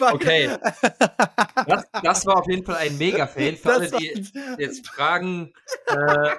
okay. 0.00 0.56
Das, 1.66 1.84
das, 2.02 2.26
war 2.26 2.38
auf 2.38 2.48
jeden 2.48 2.64
Fall 2.64 2.76
ein 2.76 2.96
Mega-Fail. 2.98 3.56
Für 3.62 3.72
alle, 3.74 3.90
die 3.90 4.30
jetzt 4.58 4.86
fragen, 4.86 5.52
äh, 5.86 6.30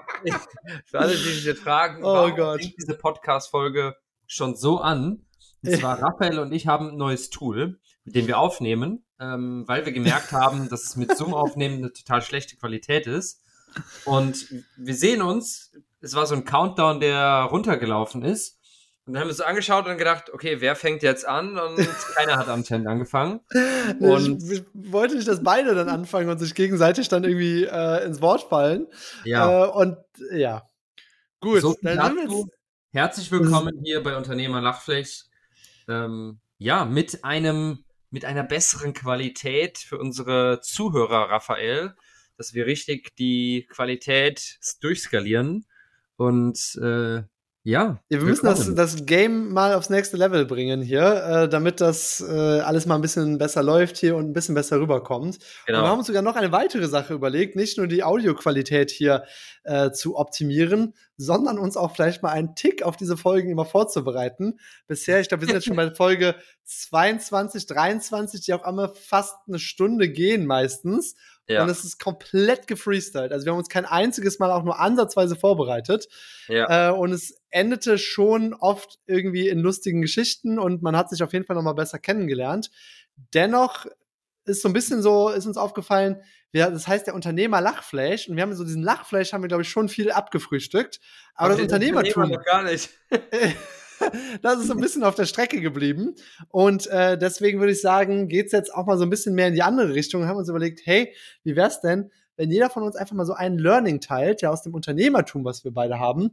für 0.85 0.99
alle, 0.99 1.11
die 1.11 1.17
sich 1.17 1.45
jetzt 1.45 1.61
fragen, 1.61 2.03
oh 2.03 2.29
Gott. 2.31 2.61
diese 2.61 2.95
Podcast-Folge 2.95 3.95
schon 4.27 4.55
so 4.55 4.79
an? 4.79 5.25
Und 5.63 5.71
zwar 5.77 6.01
Raphael 6.01 6.39
und 6.39 6.53
ich 6.53 6.67
haben 6.67 6.91
ein 6.91 6.97
neues 6.97 7.29
Tool, 7.29 7.79
mit 8.05 8.15
dem 8.15 8.27
wir 8.27 8.39
aufnehmen, 8.39 9.05
ähm, 9.19 9.65
weil 9.67 9.85
wir 9.85 9.91
gemerkt 9.91 10.31
haben, 10.31 10.69
dass 10.69 10.83
es 10.83 10.95
mit 10.95 11.17
Zoom 11.17 11.33
aufnehmen 11.33 11.79
eine 11.79 11.91
total 11.91 12.21
schlechte 12.21 12.55
Qualität 12.55 13.07
ist. 13.07 13.43
Und 14.05 14.47
wir 14.77 14.95
sehen 14.95 15.21
uns, 15.21 15.73
es 16.01 16.15
war 16.15 16.25
so 16.25 16.35
ein 16.35 16.45
Countdown, 16.45 16.99
der 16.99 17.47
runtergelaufen 17.51 18.23
ist. 18.23 18.58
Und 19.09 19.13
dann 19.13 19.21
haben 19.21 19.29
wir 19.29 19.31
uns 19.31 19.41
angeschaut 19.41 19.87
und 19.87 19.97
gedacht, 19.97 20.29
okay, 20.31 20.61
wer 20.61 20.75
fängt 20.75 21.01
jetzt 21.01 21.27
an? 21.27 21.57
Und 21.57 21.77
keiner 22.15 22.37
hat 22.37 22.47
anscheinend 22.47 22.85
angefangen. 22.85 23.39
Und 23.99 24.43
ich, 24.43 24.59
ich, 24.59 24.63
wollte 24.71 25.15
nicht, 25.15 25.27
dass 25.27 25.43
beide 25.43 25.73
dann 25.73 25.89
anfangen 25.89 26.29
und 26.29 26.37
sich 26.37 26.53
gegenseitig 26.53 27.07
dann 27.07 27.23
irgendwie 27.23 27.63
äh, 27.63 28.05
ins 28.05 28.21
Wort 28.21 28.43
fallen. 28.43 28.85
Ja. 29.25 29.65
Äh, 29.65 29.69
und 29.71 29.97
ja. 30.31 30.69
Gut, 31.39 31.61
so 31.61 31.75
dann 31.81 32.17
wir 32.17 32.45
Herzlich 32.91 33.31
willkommen 33.31 33.81
hier 33.83 34.03
bei 34.03 34.15
Unternehmer 34.15 34.61
Lachfläch. 34.61 35.23
Ähm, 35.87 36.39
ja, 36.59 36.85
mit 36.85 37.23
einem, 37.23 37.85
mit 38.11 38.25
einer 38.25 38.43
besseren 38.43 38.93
Qualität 38.93 39.79
für 39.79 39.97
unsere 39.97 40.61
Zuhörer, 40.61 41.31
Raphael, 41.31 41.95
dass 42.37 42.53
wir 42.53 42.67
richtig 42.67 43.15
die 43.15 43.65
Qualität 43.71 44.59
durchskalieren 44.81 45.65
und 46.15 46.75
äh, 46.79 47.23
ja. 47.69 47.99
Wir 48.09 48.21
müssen 48.21 48.45
das, 48.45 48.73
das 48.73 49.05
Game 49.05 49.53
mal 49.53 49.75
aufs 49.75 49.89
nächste 49.89 50.17
Level 50.17 50.45
bringen 50.45 50.81
hier, 50.81 51.23
äh, 51.23 51.49
damit 51.49 51.81
das 51.81 52.19
äh, 52.19 52.33
alles 52.33 52.85
mal 52.87 52.95
ein 52.95 53.01
bisschen 53.01 53.37
besser 53.37 53.61
läuft 53.61 53.97
hier 53.97 54.15
und 54.15 54.25
ein 54.25 54.33
bisschen 54.33 54.55
besser 54.55 54.79
rüberkommt. 54.79 55.37
Genau. 55.67 55.79
Und 55.79 55.85
wir 55.85 55.89
haben 55.89 55.97
uns 55.99 56.07
sogar 56.07 56.23
noch 56.23 56.35
eine 56.35 56.51
weitere 56.51 56.87
Sache 56.87 57.13
überlegt, 57.13 57.55
nicht 57.55 57.77
nur 57.77 57.87
die 57.87 58.03
Audioqualität 58.03 58.89
hier 58.89 59.23
äh, 59.63 59.91
zu 59.91 60.17
optimieren, 60.17 60.95
sondern 61.17 61.59
uns 61.59 61.77
auch 61.77 61.93
vielleicht 61.93 62.23
mal 62.23 62.31
einen 62.31 62.55
Tick 62.55 62.81
auf 62.81 62.97
diese 62.97 63.17
Folgen 63.17 63.51
immer 63.51 63.65
vorzubereiten. 63.65 64.59
Bisher, 64.87 65.19
ich 65.19 65.27
glaube, 65.27 65.41
wir 65.41 65.47
sind 65.47 65.55
jetzt 65.55 65.65
schon 65.65 65.75
bei 65.75 65.91
Folge 65.95 66.35
22, 66.63 67.67
23, 67.67 68.41
die 68.41 68.53
auch 68.53 68.67
immer 68.67 68.89
fast 68.95 69.35
eine 69.47 69.59
Stunde 69.59 70.09
gehen 70.09 70.47
meistens. 70.47 71.15
Ja. 71.49 71.63
Und 71.63 71.69
es 71.69 71.83
ist 71.83 71.99
komplett 71.99 72.67
gefreestylt. 72.67 73.31
Also 73.31 73.45
wir 73.45 73.51
haben 73.51 73.57
uns 73.57 73.69
kein 73.69 73.85
einziges 73.85 74.37
Mal 74.37 74.51
auch 74.51 74.63
nur 74.63 74.79
ansatzweise 74.79 75.35
vorbereitet. 75.35 76.07
Ja. 76.47 76.89
Äh, 76.89 76.93
und 76.93 77.11
es 77.11 77.41
endete 77.49 77.97
schon 77.97 78.53
oft 78.53 78.99
irgendwie 79.07 79.49
in 79.49 79.59
lustigen 79.59 80.01
Geschichten 80.01 80.59
und 80.59 80.83
man 80.83 80.95
hat 80.95 81.09
sich 81.09 81.23
auf 81.23 81.33
jeden 81.33 81.45
Fall 81.45 81.55
nochmal 81.55 81.73
besser 81.73 81.97
kennengelernt. 81.97 82.69
Dennoch 83.33 83.87
ist 84.45 84.61
so 84.61 84.69
ein 84.69 84.73
bisschen 84.73 85.01
so, 85.01 85.29
ist 85.29 85.47
uns 85.47 85.57
aufgefallen, 85.57 86.21
wir, 86.51 86.69
das 86.69 86.87
heißt 86.87 87.07
der 87.07 87.15
Unternehmer 87.15 87.61
Lachfleisch 87.61 88.27
und 88.27 88.35
wir 88.35 88.43
haben 88.43 88.55
so 88.55 88.63
diesen 88.63 88.83
Lachfleisch 88.83 89.33
haben 89.33 89.43
wir 89.43 89.47
glaube 89.47 89.63
ich 89.63 89.69
schon 89.69 89.89
viel 89.89 90.11
abgefrühstückt, 90.11 90.99
aber, 91.35 91.45
aber 91.45 91.53
das 91.55 91.63
Unternehmertum 91.63 92.23
Unternehmer 92.23 92.43
gar 92.43 92.63
nicht. 92.63 92.89
das 94.41 94.59
ist 94.59 94.67
so 94.67 94.73
ein 94.73 94.79
bisschen 94.79 95.03
auf 95.03 95.15
der 95.15 95.25
Strecke 95.25 95.61
geblieben. 95.61 96.15
Und 96.49 96.87
äh, 96.87 97.17
deswegen 97.17 97.59
würde 97.59 97.73
ich 97.73 97.81
sagen, 97.81 98.27
geht's 98.27 98.51
jetzt 98.51 98.73
auch 98.73 98.85
mal 98.85 98.97
so 98.97 99.03
ein 99.03 99.09
bisschen 99.09 99.35
mehr 99.35 99.47
in 99.47 99.53
die 99.53 99.63
andere 99.63 99.93
Richtung. 99.93 100.21
Und 100.21 100.27
haben 100.27 100.37
uns 100.37 100.49
überlegt, 100.49 100.81
hey, 100.85 101.13
wie 101.43 101.55
wär's 101.55 101.81
denn, 101.81 102.11
wenn 102.37 102.51
jeder 102.51 102.69
von 102.69 102.83
uns 102.83 102.95
einfach 102.95 103.15
mal 103.15 103.25
so 103.25 103.33
ein 103.33 103.57
Learning 103.57 103.99
teilt, 103.99 104.41
ja, 104.41 104.49
aus 104.49 104.63
dem 104.63 104.73
Unternehmertum, 104.73 105.43
was 105.43 105.63
wir 105.63 105.71
beide 105.71 105.99
haben. 105.99 106.31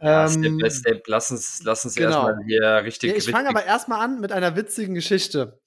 Ja, 0.00 0.28
Step 0.28 0.42
by 0.42 0.48
ähm, 0.48 0.70
Step, 0.70 1.02
lass 1.06 1.30
uns, 1.30 1.62
lass 1.64 1.84
uns 1.84 1.94
genau. 1.94 2.28
erstmal 2.28 2.44
hier 2.46 2.84
richtig. 2.84 3.10
Ja, 3.10 3.16
ich 3.16 3.30
fange 3.30 3.48
aber 3.48 3.64
erstmal 3.64 4.04
an 4.04 4.20
mit 4.20 4.32
einer 4.32 4.54
witzigen 4.54 4.94
Geschichte. 4.94 5.58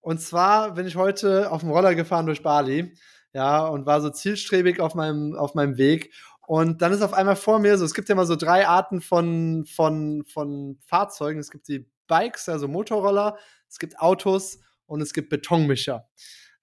Und 0.00 0.20
zwar 0.20 0.74
bin 0.74 0.86
ich 0.86 0.96
heute 0.96 1.50
auf 1.50 1.60
dem 1.60 1.70
Roller 1.70 1.94
gefahren 1.94 2.26
durch 2.26 2.42
Bali, 2.42 2.92
ja, 3.32 3.66
und 3.66 3.86
war 3.86 4.00
so 4.00 4.10
zielstrebig 4.10 4.80
auf 4.80 4.94
meinem, 4.94 5.34
auf 5.34 5.54
meinem 5.54 5.78
Weg. 5.78 6.12
Und 6.48 6.80
dann 6.80 6.94
ist 6.94 7.02
auf 7.02 7.12
einmal 7.12 7.36
vor 7.36 7.58
mir 7.58 7.76
so, 7.76 7.84
es 7.84 7.92
gibt 7.92 8.08
ja 8.08 8.14
mal 8.14 8.24
so 8.24 8.34
drei 8.34 8.66
Arten 8.66 9.02
von, 9.02 9.66
von, 9.66 10.24
von 10.24 10.78
Fahrzeugen. 10.80 11.38
Es 11.38 11.50
gibt 11.50 11.68
die 11.68 11.86
Bikes, 12.06 12.48
also 12.48 12.66
Motorroller, 12.66 13.36
es 13.68 13.78
gibt 13.78 13.98
Autos 13.98 14.58
und 14.86 15.02
es 15.02 15.12
gibt 15.12 15.28
Betonmischer. 15.28 16.08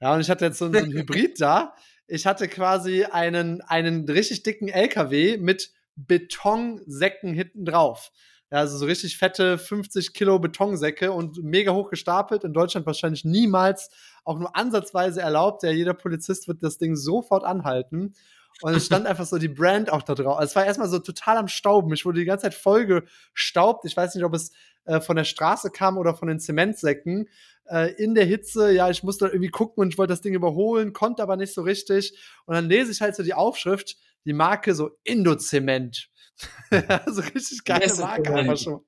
Ja, 0.01 0.15
und 0.15 0.21
ich 0.21 0.31
hatte 0.31 0.45
jetzt 0.45 0.57
so, 0.57 0.73
so 0.73 0.79
ein 0.79 0.91
Hybrid 0.91 1.39
da. 1.39 1.75
Ich 2.07 2.25
hatte 2.25 2.47
quasi 2.47 3.03
einen, 3.03 3.61
einen 3.61 4.09
richtig 4.09 4.41
dicken 4.41 4.69
LKW 4.69 5.37
mit 5.37 5.71
Betonsäcken 5.95 7.35
hinten 7.35 7.63
drauf. 7.63 8.11
Ja, 8.51 8.61
also 8.61 8.79
so 8.79 8.87
richtig 8.87 9.19
fette 9.19 9.59
50 9.59 10.13
Kilo 10.13 10.39
Betonsäcke 10.39 11.11
und 11.11 11.43
mega 11.43 11.73
hoch 11.73 11.91
gestapelt. 11.91 12.43
In 12.43 12.53
Deutschland 12.53 12.87
wahrscheinlich 12.87 13.23
niemals 13.23 13.91
auch 14.23 14.39
nur 14.39 14.55
ansatzweise 14.55 15.21
erlaubt. 15.21 15.61
Ja, 15.61 15.69
jeder 15.69 15.93
Polizist 15.93 16.47
wird 16.47 16.63
das 16.63 16.79
Ding 16.79 16.95
sofort 16.95 17.43
anhalten. 17.43 18.15
Und 18.61 18.73
es 18.73 18.85
stand 18.85 19.05
einfach 19.05 19.25
so 19.25 19.37
die 19.37 19.49
Brand 19.49 19.91
auch 19.91 20.01
da 20.01 20.15
drauf. 20.15 20.37
Also 20.37 20.51
es 20.51 20.55
war 20.55 20.65
erstmal 20.65 20.87
so 20.87 20.99
total 20.99 21.37
am 21.37 21.47
Stauben. 21.47 21.93
Ich 21.93 22.05
wurde 22.05 22.19
die 22.19 22.25
ganze 22.25 22.43
Zeit 22.43 22.53
voll 22.53 22.85
gestaubt. 22.85 23.85
Ich 23.85 23.97
weiß 23.97 24.15
nicht, 24.15 24.23
ob 24.23 24.33
es 24.33 24.51
äh, 24.85 25.01
von 25.01 25.15
der 25.15 25.25
Straße 25.25 25.71
kam 25.71 25.97
oder 25.97 26.15
von 26.15 26.27
den 26.27 26.39
Zementsäcken. 26.39 27.27
Äh, 27.65 27.93
in 27.95 28.15
der 28.15 28.25
Hitze, 28.25 28.71
ja, 28.71 28.89
ich 28.89 29.03
musste 29.03 29.27
irgendwie 29.27 29.49
gucken 29.49 29.81
und 29.81 29.89
ich 29.89 29.97
wollte 29.97 30.13
das 30.13 30.21
Ding 30.21 30.33
überholen, 30.33 30.93
konnte 30.93 31.21
aber 31.21 31.35
nicht 31.35 31.53
so 31.53 31.63
richtig. 31.63 32.17
Und 32.45 32.55
dann 32.55 32.69
lese 32.69 32.91
ich 32.91 33.01
halt 33.01 33.15
so 33.15 33.23
die 33.23 33.33
Aufschrift, 33.33 33.97
die 34.25 34.33
Marke 34.33 34.73
so 34.73 34.91
Indozement. 35.03 36.09
so 37.07 37.21
richtig 37.21 37.63
geile 37.65 37.93
Marke 37.95 38.33
einfach 38.33 38.57
schon. 38.57 38.81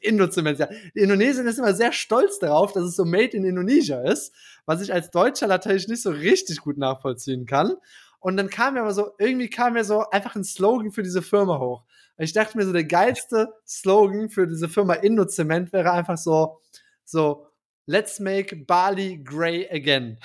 Indozement, 0.00 0.58
ja. 0.58 0.68
Indonesien 0.94 1.46
ist 1.46 1.58
immer 1.58 1.74
sehr 1.74 1.92
stolz 1.92 2.38
darauf, 2.40 2.72
dass 2.72 2.84
es 2.84 2.96
so 2.96 3.04
made 3.04 3.36
in 3.36 3.44
Indonesia 3.44 4.00
ist, 4.02 4.34
was 4.66 4.82
ich 4.82 4.92
als 4.92 5.10
Deutscher 5.10 5.46
natürlich 5.46 5.86
nicht 5.86 6.02
so 6.02 6.10
richtig 6.10 6.58
gut 6.58 6.76
nachvollziehen 6.76 7.46
kann. 7.46 7.74
Und 8.24 8.38
dann 8.38 8.48
kam 8.48 8.72
mir 8.72 8.80
aber 8.80 8.94
so, 8.94 9.12
irgendwie 9.18 9.50
kam 9.50 9.74
mir 9.74 9.84
so 9.84 10.08
einfach 10.08 10.34
ein 10.34 10.44
Slogan 10.44 10.90
für 10.92 11.02
diese 11.02 11.20
Firma 11.20 11.58
hoch. 11.58 11.82
Und 12.16 12.24
ich 12.24 12.32
dachte 12.32 12.56
mir 12.56 12.64
so, 12.64 12.72
der 12.72 12.84
geilste 12.84 13.52
Slogan 13.66 14.30
für 14.30 14.46
diese 14.46 14.66
Firma 14.66 14.94
Indozement 14.94 15.74
wäre 15.74 15.92
einfach 15.92 16.16
so, 16.16 16.58
so, 17.04 17.48
let's 17.84 18.20
make 18.20 18.56
Bali 18.64 19.18
grey 19.22 19.68
again. 19.70 20.18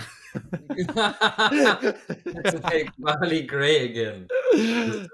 let's 0.77 0.93
make 2.63 2.89
Bali 2.97 3.45
grey 3.45 3.89
again. 3.89 4.29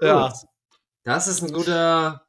ja. 0.00 0.32
Das 1.02 1.26
ist 1.26 1.42
ein 1.42 1.52
guter, 1.52 2.24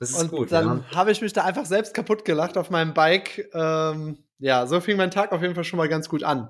das 0.00 0.12
ist 0.12 0.22
und 0.22 0.30
gut. 0.30 0.50
Dann 0.52 0.84
ja. 0.90 0.96
habe 0.96 1.12
ich 1.12 1.20
mich 1.20 1.34
da 1.34 1.44
einfach 1.44 1.66
selbst 1.66 1.92
kaputt 1.92 2.24
gelacht 2.24 2.56
auf 2.56 2.70
meinem 2.70 2.94
Bike. 2.94 3.50
Ähm, 3.52 4.24
ja, 4.38 4.66
so 4.66 4.80
fing 4.80 4.96
mein 4.96 5.10
Tag 5.10 5.32
auf 5.32 5.42
jeden 5.42 5.54
Fall 5.54 5.64
schon 5.64 5.76
mal 5.76 5.90
ganz 5.90 6.08
gut 6.08 6.22
an. 6.22 6.48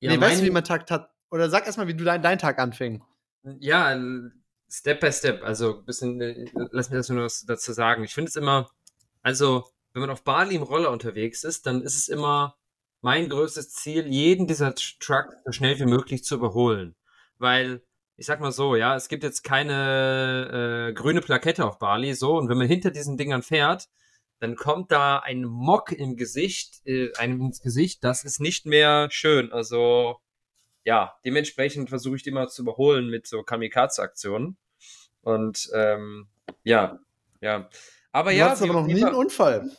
Ja, 0.00 0.10
nee, 0.10 0.20
weißt 0.20 0.42
du, 0.42 0.44
wie 0.44 0.50
mein 0.50 0.64
Tag 0.64 0.86
oder 1.30 1.50
sag 1.50 1.66
erstmal, 1.66 1.88
wie 1.88 1.94
du 1.94 2.04
dein, 2.04 2.22
dein 2.22 2.38
Tag 2.38 2.58
anfing. 2.58 3.02
Ja, 3.42 3.98
Step 4.68 5.00
by 5.00 5.12
Step. 5.12 5.42
Also 5.42 5.82
bisschen, 5.82 6.20
äh, 6.20 6.46
lass 6.70 6.90
mir 6.90 6.96
das 6.96 7.08
nur 7.08 7.28
dazu 7.46 7.72
sagen. 7.72 8.04
Ich 8.04 8.14
finde 8.14 8.28
es 8.28 8.36
immer, 8.36 8.70
also 9.22 9.64
wenn 9.92 10.00
man 10.00 10.10
auf 10.10 10.22
Bali 10.22 10.54
im 10.54 10.62
Roller 10.62 10.90
unterwegs 10.90 11.44
ist, 11.44 11.66
dann 11.66 11.82
ist 11.82 11.96
es 11.96 12.08
immer 12.08 12.56
mein 13.00 13.28
größtes 13.28 13.72
Ziel, 13.72 14.06
jeden 14.06 14.46
dieser 14.46 14.74
Trucks 14.74 15.34
so 15.44 15.52
schnell 15.52 15.78
wie 15.78 15.86
möglich 15.86 16.22
zu 16.22 16.36
überholen. 16.36 16.94
Weil, 17.38 17.82
ich 18.16 18.26
sag 18.26 18.40
mal 18.40 18.52
so, 18.52 18.76
ja, 18.76 18.94
es 18.94 19.08
gibt 19.08 19.22
jetzt 19.24 19.42
keine 19.42 20.90
äh, 20.90 20.92
grüne 20.92 21.22
Plakette 21.22 21.64
auf 21.64 21.78
Bali, 21.78 22.14
so, 22.14 22.36
und 22.36 22.48
wenn 22.48 22.58
man 22.58 22.66
hinter 22.66 22.90
diesen 22.90 23.16
Dingern 23.16 23.42
fährt, 23.42 23.88
dann 24.38 24.54
kommt 24.54 24.92
da 24.92 25.18
ein 25.18 25.44
Mock 25.44 25.92
im 25.92 26.16
Gesicht, 26.16 26.86
äh, 26.86 27.12
einem 27.16 27.40
ins 27.40 27.62
Gesicht, 27.62 28.04
das 28.04 28.24
ist 28.24 28.40
nicht 28.40 28.66
mehr 28.66 29.08
schön. 29.10 29.50
Also, 29.52 30.18
ja, 30.84 31.14
dementsprechend 31.24 31.88
versuche 31.88 32.16
ich 32.16 32.22
die 32.22 32.30
immer 32.30 32.48
zu 32.48 32.62
überholen 32.62 33.08
mit 33.08 33.26
so 33.26 33.42
Kamikaze-Aktionen. 33.42 34.56
Und 35.22 35.70
ähm, 35.74 36.28
ja, 36.64 36.98
ja. 37.40 37.68
Aber 38.12 38.30
du 38.30 38.36
ja. 38.36 38.54
Du 38.54 38.64
aber 38.64 38.72
noch 38.72 38.86
nie 38.86 39.04
einen 39.04 39.14
Unfall. 39.14 39.70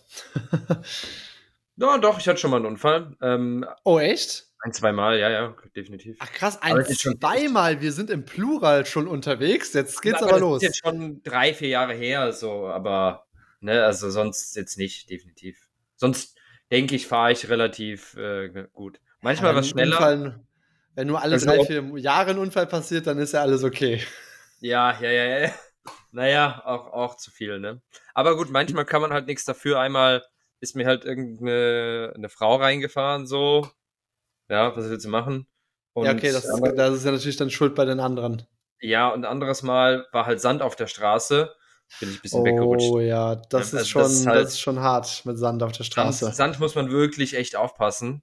ja, 1.75 1.97
doch, 1.97 2.19
ich 2.19 2.27
hatte 2.27 2.39
schon 2.39 2.51
mal 2.51 2.57
einen 2.57 2.65
Unfall. 2.65 3.15
Ähm, 3.21 3.65
oh, 3.83 3.99
echt? 3.99 4.47
Ein, 4.63 4.73
zweimal, 4.73 5.17
ja, 5.17 5.29
ja, 5.31 5.55
definitiv. 5.75 6.17
Ach 6.19 6.31
krass, 6.31 6.61
ein, 6.61 6.85
zweimal. 6.85 7.81
Wir 7.81 7.91
sind 7.91 8.11
im 8.11 8.25
Plural 8.25 8.85
schon 8.85 9.07
unterwegs. 9.07 9.73
Jetzt 9.73 10.03
geht's 10.03 10.21
aber, 10.21 10.33
aber 10.33 10.39
los. 10.39 10.61
Das 10.61 10.69
ist 10.69 10.75
jetzt 10.75 10.87
schon 10.87 11.23
drei, 11.23 11.55
vier 11.55 11.69
Jahre 11.69 11.95
her, 11.95 12.31
so, 12.31 12.67
aber, 12.67 13.25
ne, 13.59 13.83
also 13.83 14.11
sonst 14.11 14.55
jetzt 14.55 14.77
nicht, 14.77 15.09
definitiv. 15.09 15.67
Sonst 15.95 16.37
denke 16.69 16.95
ich, 16.95 17.07
fahre 17.07 17.31
ich 17.31 17.49
relativ 17.49 18.15
äh, 18.17 18.67
gut. 18.71 18.99
Manchmal 19.21 19.55
was 19.55 19.69
schneller. 19.69 19.97
Unfall, 19.97 20.39
wenn 20.95 21.07
nur 21.07 21.21
alle 21.21 21.33
also, 21.33 21.45
drei, 21.45 21.65
vier 21.65 21.83
Jahre 21.97 22.31
ein 22.31 22.37
Unfall 22.37 22.67
passiert, 22.67 23.07
dann 23.07 23.17
ist 23.17 23.33
ja 23.33 23.41
alles 23.41 23.63
okay. 23.63 24.03
Ja, 24.59 24.97
ja, 25.01 25.11
ja, 25.11 25.39
ja. 25.39 25.51
Naja, 26.11 26.61
auch, 26.65 26.93
auch 26.93 27.17
zu 27.17 27.31
viel, 27.31 27.59
ne? 27.59 27.81
Aber 28.13 28.35
gut, 28.35 28.51
manchmal 28.51 28.85
kann 28.85 29.01
man 29.01 29.13
halt 29.13 29.27
nichts 29.27 29.45
dafür. 29.45 29.79
Einmal 29.79 30.23
ist 30.59 30.75
mir 30.75 30.85
halt 30.85 31.05
irgendeine 31.05 32.13
eine 32.15 32.29
Frau 32.29 32.55
reingefahren, 32.55 33.25
so. 33.25 33.67
Ja, 34.49 34.75
was 34.75 34.89
willst 34.89 35.05
du 35.05 35.09
machen? 35.09 35.47
Und 35.93 36.05
ja, 36.05 36.13
okay, 36.13 36.31
das, 36.31 36.43
das 36.43 36.95
ist 36.95 37.05
ja 37.05 37.11
natürlich 37.11 37.37
dann 37.37 37.49
Schuld 37.49 37.75
bei 37.75 37.85
den 37.85 37.99
anderen. 37.99 38.45
Ja, 38.79 39.09
und 39.09 39.25
anderes 39.25 39.63
Mal 39.63 40.07
war 40.11 40.25
halt 40.25 40.41
Sand 40.41 40.61
auf 40.61 40.75
der 40.75 40.87
Straße. 40.87 41.53
bin 41.99 42.09
ich 42.09 42.17
ein 42.17 42.21
bisschen 42.21 42.41
oh, 42.41 42.45
weggerutscht. 42.45 42.91
Oh 42.91 42.99
ja, 42.99 43.35
das, 43.35 43.71
ja, 43.71 43.79
ist, 43.79 43.85
also 43.85 43.85
schon, 43.85 44.01
das 44.01 44.11
ist, 44.11 44.27
halt, 44.27 44.45
das, 44.45 44.53
ist 44.53 44.59
schon 44.59 44.79
hart 44.79 45.25
mit 45.25 45.37
Sand 45.37 45.63
auf 45.63 45.71
der 45.71 45.83
Straße. 45.83 46.25
Sand, 46.25 46.35
Sand 46.35 46.59
muss 46.59 46.75
man 46.75 46.91
wirklich 46.91 47.35
echt 47.35 47.55
aufpassen. 47.55 48.21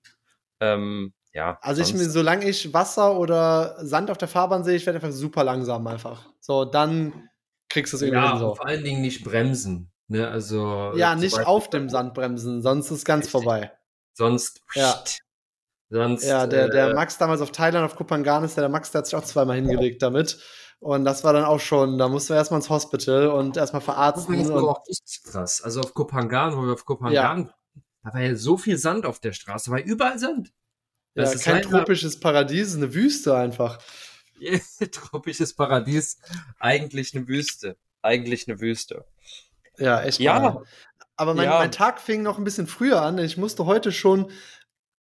Ähm, 0.61 1.13
ja. 1.33 1.59
Also 1.61 1.83
ich 1.83 1.93
mir, 1.95 2.09
solange 2.09 2.49
ich 2.49 2.73
Wasser 2.73 3.19
oder 3.19 3.77
Sand 3.85 4.11
auf 4.11 4.19
der 4.19 4.29
Fahrbahn 4.29 4.65
sehe, 4.65 4.77
ich 4.77 4.87
werde 4.87 4.99
einfach 4.99 5.13
super 5.13 5.45
langsam 5.45 5.87
einfach. 5.87 6.29
So, 6.41 6.65
dann 6.65 7.29
kriegst 7.69 7.93
du 7.93 7.97
es 7.97 8.03
irgendwie 8.03 8.23
ja, 8.23 8.31
hin. 8.33 8.41
So. 8.41 8.55
vor 8.55 8.67
allen 8.67 8.85
Dingen 8.85 9.03
nicht 9.03 9.25
bremsen. 9.25 9.93
Ne? 10.09 10.27
Also, 10.29 10.93
ja, 10.97 11.15
nicht 11.15 11.39
auf 11.47 11.69
dem 11.69 11.91
Sand 11.91 12.15
bremsen, 12.15 12.63
sonst 12.63 12.91
ist 12.91 13.05
ganz 13.05 13.27
richtig. 13.27 13.33
vorbei. 13.33 13.73
Sonst, 14.15 14.63
ja. 14.75 15.03
Sonst, 15.91 16.25
ja, 16.25 16.47
der, 16.47 16.69
der 16.69 16.89
äh, 16.89 16.95
Max 16.95 17.17
damals 17.19 17.41
auf 17.41 17.51
Thailand, 17.51 17.85
auf 17.85 17.97
Kupanganis, 17.97 18.55
der, 18.55 18.63
der 18.63 18.69
Max, 18.69 18.91
der 18.91 19.01
hat 19.01 19.07
sich 19.07 19.15
auch 19.15 19.25
zweimal 19.25 19.57
hingelegt 19.57 20.03
damit. 20.03 20.39
Und 20.81 21.05
das 21.05 21.25
war 21.25 21.33
dann 21.33 21.45
auch 21.45 21.61
schon, 21.61 21.99
da 21.99 22.09
mussten 22.09 22.31
wir 22.31 22.37
erstmal 22.37 22.61
ins 22.61 22.69
Hospital 22.69 23.29
und 23.29 23.57
erstmal 23.57 23.81
verarzten. 23.81 24.39
Das 24.39 24.53
war 24.53 24.63
auch 24.63 24.87
richtig 24.87 25.23
krass. 25.25 25.63
Also 25.63 25.81
auf 25.81 25.95
Kopangan, 25.95 26.57
wo 26.57 26.63
wir 26.67 26.75
auf 26.75 26.85
Kopangan, 26.85 27.13
ja. 27.15 27.83
da 28.05 28.15
war 28.15 28.21
ja 28.21 28.35
so 28.37 28.57
viel 28.57 28.77
Sand 28.77 29.07
auf 29.07 29.19
der 29.19 29.33
Straße, 29.33 29.71
da 29.71 29.77
war 29.77 29.83
überall 29.83 30.19
Sand. 30.19 30.53
Das 31.19 31.31
ja, 31.31 31.35
ist 31.35 31.45
kein 31.45 31.55
halt 31.55 31.65
tropisches 31.65 32.21
Paradies, 32.21 32.77
eine 32.77 32.95
Wüste 32.95 33.37
einfach. 33.37 33.81
tropisches 34.93 35.53
Paradies, 35.53 36.21
eigentlich 36.61 37.13
eine 37.15 37.27
Wüste. 37.27 37.77
Eigentlich 38.03 38.47
eine 38.47 38.61
Wüste. 38.61 39.05
Ja, 39.79 40.01
echt. 40.01 40.21
Ja. 40.21 40.39
Mal. 40.39 40.63
Aber 41.17 41.35
mein, 41.35 41.47
ja. 41.47 41.59
mein 41.59 41.73
Tag 41.73 42.01
fing 42.01 42.23
noch 42.23 42.39
ein 42.39 42.45
bisschen 42.45 42.69
früher 42.69 43.03
an. 43.03 43.19
Ich 43.19 43.37
musste 43.37 43.67
heute 43.67 43.91
schon 43.91 44.31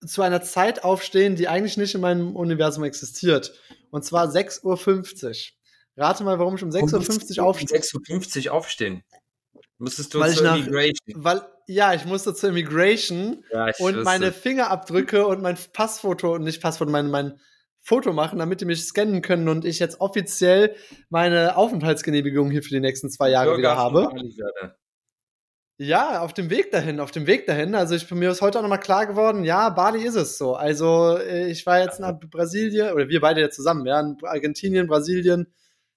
zu 0.05 0.23
einer 0.23 0.43
Zeit 0.43 0.83
aufstehen, 0.83 1.37
die 1.37 1.47
eigentlich 1.47 1.77
nicht 1.77 1.95
in 1.95 2.01
meinem 2.01 2.35
Universum 2.35 2.83
existiert. 2.83 3.55
Und 3.91 4.05
zwar 4.05 4.27
6.50 4.27 4.65
Uhr. 4.65 6.05
Rate 6.05 6.25
mal, 6.25 6.41
warum 6.41 6.57
ich 6.57 6.65
um 6.65 6.71
6.50 6.71 7.39
Uhr 7.39 7.47
aufstehe. 7.47 7.79
6.50 7.79 8.47
Uhr 8.49 8.55
aufstehen. 8.55 9.05
Müsstest 9.79 10.13
du 10.13 10.19
weil 10.19 10.35
zur 10.35 10.45
nach, 10.45 10.57
Immigration. 10.57 11.25
Weil, 11.25 11.43
ja, 11.67 11.95
ich 11.95 12.05
musste 12.05 12.35
zur 12.35 12.51
Immigration 12.51 13.45
ja, 13.53 13.71
und 13.79 14.03
meine 14.03 14.33
Fingerabdrücke 14.33 15.27
und 15.27 15.41
mein 15.41 15.57
Passfoto, 15.73 16.39
nicht 16.39 16.61
Passfoto, 16.61 16.91
mein, 16.91 17.11
mein 17.11 17.39
Foto 17.81 18.13
machen, 18.13 18.39
damit 18.39 18.61
die 18.61 18.65
mich 18.65 18.85
scannen 18.85 19.23
können 19.23 19.49
und 19.49 19.65
ich 19.65 19.79
jetzt 19.79 20.01
offiziell 20.01 20.75
meine 21.11 21.57
Aufenthaltsgenehmigung 21.57 22.51
hier 22.51 22.63
für 22.63 22.71
die 22.71 22.81
nächsten 22.81 23.09
zwei 23.09 23.31
Jahre 23.31 23.55
Bürger 23.55 23.59
wieder 23.59 23.77
habe. 23.77 24.75
Ja, 25.81 26.23
auf 26.23 26.35
dem 26.35 26.51
Weg 26.51 26.73
dahin, 26.73 26.99
auf 26.99 27.13
dem 27.13 27.29
Weg 27.29 27.47
dahin. 27.47 27.77
Also 27.77 27.95
ich, 27.95 28.11
mir 28.11 28.33
ist 28.33 28.43
heute 28.43 28.59
auch 28.59 28.63
nochmal 28.63 28.81
klar 28.81 29.07
geworden, 29.07 29.45
ja, 29.45 29.71
Bali 29.71 30.05
ist 30.05 30.17
es 30.17 30.37
so. 30.37 30.57
Also 30.57 31.17
äh, 31.17 31.49
ich 31.51 31.65
war 31.67 31.81
jetzt 31.81 32.01
nach 32.01 32.19
Brasilien, 32.19 32.93
oder 32.93 33.09
wir 33.09 33.21
beide 33.21 33.41
ja 33.41 33.49
zusammen, 33.49 33.87
ja, 33.87 34.01
in 34.01 34.17
Argentinien, 34.25 34.89
Brasilien, 34.89 35.47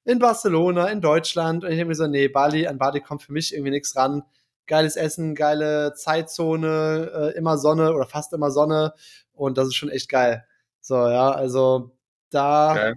in 0.05 0.19
Barcelona, 0.19 0.87
in 0.87 1.01
Deutschland. 1.01 1.63
Und 1.63 1.71
ich 1.71 1.79
habe 1.79 1.89
mir 1.89 1.95
so, 1.95 2.07
nee, 2.07 2.27
Bali, 2.27 2.67
an 2.67 2.77
Bali 2.77 3.01
kommt 3.01 3.23
für 3.23 3.33
mich 3.33 3.53
irgendwie 3.53 3.71
nichts 3.71 3.95
ran. 3.95 4.23
Geiles 4.67 4.95
Essen, 4.95 5.35
geile 5.35 5.93
Zeitzone, 5.93 7.11
äh, 7.13 7.37
immer 7.37 7.57
Sonne 7.57 7.93
oder 7.93 8.05
fast 8.05 8.33
immer 8.33 8.51
Sonne. 8.51 8.93
Und 9.33 9.57
das 9.57 9.67
ist 9.67 9.75
schon 9.75 9.89
echt 9.89 10.09
geil. 10.09 10.45
So, 10.79 10.95
ja, 10.95 11.31
also 11.31 11.91
da, 12.29 12.71
okay. 12.71 12.93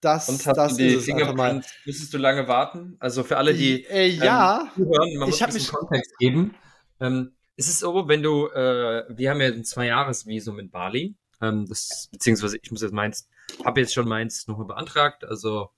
das, 0.00 0.28
und 0.28 0.46
hast 0.46 0.56
das 0.56 0.76
du 0.76 0.82
die 0.82 0.94
ist 0.94 1.34
mal. 1.34 1.62
Müsstest 1.84 2.14
du 2.14 2.18
lange 2.18 2.46
warten? 2.46 2.96
Also 3.00 3.24
für 3.24 3.36
alle, 3.36 3.54
die 3.54 3.84
äh, 3.86 4.06
ja, 4.08 4.70
ähm, 4.76 4.86
hören, 4.86 5.16
man 5.16 5.28
muss 5.28 5.36
ich 5.36 5.44
ein 5.44 5.52
bisschen 5.52 5.74
Kontext 5.74 6.16
geben. 6.18 6.54
Ähm, 7.00 7.32
es 7.56 7.68
ist 7.68 7.80
so, 7.80 8.08
wenn 8.08 8.22
du, 8.22 8.46
äh, 8.48 9.04
wir 9.08 9.30
haben 9.30 9.40
ja 9.40 9.48
ein 9.48 9.64
Zwei-Jahres-Visum 9.64 10.58
in 10.58 10.70
Bali, 10.70 11.16
ähm, 11.40 11.66
das, 11.66 12.08
beziehungsweise 12.12 12.58
ich 12.62 12.70
muss 12.70 12.82
jetzt 12.82 12.92
meins, 12.92 13.28
habe 13.64 13.80
jetzt 13.80 13.94
schon 13.94 14.08
meins 14.08 14.46
nochmal 14.46 14.66
beantragt, 14.66 15.24
also 15.24 15.70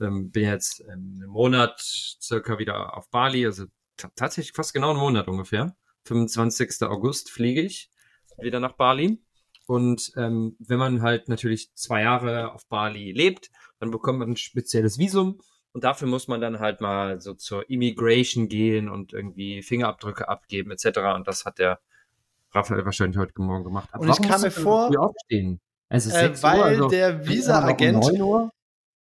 ähm, 0.00 0.30
bin 0.30 0.44
jetzt 0.44 0.86
einen 0.88 1.26
Monat 1.26 1.80
circa 1.80 2.58
wieder 2.58 2.96
auf 2.96 3.10
Bali, 3.10 3.46
also 3.46 3.66
tatsächlich 3.96 4.52
fast 4.52 4.74
genau 4.74 4.90
einen 4.90 5.00
Monat 5.00 5.28
ungefähr. 5.28 5.74
25. 6.04 6.82
August 6.82 7.30
fliege 7.30 7.60
ich 7.62 7.90
wieder 8.38 8.60
nach 8.60 8.72
Bali. 8.72 9.22
Und 9.66 10.12
ähm, 10.16 10.56
wenn 10.58 10.78
man 10.78 11.02
halt 11.02 11.28
natürlich 11.28 11.72
zwei 11.74 12.02
Jahre 12.02 12.52
auf 12.52 12.66
Bali 12.66 13.12
lebt, 13.12 13.50
dann 13.78 13.90
bekommt 13.90 14.18
man 14.18 14.30
ein 14.30 14.36
spezielles 14.36 14.98
Visum. 14.98 15.40
Und 15.72 15.84
dafür 15.84 16.08
muss 16.08 16.26
man 16.26 16.40
dann 16.40 16.58
halt 16.58 16.80
mal 16.80 17.20
so 17.20 17.34
zur 17.34 17.70
Immigration 17.70 18.48
gehen 18.48 18.88
und 18.88 19.12
irgendwie 19.12 19.62
Fingerabdrücke 19.62 20.28
abgeben 20.28 20.72
etc. 20.72 20.98
Und 21.14 21.28
das 21.28 21.44
hat 21.44 21.58
der 21.60 21.78
Raphael 22.52 22.84
wahrscheinlich 22.84 23.18
heute 23.18 23.40
Morgen 23.40 23.62
gemacht. 23.62 23.88
Aber 23.92 24.02
und 24.02 24.10
ich 24.10 24.28
kam 24.28 24.40
mir 24.40 24.50
vor, 24.50 24.90
aufstehen? 24.98 25.60
Es 25.88 26.06
ist 26.06 26.14
äh, 26.14 26.42
weil 26.42 26.58
Uhr, 26.58 26.64
also 26.64 26.88
der 26.88 27.26
Visa-Agent 27.26 28.04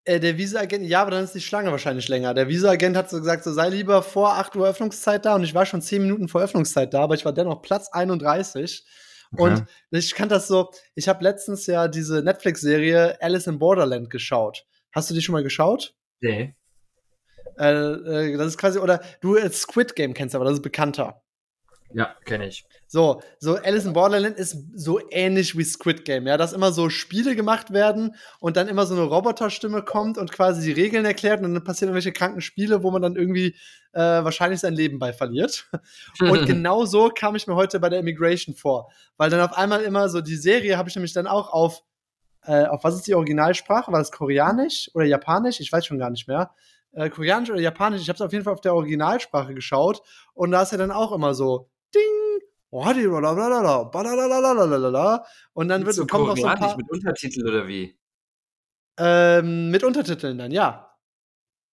äh, 0.09 0.19
der 0.19 0.37
Visa-Agent, 0.37 0.85
ja, 0.87 1.03
aber 1.03 1.11
dann 1.11 1.23
ist 1.23 1.35
die 1.35 1.41
Schlange 1.41 1.69
wahrscheinlich 1.69 2.07
länger. 2.07 2.33
Der 2.33 2.47
Visa-Agent 2.47 2.97
hat 2.97 3.11
so 3.11 3.19
gesagt, 3.19 3.43
so 3.43 3.53
sei 3.53 3.69
lieber 3.69 4.01
vor 4.01 4.33
8 4.33 4.55
Uhr 4.55 4.67
Öffnungszeit 4.67 5.23
da 5.23 5.35
und 5.35 5.43
ich 5.43 5.53
war 5.53 5.67
schon 5.67 5.83
10 5.83 6.01
Minuten 6.01 6.27
vor 6.27 6.41
Öffnungszeit 6.41 6.93
da, 6.93 7.01
aber 7.01 7.13
ich 7.13 7.25
war 7.25 7.31
dennoch 7.31 7.61
Platz 7.61 7.89
31. 7.91 8.85
Okay. 9.31 9.43
Und 9.43 9.65
ich 9.91 10.15
kann 10.15 10.27
das 10.27 10.47
so, 10.47 10.71
ich 10.95 11.07
habe 11.07 11.23
letztens 11.23 11.67
ja 11.67 11.87
diese 11.87 12.23
Netflix-Serie 12.23 13.21
Alice 13.21 13.45
in 13.45 13.59
Borderland 13.59 14.09
geschaut. 14.09 14.65
Hast 14.91 15.11
du 15.11 15.13
die 15.13 15.21
schon 15.21 15.33
mal 15.33 15.43
geschaut? 15.43 15.93
Nee. 16.21 16.55
Äh, 17.59 17.69
äh, 17.69 18.37
das 18.37 18.47
ist 18.47 18.57
quasi, 18.57 18.79
oder 18.79 19.01
du 19.21 19.37
Squid 19.51 19.95
Game 19.95 20.15
kennst 20.15 20.33
aber, 20.33 20.45
das 20.45 20.55
ist 20.55 20.63
bekannter. 20.63 21.21
Ja, 21.93 22.15
kenne 22.25 22.47
ich. 22.47 22.65
So, 22.87 23.21
so 23.39 23.55
Alice 23.55 23.85
in 23.85 23.93
Borderland 23.93 24.37
ist 24.37 24.57
so 24.75 24.99
ähnlich 25.09 25.57
wie 25.57 25.63
Squid 25.63 26.05
Game, 26.05 26.27
ja, 26.27 26.37
dass 26.37 26.53
immer 26.53 26.71
so 26.71 26.89
Spiele 26.89 27.35
gemacht 27.35 27.71
werden 27.71 28.15
und 28.39 28.57
dann 28.57 28.67
immer 28.67 28.85
so 28.85 28.93
eine 28.93 29.03
Roboterstimme 29.03 29.83
kommt 29.83 30.17
und 30.17 30.31
quasi 30.31 30.61
die 30.61 30.79
Regeln 30.79 31.05
erklärt 31.05 31.41
und 31.41 31.53
dann 31.53 31.63
passieren 31.63 31.89
irgendwelche 31.89 32.11
kranken 32.11 32.41
Spiele, 32.41 32.83
wo 32.83 32.91
man 32.91 33.01
dann 33.01 33.15
irgendwie 33.15 33.55
äh, 33.93 33.99
wahrscheinlich 33.99 34.59
sein 34.59 34.73
Leben 34.73 34.99
bei 34.99 35.13
verliert. 35.13 35.67
und 36.19 36.45
genau 36.45 36.85
so 36.85 37.09
kam 37.09 37.35
ich 37.35 37.47
mir 37.47 37.55
heute 37.55 37.79
bei 37.79 37.89
der 37.89 37.99
Immigration 37.99 38.55
vor, 38.55 38.91
weil 39.17 39.31
dann 39.31 39.41
auf 39.41 39.57
einmal 39.57 39.81
immer 39.81 40.09
so 40.09 40.21
die 40.21 40.35
Serie 40.35 40.77
habe 40.77 40.89
ich 40.89 40.95
nämlich 40.95 41.13
dann 41.13 41.27
auch 41.27 41.51
auf 41.51 41.83
äh, 42.43 42.65
auf 42.65 42.83
was 42.83 42.95
ist 42.95 43.07
die 43.07 43.15
Originalsprache? 43.15 43.91
War 43.91 43.99
das 43.99 44.11
Koreanisch 44.11 44.89
oder 44.93 45.05
Japanisch? 45.05 45.59
Ich 45.59 45.71
weiß 45.71 45.85
schon 45.85 45.99
gar 45.99 46.09
nicht 46.09 46.27
mehr. 46.27 46.51
Äh, 46.91 47.09
Koreanisch 47.09 47.49
oder 47.49 47.59
Japanisch? 47.59 48.01
Ich 48.01 48.09
habe 48.09 48.15
es 48.15 48.21
auf 48.21 48.31
jeden 48.31 48.43
Fall 48.43 48.53
auf 48.53 48.61
der 48.61 48.75
Originalsprache 48.75 49.53
geschaut 49.53 50.01
und 50.33 50.51
da 50.51 50.61
ist 50.61 50.71
ja 50.71 50.77
dann 50.77 50.91
auch 50.91 51.11
immer 51.11 51.33
so 51.33 51.69
Ding, 51.95 52.41
und 52.71 52.83
dann 55.69 55.85
wird 55.85 55.95
so 55.95 56.05
kommt 56.05 56.27
noch 56.27 56.37
so 56.37 56.45
ein 56.45 56.59
paar, 56.59 56.77
mit 56.77 56.89
Untertiteln 56.89 57.47
oder 57.47 57.67
wie? 57.67 57.99
Ähm, 58.97 59.71
mit 59.71 59.83
Untertiteln 59.83 60.37
dann, 60.37 60.51
ja. 60.51 60.95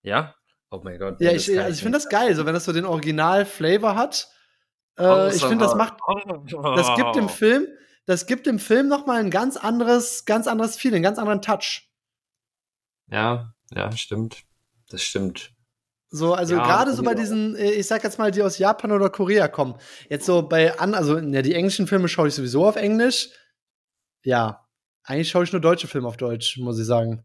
Ja? 0.02 0.34
Oh 0.70 0.80
mein 0.82 0.98
Gott. 0.98 1.20
Ja, 1.20 1.32
ich, 1.32 1.50
also 1.58 1.70
ich 1.70 1.82
finde 1.82 1.98
das 1.98 2.08
geil, 2.08 2.34
so 2.34 2.46
wenn 2.46 2.54
das 2.54 2.64
so 2.64 2.72
den 2.72 2.86
Original-Flavor 2.86 3.94
hat. 3.94 4.28
Äh, 4.98 5.34
ich 5.34 5.44
finde, 5.44 5.64
das 5.64 5.74
macht, 5.74 5.98
das 6.50 6.96
gibt 6.96 7.16
dem 7.16 7.28
Film, 7.28 7.66
das 8.06 8.26
gibt 8.26 8.46
dem 8.46 8.58
Film 8.58 8.88
noch 8.88 9.04
mal 9.06 9.20
ein 9.20 9.30
ganz 9.30 9.58
anderes, 9.58 10.24
ganz 10.24 10.46
anderes 10.46 10.76
Feeling, 10.76 11.02
ganz 11.02 11.18
anderen 11.18 11.42
Touch. 11.42 11.90
Ja, 13.08 13.52
ja, 13.70 13.92
stimmt. 13.92 14.44
Das 14.88 15.02
stimmt. 15.02 15.52
So, 16.16 16.32
also 16.34 16.56
ja, 16.56 16.64
gerade 16.64 16.94
so 16.94 17.02
bei 17.02 17.14
diesen, 17.14 17.56
äh, 17.56 17.72
ich 17.72 17.86
sag 17.86 18.02
jetzt 18.02 18.18
mal, 18.18 18.30
die 18.30 18.42
aus 18.42 18.58
Japan 18.58 18.92
oder 18.92 19.10
Korea 19.10 19.48
kommen. 19.48 19.74
Jetzt 20.08 20.26
so 20.26 20.42
bei 20.42 20.78
an, 20.78 20.94
also 20.94 21.18
ja, 21.18 21.42
die 21.42 21.54
englischen 21.54 21.86
Filme 21.86 22.08
schaue 22.08 22.28
ich 22.28 22.34
sowieso 22.34 22.66
auf 22.66 22.76
Englisch. 22.76 23.30
Ja, 24.22 24.66
eigentlich 25.04 25.28
schaue 25.28 25.44
ich 25.44 25.52
nur 25.52 25.60
deutsche 25.60 25.88
Filme 25.88 26.08
auf 26.08 26.16
Deutsch, 26.16 26.58
muss 26.58 26.78
ich 26.78 26.86
sagen. 26.86 27.24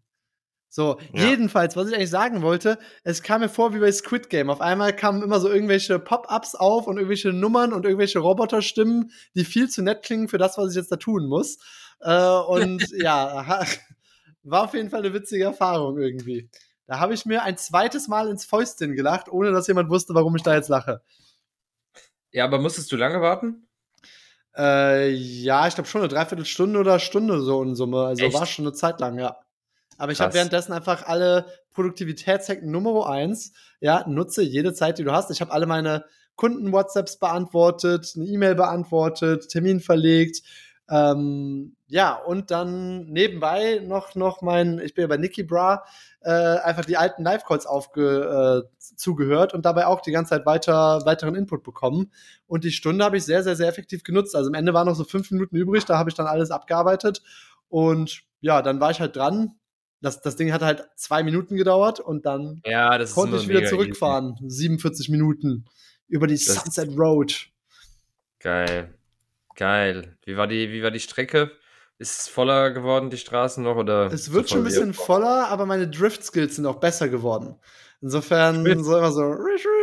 So, 0.74 1.00
ja. 1.14 1.26
jedenfalls, 1.26 1.76
was 1.76 1.90
ich 1.90 1.96
eigentlich 1.96 2.10
sagen 2.10 2.42
wollte, 2.42 2.80
es 3.04 3.24
kam 3.24 3.42
mir 3.42 3.50
vor 3.50 3.74
wie 3.74 3.80
bei 3.80 3.92
Squid 3.92 4.30
Game. 4.30 4.50
Auf 4.50 4.62
einmal 4.62 4.96
kamen 4.96 5.22
immer 5.22 5.40
so 5.40 5.50
irgendwelche 5.50 6.00
Pop-ups 6.00 6.56
auf 6.56 6.88
und 6.88 6.98
irgendwelche 6.98 7.34
Nummern 7.34 7.74
und 7.74 7.86
irgendwelche 7.86 8.20
Roboterstimmen, 8.20 9.12
die 9.36 9.44
viel 9.44 9.70
zu 9.70 9.82
nett 9.82 10.04
klingen 10.04 10.30
für 10.30 10.38
das, 10.38 10.58
was 10.58 10.72
ich 10.72 10.78
jetzt 10.78 10.92
da 10.92 10.96
tun 10.96 11.28
muss. 11.28 11.58
Äh, 12.00 12.14
und 12.14 12.86
ja, 13.02 13.66
war 14.44 14.64
auf 14.64 14.74
jeden 14.74 14.90
Fall 14.90 15.02
eine 15.02 15.14
witzige 15.14 15.44
Erfahrung 15.44 15.98
irgendwie. 15.98 16.50
Da 16.92 17.00
habe 17.00 17.14
ich 17.14 17.26
mir 17.26 17.44
ein 17.44 17.56
zweites 17.56 18.10
Mal 18.10 18.28
ins 18.28 18.44
Fäustchen 18.44 18.98
gelacht, 18.98 19.30
ohne 19.32 19.54
dass 19.54 19.66
jemand 19.68 19.90
wusste, 19.90 20.14
warum 20.14 20.36
ich 20.36 20.44
da 20.44 20.56
jetzt 20.56 20.68
lache. 20.68 21.02
Ja, 22.34 22.44
aber 22.44 22.60
musstest 22.60 22.92
du 22.92 22.98
lange 22.98 23.22
warten? 23.22 23.66
Äh, 24.58 25.10
ja, 25.12 25.70
ich 25.70 25.76
glaube 25.76 25.88
schon 25.88 26.02
eine 26.02 26.10
Dreiviertelstunde 26.10 26.78
oder 26.78 27.00
Stunde 27.00 27.40
so 27.40 27.64
in 27.64 27.76
Summe. 27.76 28.08
Also 28.08 28.26
Echt? 28.26 28.38
war 28.38 28.46
schon 28.46 28.66
eine 28.66 28.74
Zeit 28.74 29.00
lang, 29.00 29.18
ja. 29.18 29.38
Aber 29.98 30.12
ich 30.12 30.20
habe 30.20 30.34
währenddessen 30.34 30.74
einfach 30.74 31.08
alle 31.08 31.46
Produktivitätshacken 31.72 32.70
Nummer 32.70 33.08
eins. 33.08 33.54
Ja, 33.80 34.06
nutze 34.06 34.42
jede 34.42 34.74
Zeit, 34.74 34.98
die 34.98 35.06
du 35.06 35.14
hast. 35.14 35.32
Ich 35.32 35.40
habe 35.40 35.54
alle 35.54 35.68
meine 35.68 36.04
Kunden-WhatsApps 36.36 37.20
beantwortet, 37.20 38.12
eine 38.18 38.26
E-Mail 38.26 38.56
beantwortet, 38.56 39.48
Termin 39.48 39.80
verlegt, 39.80 40.42
ähm, 40.92 41.78
ja, 41.88 42.16
und 42.16 42.52
dann 42.52 43.06
nebenbei 43.06 43.82
noch, 43.82 44.14
noch 44.16 44.42
mein, 44.42 44.78
ich 44.80 44.94
bin 44.94 45.04
ja 45.04 45.08
bei 45.08 45.16
Nicky 45.16 45.44
Bra, 45.44 45.86
äh, 46.20 46.30
einfach 46.32 46.84
die 46.84 46.98
alten 46.98 47.24
Live-Calls 47.24 47.66
aufge, 47.66 48.66
äh, 48.68 48.78
zugehört 48.78 49.54
und 49.54 49.66
dabei 49.66 49.88
auch 49.88 50.02
die 50.02 50.12
ganze 50.12 50.32
Zeit 50.32 50.46
weiter, 50.46 51.02
weiteren 51.06 51.36
Input 51.36 51.64
bekommen. 51.64 52.12
Und 52.46 52.66
die 52.66 52.72
Stunde 52.72 53.06
habe 53.06 53.16
ich 53.16 53.24
sehr, 53.24 53.42
sehr, 53.42 53.56
sehr 53.56 53.70
effektiv 53.70 54.04
genutzt. 54.04 54.36
Also 54.36 54.50
am 54.50 54.54
Ende 54.54 54.74
waren 54.74 54.86
noch 54.86 54.96
so 54.96 55.06
fünf 55.06 55.32
Minuten 55.32 55.56
übrig, 55.56 55.86
da 55.86 55.98
habe 55.98 56.10
ich 56.10 56.16
dann 56.16 56.28
alles 56.28 56.52
abgearbeitet. 56.52 57.22
Und 57.70 58.24
ja, 58.42 58.62
dann 58.62 58.82
war 58.82 58.92
ich 58.92 59.00
halt 59.00 59.16
dran. 59.16 59.56
das, 60.02 60.20
das 60.22 60.36
Ding 60.36 60.52
hat 60.52 60.62
halt 60.62 60.90
zwei 60.98 61.24
Minuten 61.24 61.56
gedauert 61.56 62.02
und 62.02 62.26
dann 62.26 62.62
ja, 62.66 63.02
konnte 63.06 63.38
ich 63.38 63.48
wieder 63.48 63.64
zurückfahren. 63.66 64.36
Easy. 64.42 64.64
47 64.64 65.08
Minuten 65.08 65.66
über 66.10 66.28
die 66.28 66.34
das 66.34 66.46
Sunset 66.46 66.98
Road. 66.98 67.48
Geil. 68.40 68.94
Geil. 69.62 70.18
Wie 70.26 70.38
war 70.38 70.48
die, 70.48 70.72
wie 70.72 70.82
war 70.82 70.90
die 70.90 71.00
Strecke? 71.00 71.52
Ist 72.00 72.22
es 72.22 72.28
voller 72.28 72.72
geworden, 72.72 73.12
die 73.12 73.18
Straßen 73.18 73.64
noch? 73.64 73.76
Oder 73.76 74.12
es 74.12 74.32
wird 74.32 74.50
schon 74.50 74.62
ein 74.62 74.64
bisschen 74.64 74.96
voller, 74.96 75.50
aber 75.50 75.68
meine 75.68 75.88
Drift-Skills 75.88 76.56
sind 76.56 76.66
auch 76.66 76.80
besser 76.80 77.10
geworden. 77.10 77.60
Insofern 78.02 78.66
so 78.84 78.98
immer 78.98 79.12
so, 79.12 79.36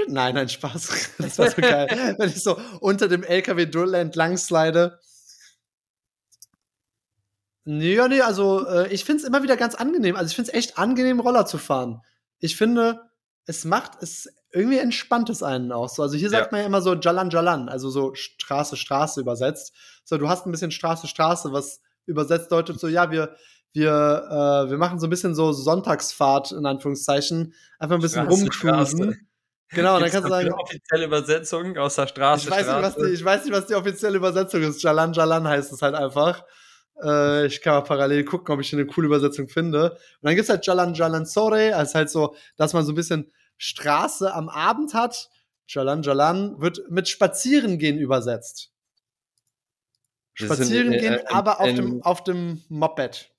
nein, 0.08 0.34
nein, 0.34 0.48
Spaß. 0.48 1.10
Das 1.18 1.38
war 1.38 1.50
so 1.52 1.62
geil. 1.62 1.86
Wenn 2.18 2.28
ich 2.28 2.42
so 2.42 2.60
unter 2.80 3.06
dem 3.06 3.22
LKW 3.22 3.70
entlang 3.94 4.36
slide. 4.36 4.98
Nee, 7.64 7.94
ja, 7.94 8.08
nee, 8.08 8.20
also 8.20 8.66
äh, 8.66 8.92
ich 8.92 9.04
finde 9.04 9.22
es 9.22 9.28
immer 9.28 9.44
wieder 9.44 9.56
ganz 9.56 9.76
angenehm. 9.76 10.16
Also 10.16 10.30
ich 10.30 10.34
finde 10.34 10.50
es 10.50 10.58
echt 10.58 10.76
angenehm, 10.76 11.20
Roller 11.20 11.46
zu 11.46 11.56
fahren. 11.56 12.02
Ich 12.40 12.56
finde, 12.56 13.08
es 13.46 13.64
macht 13.64 14.02
es 14.02 14.28
irgendwie 14.50 14.78
entspannt 14.78 15.30
es 15.30 15.42
einen 15.42 15.72
auch 15.72 15.88
so. 15.88 16.02
Also 16.02 16.16
hier 16.16 16.30
sagt 16.30 16.52
man 16.52 16.62
ja 16.62 16.66
immer 16.66 16.80
so 16.80 16.94
Jalan 16.94 17.30
Jalan, 17.30 17.68
also 17.68 17.90
so 17.90 18.14
Straße, 18.14 18.76
Straße 18.76 19.20
übersetzt. 19.20 19.74
So, 20.04 20.16
du 20.16 20.28
hast 20.28 20.46
ein 20.46 20.50
bisschen 20.50 20.70
Straße, 20.70 21.06
Straße, 21.06 21.52
was 21.52 21.80
übersetzt 22.06 22.50
deutet 22.50 22.80
so, 22.80 22.88
ja, 22.88 23.10
wir, 23.10 23.36
wir, 23.72 23.90
äh, 23.90 24.70
wir 24.70 24.78
machen 24.78 24.98
so 24.98 25.06
ein 25.06 25.10
bisschen 25.10 25.34
so 25.34 25.52
Sonntagsfahrt, 25.52 26.52
in 26.52 26.64
Anführungszeichen, 26.64 27.54
einfach 27.78 27.96
ein 27.96 28.02
bisschen 28.02 28.26
rumcruisen. 28.26 29.28
Genau, 29.70 30.00
dann 30.00 30.10
kannst 30.10 30.24
du 30.24 30.30
sagen. 30.30 30.52
Offizielle 30.52 31.04
Übersetzung 31.04 31.76
aus 31.76 31.96
der 31.96 32.06
Straße. 32.06 32.44
Ich 32.44 32.50
weiß, 32.50 32.66
Nicht, 32.66 32.82
was 32.82 32.96
die, 32.96 33.12
ich 33.12 33.24
weiß 33.24 33.44
nicht, 33.44 33.52
was 33.52 33.66
die 33.66 33.74
offizielle 33.74 34.16
Übersetzung 34.16 34.62
ist. 34.62 34.82
Jalan 34.82 35.12
Jalan 35.12 35.46
heißt 35.46 35.72
es 35.72 35.82
halt 35.82 35.94
einfach. 35.94 36.42
Äh, 37.02 37.46
ich 37.46 37.60
kann 37.60 37.74
mal 37.74 37.82
parallel 37.82 38.24
gucken, 38.24 38.54
ob 38.54 38.60
ich 38.60 38.72
eine 38.72 38.86
coole 38.86 39.06
Übersetzung 39.06 39.48
finde. 39.48 39.90
Und 39.90 39.98
dann 40.22 40.34
gibt's 40.34 40.48
halt 40.48 40.66
Jalan 40.66 40.94
Jalan 40.94 41.26
Sore, 41.26 41.76
als 41.76 41.94
halt 41.94 42.08
so, 42.08 42.34
dass 42.56 42.72
man 42.72 42.86
so 42.86 42.92
ein 42.92 42.94
bisschen 42.94 43.30
Straße 43.58 44.32
am 44.32 44.48
Abend 44.48 44.94
hat. 44.94 45.28
Jalan 45.68 46.02
Jalan 46.02 46.60
wird 46.60 46.90
mit 46.90 47.08
Spazierengehen 47.08 47.98
übersetzt. 47.98 48.72
Spazieren 50.32 50.92
gehen, 50.92 51.14
äh, 51.14 51.24
aber 51.26 51.60
auf, 51.60 51.74
dem, 51.74 52.02
auf 52.02 52.24
dem 52.24 52.62
Moped. 52.68 53.30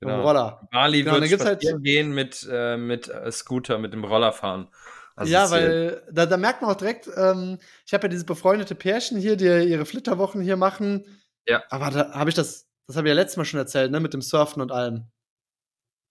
Genau. 0.00 0.22
Roller. 0.22 0.68
Bali 0.72 1.02
genau, 1.02 1.20
wird 1.20 1.22
halt 1.22 1.40
spazieren 1.40 1.74
halt, 1.76 1.84
gehen 1.84 2.12
mit, 2.12 2.46
äh, 2.50 2.76
mit 2.76 3.08
äh, 3.08 3.30
Scooter, 3.30 3.78
mit 3.78 3.92
dem 3.92 4.04
Roller 4.04 4.32
fahren. 4.32 4.68
Also 5.14 5.32
ja, 5.32 5.50
weil 5.50 6.02
da, 6.10 6.26
da 6.26 6.36
merkt 6.36 6.60
man 6.60 6.70
auch 6.70 6.76
direkt, 6.76 7.08
ähm, 7.16 7.58
ich 7.86 7.94
habe 7.94 8.04
ja 8.04 8.08
dieses 8.08 8.26
befreundete 8.26 8.74
Pärchen 8.74 9.18
hier, 9.18 9.36
die 9.36 9.46
ihre 9.46 9.86
Flitterwochen 9.86 10.42
hier 10.42 10.56
machen. 10.56 11.04
Ja. 11.46 11.62
Aber 11.70 11.90
da 11.90 12.12
habe 12.12 12.28
ich 12.28 12.36
das, 12.36 12.68
das 12.86 12.96
habe 12.96 13.08
ich 13.08 13.10
ja 13.10 13.14
letztes 13.14 13.38
Mal 13.38 13.46
schon 13.46 13.60
erzählt, 13.60 13.90
ne, 13.90 14.00
mit 14.00 14.12
dem 14.12 14.20
Surfen 14.20 14.60
und 14.60 14.72
allem. 14.72 15.06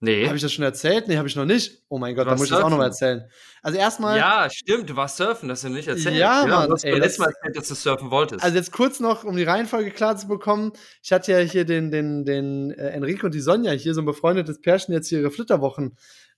Nee. 0.01 0.25
Habe 0.25 0.35
ich 0.35 0.41
das 0.41 0.51
schon 0.51 0.63
erzählt? 0.63 1.07
Nee, 1.07 1.17
habe 1.17 1.27
ich 1.27 1.35
noch 1.35 1.45
nicht. 1.45 1.83
Oh 1.87 1.97
mein 1.97 2.15
Gott, 2.15 2.27
da 2.27 2.31
muss 2.31 2.43
ich 2.43 2.49
das 2.49 2.61
auch 2.61 2.69
noch 2.69 2.77
mal 2.77 2.85
erzählen. 2.85 3.29
Also 3.61 3.79
erstmal. 3.79 4.17
Ja, 4.17 4.49
stimmt, 4.51 4.89
du 4.89 4.95
warst 4.95 5.17
surfen, 5.17 5.47
das 5.47 5.59
hast 5.59 5.69
du 5.69 5.73
nicht 5.73 5.87
erzählt. 5.87 6.15
Ja, 6.15 6.41
ja 6.41 6.47
Mann. 6.47 6.67
Du 6.67 6.73
hast 6.73 6.83
ey, 6.83 6.97
letztes 6.97 7.19
Mal 7.19 7.27
erzählt, 7.27 7.57
dass 7.57 7.67
du 7.69 7.75
surfen 7.75 8.11
wolltest. 8.11 8.43
Also 8.43 8.57
jetzt 8.57 8.71
kurz 8.71 8.99
noch, 8.99 9.23
um 9.23 9.37
die 9.37 9.43
Reihenfolge 9.43 9.91
klar 9.91 10.17
zu 10.17 10.27
bekommen. 10.27 10.73
Ich 11.01 11.11
hatte 11.11 11.31
ja 11.31 11.39
hier 11.39 11.65
den, 11.65 11.91
den, 11.91 12.25
den 12.25 12.71
äh, 12.71 12.89
Enrique 12.89 13.23
und 13.23 13.33
die 13.33 13.39
Sonja, 13.39 13.71
hier 13.71 13.93
so 13.93 14.01
ein 14.01 14.05
befreundetes 14.05 14.59
Pärchen, 14.61 14.93
jetzt 14.93 15.07
hier 15.07 15.21
ihre 15.21 15.31
Flitterwochen 15.31 15.97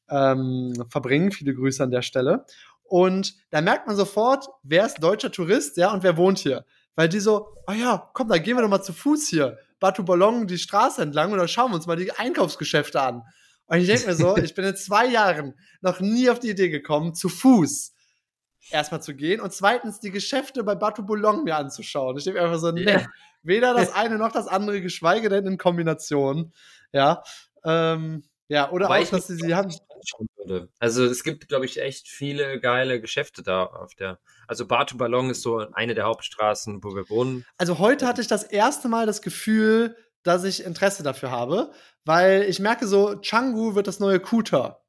ähm, 0.10 0.74
verbringen. 0.90 1.32
Viele 1.32 1.56
Grüße 1.56 1.84
an 1.84 1.92
der 1.92 2.04
Stelle. 2.04 2.46
Und 2.84 3.36
da 3.50 3.62
merkt 3.62 3.88
man 3.88 3.96
sofort, 3.96 4.48
wer 4.64 4.86
ist 4.86 5.04
deutscher 5.04 5.32
Tourist, 5.32 5.78
ja, 5.78 5.92
und 5.92 6.04
wer 6.04 6.16
wohnt 6.16 6.40
hier. 6.40 6.64
Weil 6.96 7.10
die 7.10 7.20
so, 7.20 7.50
oh 7.68 7.74
ja, 7.74 8.10
komm, 8.14 8.30
da 8.30 8.38
gehen 8.38 8.56
wir 8.56 8.62
doch 8.62 8.70
mal 8.70 8.82
zu 8.82 8.94
Fuß 8.94 9.28
hier. 9.28 9.58
Batu 9.80 10.04
Ballon 10.04 10.48
die 10.48 10.58
Straße 10.58 11.02
entlang 11.02 11.32
und 11.32 11.38
dann 11.38 11.48
schauen 11.48 11.72
wir 11.72 11.76
uns 11.76 11.86
mal 11.86 11.98
die 11.98 12.12
Einkaufsgeschäfte 12.12 13.02
an. 13.02 13.24
Und 13.68 13.80
ich 13.80 13.88
denke 13.88 14.08
mir 14.08 14.16
so, 14.16 14.38
ich 14.38 14.54
bin 14.54 14.66
in 14.66 14.76
zwei 14.76 15.08
Jahren 15.08 15.54
noch 15.82 16.00
nie 16.00 16.30
auf 16.30 16.40
die 16.40 16.50
Idee 16.50 16.70
gekommen, 16.70 17.14
zu 17.14 17.30
Fuß 17.30 17.94
erstmal 18.70 19.02
zu 19.02 19.16
gehen 19.16 19.40
und 19.40 19.54
zweitens 19.54 20.00
die 20.00 20.12
Geschäfte 20.12 20.64
bei 20.64 20.76
Batu 20.76 21.04
Boulogne 21.04 21.44
mir 21.44 21.56
anzuschauen. 21.56 22.18
Ich 22.18 22.26
denke 22.26 22.42
einfach 22.42 22.60
so, 22.60 22.72
nee, 22.72 23.06
weder 23.44 23.74
das 23.74 23.92
eine 23.96 24.18
noch 24.18 24.32
das 24.32 24.48
andere, 24.48 24.82
geschweige 24.82 25.30
denn 25.30 25.46
in 25.46 25.58
Kombination. 25.58 26.54
Ja, 26.92 27.24
ähm, 27.64 28.24
ja, 28.50 28.72
oder 28.72 28.90
Weil 28.90 29.04
auch, 29.04 29.10
dass 29.10 29.28
sie 29.28 29.36
sie 29.36 29.56
haben. 29.56 29.74
Würde. 30.38 30.70
Also 30.80 31.04
es 31.04 31.24
gibt, 31.24 31.50
glaube 31.50 31.66
ich, 31.66 31.82
echt 31.82 32.08
viele 32.08 32.62
geile 32.62 33.02
Geschäfte 33.02 33.44
da 33.44 33.66
auf 33.66 33.96
der. 33.96 34.20
Also 34.48 34.66
Batu 34.66 34.96
Ballon 34.96 35.32
ist 35.32 35.42
so 35.42 35.58
eine 35.74 35.96
der 35.96 36.06
Hauptstraßen, 36.06 36.84
wo 36.84 36.96
wir 36.96 37.10
wohnen. 37.10 37.46
Also 37.58 37.80
heute 37.80 38.08
hatte 38.08 38.22
ich 38.22 38.28
das 38.28 38.44
erste 38.44 38.88
Mal 38.88 39.06
das 39.06 39.22
Gefühl, 39.22 39.98
dass 40.28 40.44
ich 40.44 40.66
Interesse 40.66 41.04
dafür 41.04 41.32
habe, 41.32 41.72
weil 42.04 42.44
ich 42.44 42.60
merke 42.60 42.86
so, 42.86 43.16
Changu 43.22 43.76
wird 43.76 43.88
das 43.88 44.00
neue 44.00 44.20
Kuta. 44.20 44.82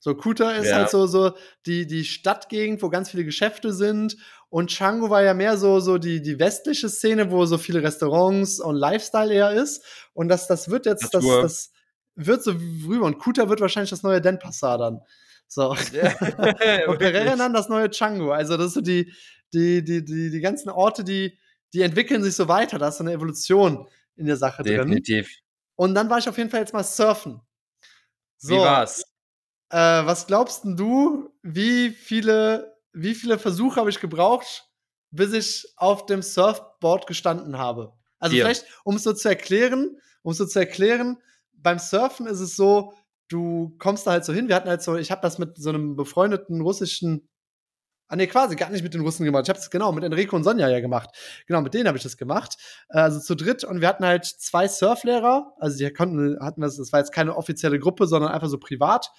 So, 0.00 0.14
Kuta 0.14 0.50
ist 0.50 0.68
ja. 0.68 0.76
halt 0.76 0.90
so, 0.90 1.06
so 1.06 1.32
die, 1.66 1.86
die 1.86 2.04
Stadtgegend, 2.04 2.82
wo 2.82 2.90
ganz 2.90 3.10
viele 3.10 3.24
Geschäfte 3.24 3.72
sind. 3.72 4.16
Und 4.50 4.70
Changu 4.70 5.08
war 5.08 5.22
ja 5.22 5.34
mehr 5.34 5.56
so, 5.56 5.80
so 5.80 5.98
die, 5.98 6.20
die 6.20 6.38
westliche 6.38 6.88
Szene, 6.88 7.30
wo 7.30 7.46
so 7.46 7.58
viele 7.58 7.82
Restaurants 7.82 8.60
und 8.60 8.76
Lifestyle 8.76 9.32
eher 9.32 9.52
ist. 9.52 9.84
Und 10.12 10.28
das, 10.28 10.46
das 10.48 10.68
wird 10.68 10.84
jetzt, 10.86 11.14
das, 11.14 11.24
das 11.24 11.72
wird 12.16 12.42
so 12.42 12.50
rüber. 12.86 13.06
Und 13.06 13.18
Kuta 13.18 13.48
wird 13.48 13.60
wahrscheinlich 13.60 13.90
das 13.90 14.02
neue 14.02 14.20
Denpasar 14.20 14.78
dann. 14.78 15.00
So. 15.46 15.74
Ja. 15.92 16.12
und 16.88 16.98
Pereira 16.98 17.36
dann 17.36 17.54
das 17.54 17.68
neue 17.68 17.88
Changu. 17.88 18.30
Also, 18.32 18.56
das 18.56 18.66
ist 18.66 18.74
so 18.74 18.80
die, 18.80 19.12
die, 19.54 19.84
die, 19.84 20.04
die, 20.04 20.30
die 20.30 20.40
ganzen 20.40 20.70
Orte, 20.70 21.04
die, 21.04 21.38
die 21.72 21.82
entwickeln 21.82 22.22
sich 22.22 22.34
so 22.34 22.48
weiter. 22.48 22.78
Da 22.78 22.88
ist 22.88 22.98
so 22.98 23.04
eine 23.04 23.12
Evolution 23.12 23.86
in 24.16 24.26
der 24.26 24.36
Sache 24.36 24.62
Definitiv. 24.62 24.84
drin. 24.84 25.02
Definitiv. 25.02 25.40
Und 25.76 25.94
dann 25.94 26.08
war 26.10 26.18
ich 26.18 26.28
auf 26.28 26.38
jeden 26.38 26.50
Fall 26.50 26.60
jetzt 26.60 26.72
mal 26.72 26.84
surfen. 26.84 27.40
So, 28.38 28.54
wie 28.54 28.58
war's? 28.58 29.02
Äh, 29.70 29.76
was 29.76 30.26
glaubst 30.26 30.62
du, 30.64 31.30
wie 31.42 31.90
viele, 31.90 32.76
wie 32.92 33.14
viele 33.14 33.38
Versuche 33.38 33.80
habe 33.80 33.90
ich 33.90 34.00
gebraucht, 34.00 34.68
bis 35.10 35.32
ich 35.32 35.66
auf 35.76 36.06
dem 36.06 36.22
Surfboard 36.22 37.06
gestanden 37.06 37.58
habe? 37.58 37.92
Also 38.18 38.34
Vier. 38.34 38.44
vielleicht, 38.44 38.66
um 38.84 38.96
es 38.96 39.02
so 39.02 39.12
zu 39.12 39.28
erklären, 39.28 39.98
um 40.22 40.32
es 40.32 40.38
so 40.38 40.46
zu 40.46 40.58
erklären, 40.58 41.18
beim 41.52 41.78
Surfen 41.78 42.26
ist 42.26 42.40
es 42.40 42.56
so, 42.56 42.94
du 43.28 43.74
kommst 43.78 44.06
da 44.06 44.12
halt 44.12 44.24
so 44.24 44.32
hin. 44.32 44.48
Wir 44.48 44.54
hatten 44.54 44.68
halt 44.68 44.82
so, 44.82 44.96
ich 44.96 45.10
habe 45.10 45.22
das 45.22 45.38
mit 45.38 45.56
so 45.56 45.70
einem 45.70 45.96
befreundeten 45.96 46.60
russischen 46.60 47.28
Ah, 48.08 48.16
nee, 48.16 48.26
quasi 48.26 48.54
gar 48.54 48.70
nicht 48.70 48.82
mit 48.82 48.92
den 48.92 49.00
Russen 49.00 49.24
gemacht. 49.24 49.44
Ich 49.44 49.48
habe 49.48 49.58
das 49.58 49.70
genau 49.70 49.90
mit 49.92 50.04
Enrico 50.04 50.36
und 50.36 50.44
Sonja 50.44 50.68
ja 50.68 50.80
gemacht. 50.80 51.10
Genau, 51.46 51.62
mit 51.62 51.72
denen 51.72 51.88
habe 51.88 51.96
ich 51.96 52.02
das 52.02 52.16
gemacht. 52.16 52.56
Äh, 52.90 52.98
also 52.98 53.18
zu 53.20 53.34
dritt. 53.34 53.64
Und 53.64 53.80
wir 53.80 53.88
hatten 53.88 54.04
halt 54.04 54.24
zwei 54.24 54.68
Surflehrer. 54.68 55.54
Also 55.58 55.78
die 55.78 55.90
konnten, 55.92 56.38
hatten 56.40 56.60
das, 56.60 56.76
das 56.76 56.92
war 56.92 57.00
jetzt 57.00 57.12
keine 57.12 57.36
offizielle 57.36 57.78
Gruppe, 57.78 58.06
sondern 58.06 58.30
einfach 58.30 58.48
so 58.48 58.58
privat. 58.58 59.10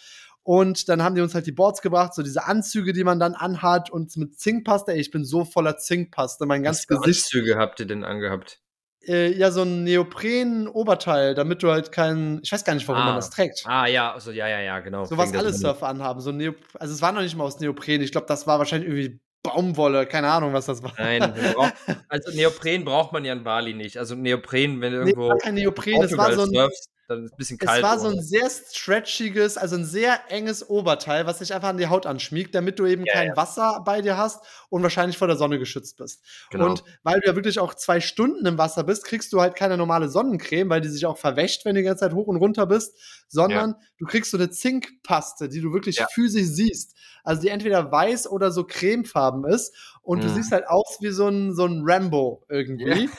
Und 0.44 0.89
dann 0.89 1.01
haben 1.01 1.15
die 1.15 1.22
uns 1.22 1.34
halt 1.34 1.48
die 1.48 1.51
Boards 1.51 1.82
gebracht, 1.82 2.13
so 2.13 2.22
diese 2.22 2.46
Anzüge, 2.46 2.94
die 2.94 3.04
man 3.04 3.20
dann 3.20 3.34
anhat 3.34 3.89
und 3.89 4.15
mit 4.18 4.39
Zinkpaste. 4.39 4.92
Ey, 4.92 5.00
ich 5.00 5.10
bin 5.10 5.25
so 5.25 5.44
voller 5.44 5.77
Zinkpaste, 5.77 6.46
mein 6.46 6.62
ganzes 6.62 6.86
Gesicht. 6.86 7.25
Anzüge 7.25 7.58
habt 7.58 7.80
ihr 7.80 7.88
denn 7.88 8.04
angehabt? 8.04 8.62
Äh, 9.07 9.31
ja 9.31 9.51
so 9.51 9.62
ein 9.63 9.83
Neopren-Oberteil, 9.83 11.35
damit 11.35 11.63
du 11.63 11.71
halt 11.71 11.91
keinen, 11.91 12.41
ich 12.43 12.51
weiß 12.51 12.63
gar 12.63 12.74
nicht, 12.74 12.88
warum 12.88 13.01
ah. 13.01 13.05
man 13.05 13.15
das 13.15 13.29
trägt. 13.29 13.63
Ah 13.65 13.88
ja, 13.88 14.13
also 14.13 14.31
ja, 14.31 14.47
ja, 14.47 14.59
ja, 14.59 14.79
genau. 14.79 15.05
So 15.05 15.17
was 15.17 15.33
alle 15.33 15.53
Surfer 15.53 15.88
anhaben, 15.88 16.21
so 16.21 16.31
Neop 16.31 16.57
also 16.79 16.93
es 16.93 17.01
war 17.01 17.12
noch 17.12 17.21
nicht 17.21 17.35
mal 17.35 17.43
aus 17.43 17.59
Neopren, 17.59 18.01
ich 18.01 18.12
glaube, 18.12 18.27
das 18.27 18.47
war 18.47 18.59
wahrscheinlich 18.59 18.89
irgendwie 18.89 19.19
Baumwolle, 19.45 20.07
keine 20.07 20.29
Ahnung, 20.31 20.53
was 20.53 20.65
das 20.65 20.81
war. 20.81 20.93
Nein, 20.97 21.33
braucht, 21.53 21.74
also 22.09 22.35
Neopren 22.35 22.83
braucht 22.83 23.13
man 23.13 23.24
ja 23.25 23.33
in 23.33 23.43
Bali 23.43 23.74
nicht. 23.74 23.97
Also 23.97 24.15
Neopren, 24.15 24.81
wenn 24.81 24.93
du 24.93 25.00
irgendwo 25.00 25.31
nee, 25.31 25.39
kein 25.39 25.53
Neopren, 25.53 26.01
das 26.01 26.17
war 26.17 26.33
so 26.33 26.41
ein 26.41 26.50
surfst, 26.50 26.89
dann 27.07 27.25
ist 27.25 27.33
ein 27.33 27.38
bisschen 27.38 27.57
kalt. 27.57 27.77
Es 27.77 27.83
war 27.83 28.00
so 28.00 28.07
ein 28.07 28.21
sehr 28.21 28.50
stretchiges, 28.50 29.57
also 29.57 29.75
ein 29.75 29.85
sehr 29.85 30.19
enges 30.29 30.67
Oberteil, 30.69 31.25
was 31.25 31.39
sich 31.39 31.53
einfach 31.53 31.69
an 31.69 31.77
die 31.77 31.88
Haut 31.88 32.05
anschmiegt, 32.05 32.55
damit 32.55 32.79
du 32.79 32.85
eben 32.85 33.05
ja, 33.05 33.13
kein 33.13 33.27
ja. 33.29 33.38
Wasser 33.38 33.83
bei 33.85 34.01
dir 34.01 34.17
hast 34.17 34.43
und 34.69 34.83
wahrscheinlich 34.83 35.17
vor 35.17 35.27
der 35.27 35.38
Sonne 35.38 35.59
geschützt 35.59 35.97
bist. 35.97 36.24
Genau. 36.50 36.65
Und 36.65 36.83
weil 37.03 37.19
du 37.19 37.27
ja 37.27 37.35
wirklich 37.35 37.59
auch 37.59 37.75
zwei 37.75 38.00
Stunden 38.00 38.45
im 38.45 38.57
Wasser 38.57 38.83
bist, 38.83 39.05
kriegst 39.05 39.31
du 39.33 39.41
halt 39.41 39.55
keine 39.55 39.77
normale 39.77 40.09
Sonnencreme, 40.09 40.69
weil 40.69 40.81
die 40.81 40.89
sich 40.89 41.05
auch 41.05 41.17
verwäscht, 41.17 41.65
wenn 41.65 41.75
du 41.75 41.81
die 41.81 41.85
ganze 41.85 42.01
Zeit 42.01 42.13
hoch 42.13 42.27
und 42.27 42.38
runter 42.38 42.65
bist, 42.65 42.97
sondern 43.27 43.71
ja. 43.71 43.79
du 44.00 44.05
kriegst 44.05 44.31
so 44.31 44.38
eine 44.38 44.50
Zinkpaste, 44.50 45.50
die 45.50 45.62
du 45.62 45.74
wirklich 45.74 46.03
physisch 46.13 46.47
siehst. 46.47 46.95
Also 47.24 47.41
die 47.41 47.50
entweder 47.50 47.91
weiß 47.91 48.27
oder 48.29 48.51
so 48.51 48.63
cremefarben 48.65 49.45
ist 49.45 49.75
und 50.01 50.19
mhm. 50.19 50.24
du 50.24 50.29
siehst 50.29 50.51
halt 50.51 50.67
aus 50.67 50.97
wie 51.01 51.09
so 51.09 51.27
ein, 51.27 51.55
so 51.55 51.65
ein 51.65 51.81
Rambo 51.83 52.45
irgendwie. 52.50 53.09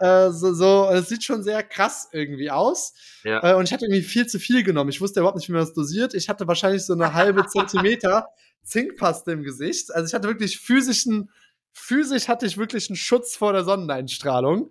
Äh, 0.00 0.30
so, 0.30 0.54
so, 0.54 0.88
es 0.90 1.10
sieht 1.10 1.22
schon 1.24 1.42
sehr 1.42 1.62
krass 1.62 2.08
irgendwie 2.10 2.50
aus. 2.50 2.94
Ja. 3.22 3.52
Äh, 3.52 3.54
und 3.54 3.64
ich 3.64 3.72
hatte 3.72 3.84
irgendwie 3.84 4.02
viel 4.02 4.26
zu 4.26 4.38
viel 4.38 4.64
genommen. 4.64 4.88
Ich 4.88 5.02
wusste 5.02 5.20
überhaupt 5.20 5.36
nicht, 5.36 5.48
wie 5.48 5.52
man 5.52 5.60
das 5.60 5.74
dosiert. 5.74 6.14
Ich 6.14 6.30
hatte 6.30 6.48
wahrscheinlich 6.48 6.86
so 6.86 6.94
eine 6.94 7.12
halbe 7.12 7.46
Zentimeter 7.52 8.28
Zinkpaste 8.62 9.32
im 9.32 9.42
Gesicht. 9.42 9.94
Also 9.94 10.08
ich 10.08 10.14
hatte 10.14 10.26
wirklich 10.26 10.58
physischen, 10.58 11.30
physisch 11.72 12.28
hatte 12.28 12.46
ich 12.46 12.56
wirklich 12.56 12.88
einen 12.88 12.96
Schutz 12.96 13.36
vor 13.36 13.52
der 13.52 13.64
Sonneneinstrahlung. 13.64 14.70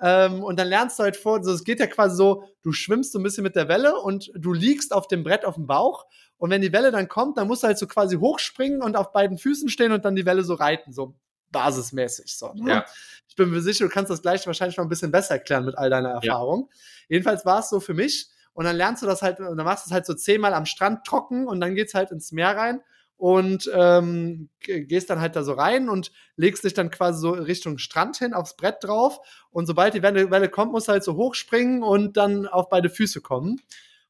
Ähm, 0.00 0.44
und 0.44 0.56
dann 0.56 0.68
lernst 0.68 1.00
du 1.00 1.02
halt 1.02 1.16
vor, 1.16 1.38
also 1.38 1.52
es 1.52 1.64
geht 1.64 1.80
ja 1.80 1.88
quasi 1.88 2.14
so, 2.14 2.44
du 2.62 2.70
schwimmst 2.70 3.12
so 3.12 3.18
ein 3.18 3.24
bisschen 3.24 3.42
mit 3.42 3.56
der 3.56 3.66
Welle 3.66 3.96
und 3.96 4.30
du 4.36 4.52
liegst 4.52 4.92
auf 4.92 5.08
dem 5.08 5.24
Brett 5.24 5.44
auf 5.44 5.56
dem 5.56 5.66
Bauch. 5.66 6.06
Und 6.38 6.50
wenn 6.50 6.62
die 6.62 6.72
Welle 6.72 6.92
dann 6.92 7.08
kommt, 7.08 7.38
dann 7.38 7.48
musst 7.48 7.64
du 7.64 7.66
halt 7.66 7.78
so 7.78 7.88
quasi 7.88 8.16
hochspringen 8.16 8.82
und 8.82 8.96
auf 8.96 9.10
beiden 9.10 9.36
Füßen 9.36 9.68
stehen 9.68 9.90
und 9.90 10.04
dann 10.04 10.14
die 10.14 10.26
Welle 10.26 10.44
so 10.44 10.54
reiten, 10.54 10.92
so 10.92 11.16
basismäßig. 11.50 12.36
So, 12.36 12.52
ne? 12.54 12.70
ja. 12.70 12.84
Ich 13.28 13.36
bin 13.36 13.50
mir 13.50 13.60
sicher, 13.60 13.84
du 13.84 13.90
kannst 13.90 14.10
das 14.10 14.22
gleich 14.22 14.46
wahrscheinlich 14.46 14.76
noch 14.76 14.84
ein 14.84 14.88
bisschen 14.88 15.12
besser 15.12 15.34
erklären 15.34 15.64
mit 15.64 15.78
all 15.78 15.90
deiner 15.90 16.10
Erfahrung. 16.10 16.68
Ja. 16.70 16.78
Jedenfalls 17.10 17.46
war 17.46 17.60
es 17.60 17.68
so 17.68 17.80
für 17.80 17.94
mich. 17.94 18.28
Und 18.52 18.64
dann 18.64 18.76
lernst 18.76 19.02
du 19.02 19.06
das 19.06 19.22
halt, 19.22 19.38
dann 19.38 19.56
machst 19.56 19.86
du 19.86 19.90
es 19.90 19.92
halt 19.92 20.06
so 20.06 20.14
zehnmal 20.14 20.54
am 20.54 20.66
Strand 20.66 21.04
trocken 21.04 21.46
und 21.46 21.60
dann 21.60 21.74
geht's 21.74 21.94
halt 21.94 22.10
ins 22.10 22.32
Meer 22.32 22.56
rein 22.56 22.80
und 23.16 23.70
ähm, 23.74 24.48
gehst 24.60 25.10
dann 25.10 25.20
halt 25.20 25.36
da 25.36 25.44
so 25.44 25.52
rein 25.52 25.88
und 25.88 26.10
legst 26.36 26.64
dich 26.64 26.74
dann 26.74 26.90
quasi 26.90 27.20
so 27.20 27.30
Richtung 27.30 27.78
Strand 27.78 28.16
hin 28.16 28.32
aufs 28.34 28.56
Brett 28.56 28.82
drauf. 28.82 29.20
Und 29.50 29.66
sobald 29.66 29.94
die 29.94 30.02
Welle, 30.02 30.30
Welle 30.30 30.48
kommt, 30.48 30.72
musst 30.72 30.88
du 30.88 30.92
halt 30.92 31.04
so 31.04 31.16
hochspringen 31.16 31.82
und 31.82 32.16
dann 32.16 32.46
auf 32.46 32.68
beide 32.68 32.88
Füße 32.88 33.20
kommen. 33.20 33.60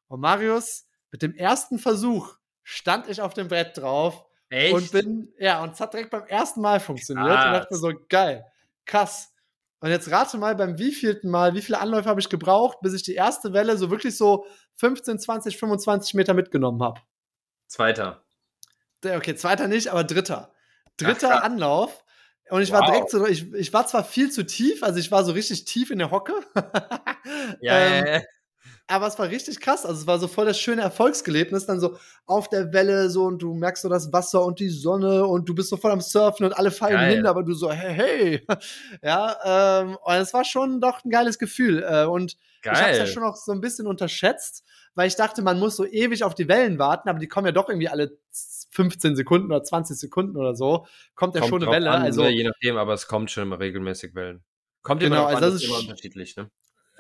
Und 0.07 0.21
Marius, 0.21 0.87
mit 1.11 1.23
dem 1.23 1.35
ersten 1.35 1.79
Versuch 1.79 2.37
stand 2.63 3.09
ich 3.09 3.21
auf 3.21 3.35
dem 3.35 3.49
Brett 3.49 3.77
drauf 3.77 4.30
Echt? 4.51 4.75
und 4.75 4.93
bin, 4.93 5.33
ja, 5.39 5.63
und 5.63 5.73
es 5.73 5.81
hat 5.81 5.93
direkt 5.95 6.11
beim 6.11 6.27
ersten 6.27 6.61
Mal 6.61 6.81
funktioniert. 6.81 7.27
Und 7.47 7.53
dachte 7.53 7.73
mir 7.75 7.79
so, 7.79 7.93
geil, 8.09 8.45
krass. 8.85 9.33
Und 9.81 9.89
jetzt 9.91 10.11
rate 10.11 10.37
mal, 10.37 10.55
beim 10.57 10.79
wievielten 10.79 11.31
Mal, 11.31 11.55
wie 11.55 11.63
viele 11.63 11.79
Anläufe 11.81 12.09
habe 12.09 12.21
ich 12.21 12.29
gebraucht, 12.29 12.79
bis 12.83 12.93
ich 12.93 13.03
die 13.03 13.15
erste 13.15 13.53
Welle 13.55 13.79
so 13.79 13.91
wirklich 13.91 14.17
so 14.17 14.45
15, 14.75 15.19
20, 15.19 15.57
25 15.57 16.15
Meter 16.15 16.35
mitgenommen 16.35 16.83
habe? 16.83 17.01
Zweiter. 17.67 18.25
Okay, 19.05 19.35
zweiter 19.37 19.69
nicht, 19.69 19.89
aber 19.89 20.05
dritter. 20.05 20.53
Dritter 20.99 21.37
Ach, 21.39 21.43
Anlauf. 21.45 22.05
Und 22.51 22.63
ich 22.63 22.73
Wow. 22.73 22.81
war 22.81 22.91
direkt 22.91 23.11
so, 23.11 23.27
ich, 23.27 23.51
ich 23.55 23.73
war 23.73 23.87
zwar 23.87 24.05
viel 24.05 24.31
zu 24.31 24.45
tief, 24.45 24.83
also 24.83 24.99
ich 24.99 25.11
war 25.11 25.25
so 25.25 25.33
richtig 25.33 25.65
tief 25.65 25.91
in 25.91 25.99
der 26.01 26.11
Hocke. 26.11 26.35
Ja, 26.55 26.63
Ähm, 27.79 28.07
ja, 28.07 28.13
ja. 28.17 28.21
Aber 28.91 29.07
es 29.07 29.19
war 29.19 29.29
richtig 29.31 29.61
krass. 29.61 29.87
Also 29.87 30.01
es 30.01 30.07
war 30.07 30.19
so 30.19 30.29
voll 30.29 30.47
das 30.47 30.59
schöne 30.59 30.83
Erfolgsgelebnis, 30.83 31.67
dann 31.67 31.81
so 31.81 31.97
auf 32.27 32.49
der 32.49 32.73
Welle 32.73 33.09
so 33.09 33.25
und 33.25 33.41
du 33.41 33.55
merkst 33.55 33.83
so 33.83 33.89
das 33.89 34.13
Wasser 34.13 34.45
und 34.45 34.59
die 34.61 34.69
Sonne 34.69 35.25
und 35.27 35.49
du 35.49 35.55
bist 35.55 35.71
so 35.71 35.77
voll 35.77 35.93
am 35.93 36.01
Surfen 36.01 36.45
und 36.47 36.53
alle 36.53 36.71
fallen 36.71 36.95
Geil. 36.97 37.17
hin, 37.17 37.27
aber 37.27 37.43
du 37.43 37.55
so, 37.55 37.71
hey, 37.71 37.95
hey. 37.95 38.47
Ja, 39.03 39.81
ähm, 39.83 39.97
und 40.03 40.15
es 40.15 40.35
war 40.35 40.45
schon 40.45 40.81
doch 40.81 41.05
ein 41.05 41.11
geiles 41.11 41.39
Gefühl. 41.39 41.83
Äh, 41.83 42.05
und 42.05 42.37
ich 42.63 42.69
habe 42.69 42.91
es 42.91 42.99
ja 42.99 43.05
Geil. 43.05 43.07
schon 43.13 43.23
noch 43.23 43.37
so 43.37 43.53
ein 43.53 43.61
bisschen 43.61 43.87
unterschätzt, 43.87 44.65
weil 44.95 45.09
ich 45.09 45.17
dachte, 45.17 45.41
man 45.43 45.59
muss 45.59 45.77
so 45.77 45.87
ewig 45.87 46.25
auf 46.25 46.35
die 46.35 46.49
Wellen 46.49 46.79
warten, 46.79 47.09
aber 47.09 47.19
die 47.19 47.29
kommen 47.29 47.47
ja 47.47 47.53
doch 47.53 47.69
irgendwie 47.69 47.89
alle 47.89 48.19
15 48.73 49.17
Sekunden 49.17 49.47
oder 49.47 49.63
20 49.63 49.97
Sekunden 49.99 50.37
oder 50.37 50.55
so. 50.55 50.87
Kommt 51.15 51.35
ja 51.35 51.41
Kommt 51.41 51.51
schon 51.51 51.63
eine 51.63 51.73
Welle. 51.73 51.91
an, 51.91 52.03
also 52.03 52.23
ne, 52.23 52.31
je 52.31 52.45
nachdem, 52.45 52.77
aber 52.77 52.93
es 52.95 53.07
kommt 53.07 53.31
schon 53.31 53.45
immer 53.45 53.59
regelmäßig 53.61 54.15
Wellen. 54.15 54.43
Kommt 54.83 55.01
Genau, 55.03 55.17
immer 55.17 55.27
also 55.27 55.37
an, 55.39 55.43
das 55.43 55.55
ist 55.55 55.65
immer 55.69 55.79
unterschiedlich, 55.79 56.37
ne? 56.37 56.51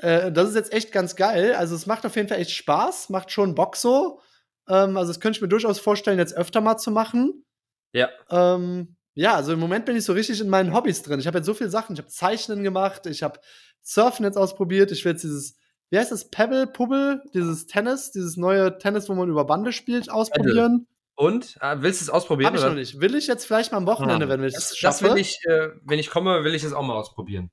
Äh, 0.03 0.33
das 0.33 0.49
ist 0.51 0.55
jetzt 0.55 0.73
echt 0.73 0.93
ganz 0.93 1.17
geil. 1.17 1.55
Also 1.55 1.75
es 1.75 1.87
macht 1.87 2.05
auf 2.07 2.17
jeden 2.17 2.29
Fall 2.29 2.39
echt 2.39 2.51
Spaß, 2.53 3.11
macht 3.11 3.31
schon 3.31 3.55
Bock 3.55 3.77
so. 3.77 4.21
Ähm, 4.69 4.97
also 4.97 5.13
das 5.13 5.21
könnte 5.21 5.37
ich 5.39 5.43
mir 5.43 5.49
durchaus 5.49 5.79
vorstellen, 5.81 6.19
jetzt 6.19 6.37
öfter 6.37 6.61
mal 6.61 6.77
zu 6.79 6.91
machen. 6.91 7.45
Ja. 7.93 8.09
Ähm, 8.31 8.97
ja, 9.15 9.35
also 9.35 9.53
im 9.53 9.59
Moment 9.59 9.87
bin 9.87 9.97
ich 9.97 10.05
so 10.05 10.13
richtig 10.13 10.41
in 10.41 10.49
meinen 10.49 10.73
Hobbys 10.73 11.03
drin. 11.03 11.21
Ich 11.21 11.27
habe 11.27 11.39
jetzt 11.39 11.47
so 11.47 11.55
viele 11.55 11.71
Sachen. 11.71 11.95
Ich 11.95 11.99
habe 11.99 12.09
Zeichnen 12.09 12.63
gemacht, 12.63 13.07
ich 13.07 13.23
habe 13.23 13.41
Surfen 13.83 14.25
jetzt 14.25 14.39
ausprobiert. 14.39 14.93
Ich 14.93 15.05
will 15.05 15.13
jetzt 15.13 15.23
dieses, 15.25 15.57
wie 15.91 15.99
heißt 15.99 16.13
das, 16.13 16.31
Pebble, 16.31 16.67
Pubbel, 16.67 17.23
dieses 17.35 17.67
Tennis, 17.67 18.13
dieses 18.13 18.37
neue 18.37 18.79
Tennis, 18.79 19.09
wo 19.09 19.15
man 19.15 19.29
über 19.29 19.45
Bande 19.45 19.73
spielt, 19.73 20.11
ausprobieren. 20.11 20.87
Und? 21.17 21.57
Ah, 21.61 21.77
willst 21.81 22.01
du 22.01 22.05
es 22.05 22.11
ausprobieren? 22.11 22.47
Habe 22.47 22.57
ich 22.57 22.63
oder? 22.63 22.71
noch 22.71 22.79
nicht. 22.79 23.01
Will 23.01 23.15
ich 23.15 23.27
jetzt 23.27 23.45
vielleicht 23.45 23.73
mal 23.73 23.79
am 23.79 23.87
Wochenende, 23.87 24.25
Ah, 24.27 24.29
wenn 24.31 24.43
ich 24.45 24.55
das, 24.55 24.65
es 24.65 24.69
das 24.71 24.79
schaffe. 24.79 25.05
will 25.11 25.19
ich, 25.19 25.39
äh, 25.47 25.69
wenn 25.85 25.99
ich 25.99 26.09
komme, 26.09 26.45
will 26.45 26.55
ich 26.55 26.65
es 26.65 26.73
auch 26.73 26.83
mal 26.83 26.95
ausprobieren. 26.97 27.51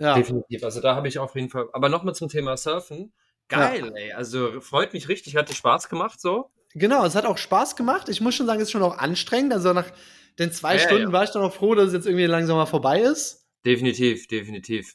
Ja. 0.00 0.14
Definitiv. 0.14 0.64
Also 0.64 0.80
da 0.80 0.96
habe 0.96 1.06
ich 1.06 1.18
auf 1.18 1.34
jeden 1.36 1.50
Fall. 1.50 1.68
Aber 1.72 1.88
nochmal 1.88 2.14
zum 2.14 2.28
Thema 2.28 2.56
Surfen. 2.56 3.12
Geil, 3.48 3.92
ey. 3.96 4.12
Also 4.12 4.60
freut 4.60 4.92
mich 4.92 5.08
richtig, 5.08 5.36
hat 5.36 5.48
dir 5.48 5.54
Spaß 5.54 5.88
gemacht 5.88 6.20
so. 6.20 6.50
Genau, 6.74 7.04
es 7.04 7.14
hat 7.14 7.26
auch 7.26 7.38
Spaß 7.38 7.76
gemacht. 7.76 8.08
Ich 8.08 8.20
muss 8.20 8.34
schon 8.34 8.46
sagen, 8.46 8.60
es 8.60 8.68
ist 8.68 8.72
schon 8.72 8.82
auch 8.82 8.96
anstrengend. 8.98 9.52
Also 9.52 9.72
nach 9.72 9.90
den 10.38 10.52
zwei 10.52 10.74
Ja, 10.76 10.80
ja, 10.80 10.86
Stunden 10.86 11.08
ja. 11.08 11.12
war 11.12 11.24
ich 11.24 11.30
dann 11.30 11.42
auch 11.42 11.52
froh, 11.52 11.74
dass 11.74 11.88
es 11.88 11.92
jetzt 11.92 12.06
irgendwie 12.06 12.26
langsam 12.26 12.56
mal 12.56 12.66
vorbei 12.66 13.00
ist. 13.00 13.46
Definitiv, 13.66 14.26
definitiv. 14.28 14.94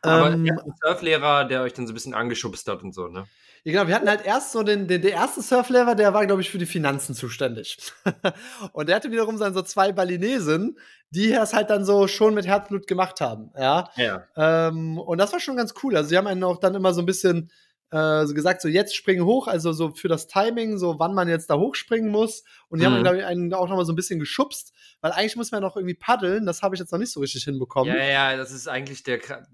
Aber 0.00 0.32
Ähm, 0.32 0.44
ihr 0.46 0.54
habt 0.54 0.64
einen 0.64 0.74
Surflehrer, 0.82 1.44
der 1.44 1.62
euch 1.62 1.74
dann 1.74 1.86
so 1.86 1.92
ein 1.92 1.94
bisschen 1.94 2.14
angeschubst 2.14 2.66
hat 2.66 2.82
und 2.82 2.92
so, 2.92 3.08
ne? 3.08 3.26
Ja, 3.64 3.72
genau, 3.72 3.86
wir 3.86 3.94
hatten 3.94 4.08
halt 4.08 4.24
erst 4.24 4.52
so 4.52 4.62
den, 4.62 4.88
den 4.88 5.02
der 5.02 5.12
erste 5.12 5.40
Surflehrer, 5.40 5.94
der 5.94 6.12
war, 6.12 6.26
glaube 6.26 6.40
ich, 6.42 6.50
für 6.50 6.58
die 6.58 6.66
Finanzen 6.66 7.14
zuständig. 7.14 7.78
und 8.72 8.88
der 8.88 8.96
hatte 8.96 9.10
wiederum 9.12 9.38
dann 9.38 9.54
so 9.54 9.62
zwei 9.62 9.92
Balinesen, 9.92 10.76
die 11.10 11.30
das 11.30 11.52
halt 11.54 11.70
dann 11.70 11.84
so 11.84 12.08
schon 12.08 12.34
mit 12.34 12.46
Herzblut 12.46 12.86
gemacht 12.86 13.20
haben, 13.20 13.52
ja. 13.56 13.88
Ja. 13.96 14.24
Ähm, 14.36 14.98
und 14.98 15.18
das 15.18 15.32
war 15.32 15.38
schon 15.40 15.56
ganz 15.56 15.74
cool. 15.82 15.96
Also 15.96 16.08
sie 16.08 16.16
haben 16.16 16.26
einen 16.26 16.42
auch 16.42 16.58
dann 16.58 16.74
immer 16.74 16.92
so 16.92 17.02
ein 17.02 17.06
bisschen 17.06 17.50
äh, 17.90 18.24
so 18.24 18.32
gesagt, 18.34 18.62
so 18.62 18.68
jetzt 18.68 18.96
springen 18.96 19.24
hoch, 19.26 19.46
also 19.48 19.72
so 19.72 19.90
für 19.90 20.08
das 20.08 20.26
Timing, 20.26 20.78
so 20.78 20.98
wann 20.98 21.12
man 21.14 21.28
jetzt 21.28 21.50
da 21.50 21.56
hochspringen 21.58 22.10
muss. 22.10 22.42
Und 22.68 22.80
die 22.80 22.86
Mhm. 22.86 22.92
haben, 22.94 23.02
glaube 23.02 23.18
ich, 23.18 23.24
einen 23.26 23.52
auch 23.52 23.68
noch 23.68 23.76
mal 23.76 23.84
so 23.84 23.92
ein 23.92 23.96
bisschen 23.96 24.18
geschubst, 24.18 24.72
weil 25.02 25.12
eigentlich 25.12 25.36
muss 25.36 25.50
man 25.52 25.60
ja 25.60 25.68
noch 25.68 25.76
irgendwie 25.76 25.94
paddeln. 25.94 26.46
Das 26.46 26.62
habe 26.62 26.74
ich 26.74 26.80
jetzt 26.80 26.90
noch 26.90 26.98
nicht 26.98 27.12
so 27.12 27.20
richtig 27.20 27.44
hinbekommen. 27.44 27.94
Ja, 27.94 28.02
ja, 28.02 28.36
das 28.36 28.50
ist 28.50 28.66
eigentlich 28.66 29.02
der 29.02 29.20
kra- 29.20 29.44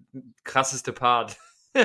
krasseste 0.45 0.93
Part. 0.93 1.37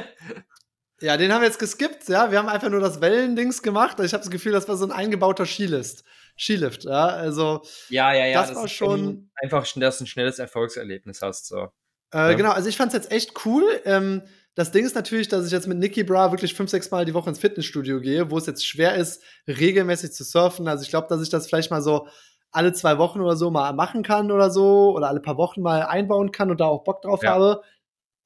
Ja, 1.03 1.17
den 1.17 1.33
haben 1.33 1.41
wir 1.41 1.47
jetzt 1.47 1.59
geskippt, 1.59 2.07
ja. 2.07 2.31
Wir 2.31 2.37
haben 2.39 2.47
einfach 2.47 2.69
nur 2.69 2.79
das 2.79 3.01
Wellendings 3.01 3.61
gemacht. 3.61 3.99
Ich 3.99 4.13
habe 4.13 4.23
das 4.23 4.29
Gefühl, 4.31 4.53
das 4.53 4.69
war 4.69 4.77
so 4.77 4.85
ein 4.85 4.91
eingebauter 4.93 5.45
Skilift. 5.45 6.05
Skilift, 6.39 6.85
ja. 6.85 7.07
Also, 7.07 7.61
Ja, 7.89 8.13
ja, 8.13 8.25
ja. 8.25 8.41
Das 8.41 8.55
war 8.55 8.63
ist 8.65 8.71
schon- 8.71 9.29
einfach, 9.35 9.67
dass 9.75 9.97
du 9.97 10.03
ein 10.05 10.07
schnelles 10.07 10.39
Erfolgserlebnis 10.39 11.21
hast. 11.21 11.47
So. 11.47 11.67
äh, 12.13 12.17
Ja. 12.17 12.33
genau, 12.35 12.51
also 12.51 12.69
ich 12.69 12.77
fand's 12.77 12.93
jetzt 12.93 13.11
echt 13.11 13.45
cool. 13.45 13.63
Ähm, 13.83 14.21
das 14.55 14.71
Ding 14.71 14.85
ist 14.85 14.95
natürlich, 14.95 15.27
dass 15.27 15.45
ich 15.45 15.51
jetzt 15.51 15.67
mit 15.67 15.77
Nicky 15.79 16.03
Bra 16.03 16.31
wirklich 16.31 16.53
fünf, 16.53 16.69
sechs 16.69 16.89
Mal 16.91 17.03
die 17.05 17.13
Woche 17.13 17.29
ins 17.29 17.39
Fitnessstudio 17.39 17.99
gehe, 17.99 18.31
wo 18.31 18.37
es 18.37 18.45
jetzt 18.45 18.65
schwer 18.65 18.95
ist, 18.95 19.21
regelmäßig 19.47 20.13
zu 20.13 20.23
surfen. 20.23 20.67
Also 20.69 20.83
ich 20.83 20.89
glaube, 20.89 21.07
dass 21.09 21.21
ich 21.21 21.29
das 21.29 21.47
vielleicht 21.47 21.69
mal 21.71 21.81
so 21.81 22.07
alle 22.51 22.71
zwei 22.71 22.97
Wochen 22.99 23.19
oder 23.19 23.35
so 23.35 23.49
mal 23.51 23.73
machen 23.73 24.03
kann 24.03 24.31
oder 24.31 24.51
so 24.51 24.93
oder 24.95 25.09
alle 25.09 25.19
paar 25.21 25.37
Wochen 25.37 25.61
mal 25.61 25.81
einbauen 25.81 26.31
kann 26.31 26.49
und 26.51 26.61
da 26.61 26.65
auch 26.67 26.83
Bock 26.85 27.01
drauf 27.01 27.23
Ja. 27.23 27.31
habe. 27.33 27.61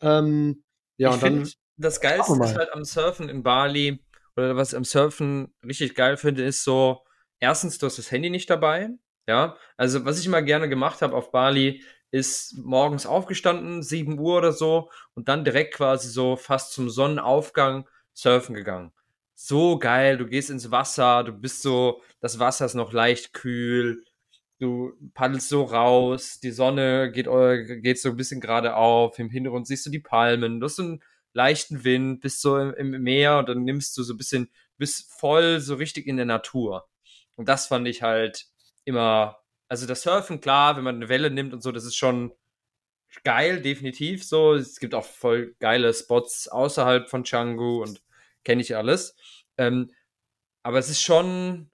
Ähm, 0.01 0.63
ja, 0.97 1.09
ich 1.09 1.15
und 1.15 1.23
dann 1.23 1.33
finde, 1.45 1.49
das 1.77 2.01
Geilste 2.01 2.33
ist 2.43 2.57
halt 2.57 2.73
am 2.73 2.83
Surfen 2.83 3.29
in 3.29 3.43
Bali, 3.43 4.03
oder 4.35 4.55
was 4.55 4.71
ich 4.71 4.77
am 4.77 4.83
Surfen 4.83 5.53
richtig 5.65 5.95
geil 5.95 6.17
finde, 6.17 6.43
ist 6.43 6.63
so, 6.63 7.03
erstens, 7.39 7.77
du 7.77 7.85
hast 7.85 7.97
das 7.97 8.11
Handy 8.11 8.29
nicht 8.29 8.49
dabei. 8.49 8.89
Ja, 9.27 9.57
also 9.75 10.05
was 10.05 10.19
ich 10.19 10.25
immer 10.25 10.41
gerne 10.41 10.69
gemacht 10.69 11.01
habe 11.01 11.15
auf 11.15 11.31
Bali, 11.31 11.83
ist 12.11 12.57
morgens 12.57 13.05
aufgestanden, 13.05 13.83
7 13.83 14.17
Uhr 14.17 14.37
oder 14.37 14.53
so, 14.53 14.89
und 15.13 15.27
dann 15.27 15.43
direkt 15.43 15.73
quasi 15.73 16.07
so 16.07 16.37
fast 16.37 16.71
zum 16.71 16.89
Sonnenaufgang 16.89 17.87
surfen 18.13 18.55
gegangen. 18.55 18.93
So 19.35 19.77
geil, 19.77 20.17
du 20.17 20.25
gehst 20.25 20.49
ins 20.49 20.71
Wasser, 20.71 21.23
du 21.23 21.33
bist 21.33 21.61
so, 21.61 22.01
das 22.21 22.39
Wasser 22.39 22.65
ist 22.65 22.75
noch 22.75 22.93
leicht 22.93 23.33
kühl, 23.33 24.03
du 24.59 24.93
paddelst 25.13 25.49
so 25.49 25.63
raus, 25.63 26.39
die 26.39 26.51
Sonne 26.51 27.11
geht, 27.11 27.27
äh, 27.27 27.81
geht 27.81 27.99
so 27.99 28.09
ein 28.09 28.17
bisschen 28.17 28.41
gerade 28.41 28.75
auf, 28.75 29.19
im 29.19 29.29
Hintergrund 29.29 29.67
siehst 29.67 29.85
du 29.85 29.89
die 29.89 29.99
Palmen, 29.99 30.59
du 30.59 30.65
hast 30.65 30.77
so 30.77 30.83
einen 30.83 31.03
leichten 31.37 31.83
Wind, 31.83 32.21
bist 32.21 32.41
so 32.41 32.57
im, 32.57 32.89
Meer 33.03 33.37
und 33.37 33.47
dann 33.47 33.63
nimmst 33.63 33.95
du 33.97 34.03
so 34.03 34.13
ein 34.13 34.17
bisschen, 34.17 34.49
bist 34.77 35.13
voll 35.19 35.61
so 35.61 35.75
richtig 35.75 36.07
in 36.07 36.17
der 36.17 36.25
Natur. 36.25 36.89
Und 37.35 37.47
das 37.47 37.67
fand 37.67 37.87
ich 37.87 38.01
halt 38.01 38.47
immer, 38.83 39.37
also 39.69 39.85
das 39.85 40.01
Surfen, 40.01 40.41
klar, 40.41 40.75
wenn 40.75 40.83
man 40.83 40.95
eine 40.95 41.09
Welle 41.09 41.29
nimmt 41.29 41.53
und 41.53 41.61
so, 41.61 41.71
das 41.71 41.85
ist 41.85 41.95
schon 41.95 42.33
geil, 43.23 43.61
definitiv 43.61 44.25
so. 44.25 44.55
Es 44.55 44.79
gibt 44.79 44.95
auch 44.95 45.05
voll 45.05 45.55
geile 45.59 45.93
Spots 45.93 46.47
außerhalb 46.47 47.09
von 47.09 47.23
Canggu 47.23 47.83
und 47.83 48.01
kenne 48.43 48.61
ich 48.61 48.75
alles. 48.75 49.15
Ähm, 49.57 49.91
aber 50.63 50.79
es 50.79 50.89
ist 50.89 51.01
schon, 51.01 51.69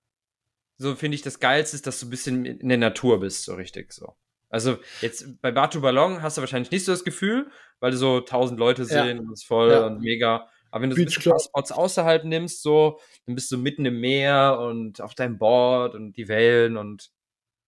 so 0.78 0.95
finde 0.95 1.15
ich, 1.15 1.21
das 1.21 1.39
Geilste 1.39 1.78
ist, 1.78 1.88
dass 1.88 2.02
du 2.02 2.08
ein 2.08 2.10
bisschen 2.10 2.45
in 2.45 2.69
der 2.69 2.78
Natur 2.78 3.21
bist, 3.21 3.45
so 3.45 3.56
richtig 3.56 3.93
so. 3.93 4.15
Also 4.54 4.78
jetzt 5.02 5.42
bei 5.42 5.52
Batu 5.52 5.82
Ballon 5.82 6.22
hast 6.22 6.38
du 6.38 6.42
wahrscheinlich 6.42 6.70
nicht 6.70 6.86
so 6.86 6.92
das 6.92 7.04
Gefühl, 7.04 7.50
weil 7.80 7.89
du 7.89 7.98
so 7.98 8.20
tausend 8.22 8.60
Leute 8.60 8.84
Ja. 8.84 9.04
sehen 9.04 9.20
und 9.20 9.32
es 9.34 9.42
ist 9.42 9.48
voll 9.48 9.72
Ja. 9.72 9.88
und 9.88 10.00
mega. 10.00 10.48
Aber 10.70 10.84
wenn 10.84 10.92
du 10.92 10.96
so 10.96 11.02
ein 11.02 11.06
Beach 11.06 11.44
Spots 11.44 11.72
außerhalb 11.72 12.24
nimmst, 12.24 12.62
so, 12.62 13.00
dann 13.26 13.34
bist 13.34 13.52
du 13.52 13.58
mitten 13.58 13.84
im 13.86 14.00
Meer 14.00 14.60
und 14.60 15.02
auf 15.02 15.16
deinem 15.16 15.39
Board 15.39 15.96
und 15.96 16.13
die 16.18 16.28
Wellen 16.28 16.78
und 16.78 17.10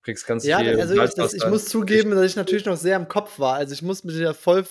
kriegst 0.04 0.28
ganz 0.28 0.46
Ja, 0.46 0.60
viel. 0.60 0.80
also 0.80 0.94
ich, 0.94 1.14
das, 1.16 1.34
ich 1.34 1.46
muss 1.48 1.66
zugeben, 1.66 2.12
dass 2.12 2.24
ich 2.24 2.36
natürlich 2.36 2.66
noch 2.66 2.78
sehr 2.78 2.98
im 2.98 3.08
Kopf 3.08 3.40
war. 3.40 3.56
Also 3.56 3.74
ich 3.74 3.82
muss 3.82 4.04
mit 4.04 4.16
der 4.20 4.36
voll. 4.36 4.64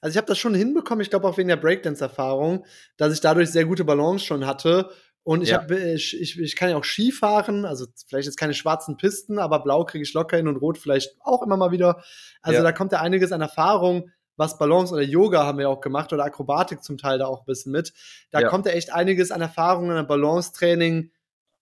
Also 0.00 0.12
ich 0.14 0.16
habe 0.16 0.26
das 0.26 0.38
schon 0.38 0.54
hinbekommen, 0.54 1.02
ich 1.02 1.10
glaube 1.10 1.28
auch 1.28 1.38
wegen 1.38 1.48
der 1.48 1.56
Breakdance-Erfahrung, 1.56 2.66
dass 2.96 3.14
ich 3.14 3.20
dadurch 3.20 3.50
sehr 3.50 3.64
gute 3.64 3.84
Balance 3.84 4.24
schon 4.24 4.44
hatte. 4.44 4.90
Und 5.24 5.42
ich, 5.42 5.48
Ja. 5.48 5.56
hab, 5.62 5.70
ich, 5.70 6.20
ich, 6.20 6.38
ich 6.38 6.54
kann 6.54 6.68
ja 6.70 6.76
auch 6.76 6.84
Ski 6.84 7.10
fahren, 7.10 7.64
also 7.64 7.86
vielleicht 8.06 8.26
jetzt 8.26 8.36
keine 8.36 8.54
schwarzen 8.54 8.96
Pisten, 8.98 9.38
aber 9.38 9.60
blau 9.60 9.84
kriege 9.84 10.02
ich 10.02 10.12
locker 10.12 10.36
hin 10.36 10.46
und 10.48 10.56
rot 10.56 10.76
vielleicht 10.78 11.16
auch 11.20 11.42
immer 11.42 11.56
mal 11.56 11.70
wieder. 11.72 12.02
Also 12.42 12.58
Ja. 12.58 12.62
da 12.62 12.72
kommt 12.72 12.92
ja 12.92 13.00
einiges 13.00 13.32
an 13.32 13.40
Erfahrung, 13.40 14.10
was 14.36 14.58
Balance 14.58 14.92
oder 14.92 15.02
Yoga 15.02 15.44
haben 15.46 15.58
wir 15.58 15.70
auch 15.70 15.80
gemacht 15.80 16.12
oder 16.12 16.24
Akrobatik 16.24 16.82
zum 16.84 16.98
Teil 16.98 17.18
da 17.18 17.26
auch 17.26 17.40
ein 17.40 17.46
bisschen 17.46 17.72
mit. 17.72 17.92
Da 18.32 18.40
Ja. 18.40 18.48
kommt 18.48 18.66
ja 18.66 18.72
echt 18.72 18.92
einiges 18.92 19.30
an 19.30 19.40
Erfahrung, 19.40 19.90
an 19.90 20.06
Balance-Training 20.06 21.10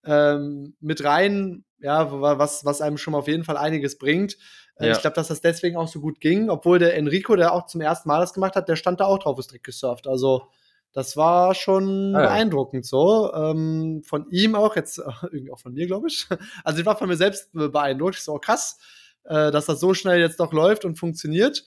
ähm, 0.04 0.74
mit 0.80 1.04
rein, 1.04 1.64
ja, 1.78 2.10
wa- 2.20 2.38
was, 2.38 2.64
was 2.64 2.80
einem 2.80 2.98
schon 2.98 3.12
mal 3.12 3.18
auf 3.18 3.28
jeden 3.28 3.44
Fall 3.44 3.56
einiges 3.56 3.98
bringt. 3.98 4.36
Äh, 4.76 4.86
Ja. 4.88 4.92
Ich 4.92 5.00
glaube, 5.00 5.14
dass 5.14 5.28
das 5.28 5.40
deswegen 5.40 5.76
auch 5.76 5.86
so 5.88 6.00
gut 6.00 6.18
ging, 6.20 6.50
obwohl 6.50 6.78
der 6.80 6.96
Enrico, 6.96 7.36
der 7.36 7.52
auch 7.52 7.66
zum 7.66 7.80
ersten 7.80 8.08
Mal 8.08 8.20
das 8.20 8.34
gemacht 8.34 8.56
hat, 8.56 8.68
der 8.68 8.76
stand 8.76 8.98
da 9.00 9.04
auch 9.04 9.18
drauf, 9.18 9.38
ist 9.38 9.50
direkt 9.50 9.66
gesurft. 9.66 10.08
Also 10.08 10.48
das 10.92 11.16
war 11.16 11.54
schon 11.54 12.14
Ah, 12.14 12.20
ja. 12.20 12.26
beeindruckend 12.28 12.84
so. 12.86 13.32
Ähm, 13.34 14.02
von 14.04 14.28
ihm 14.30 14.54
auch, 14.54 14.76
jetzt 14.76 14.98
äh, 14.98 15.02
irgendwie 15.22 15.52
auch 15.52 15.60
von 15.60 15.72
mir, 15.72 15.86
glaube 15.86 16.08
ich. 16.08 16.26
Also 16.64 16.80
ich 16.80 16.86
war 16.86 16.96
von 16.96 17.08
mir 17.08 17.16
selbst 17.16 17.54
äh, 17.54 17.68
beeindruckt. 17.68 18.16
Ich 18.16 18.22
so, 18.24 18.34
oh, 18.34 18.38
krass, 18.38 18.78
äh, 19.24 19.50
dass 19.50 19.66
das 19.66 19.80
so 19.80 19.94
schnell 19.94 20.20
jetzt 20.20 20.38
doch 20.40 20.52
läuft 20.52 20.84
und 20.84 20.98
funktioniert. 20.98 21.64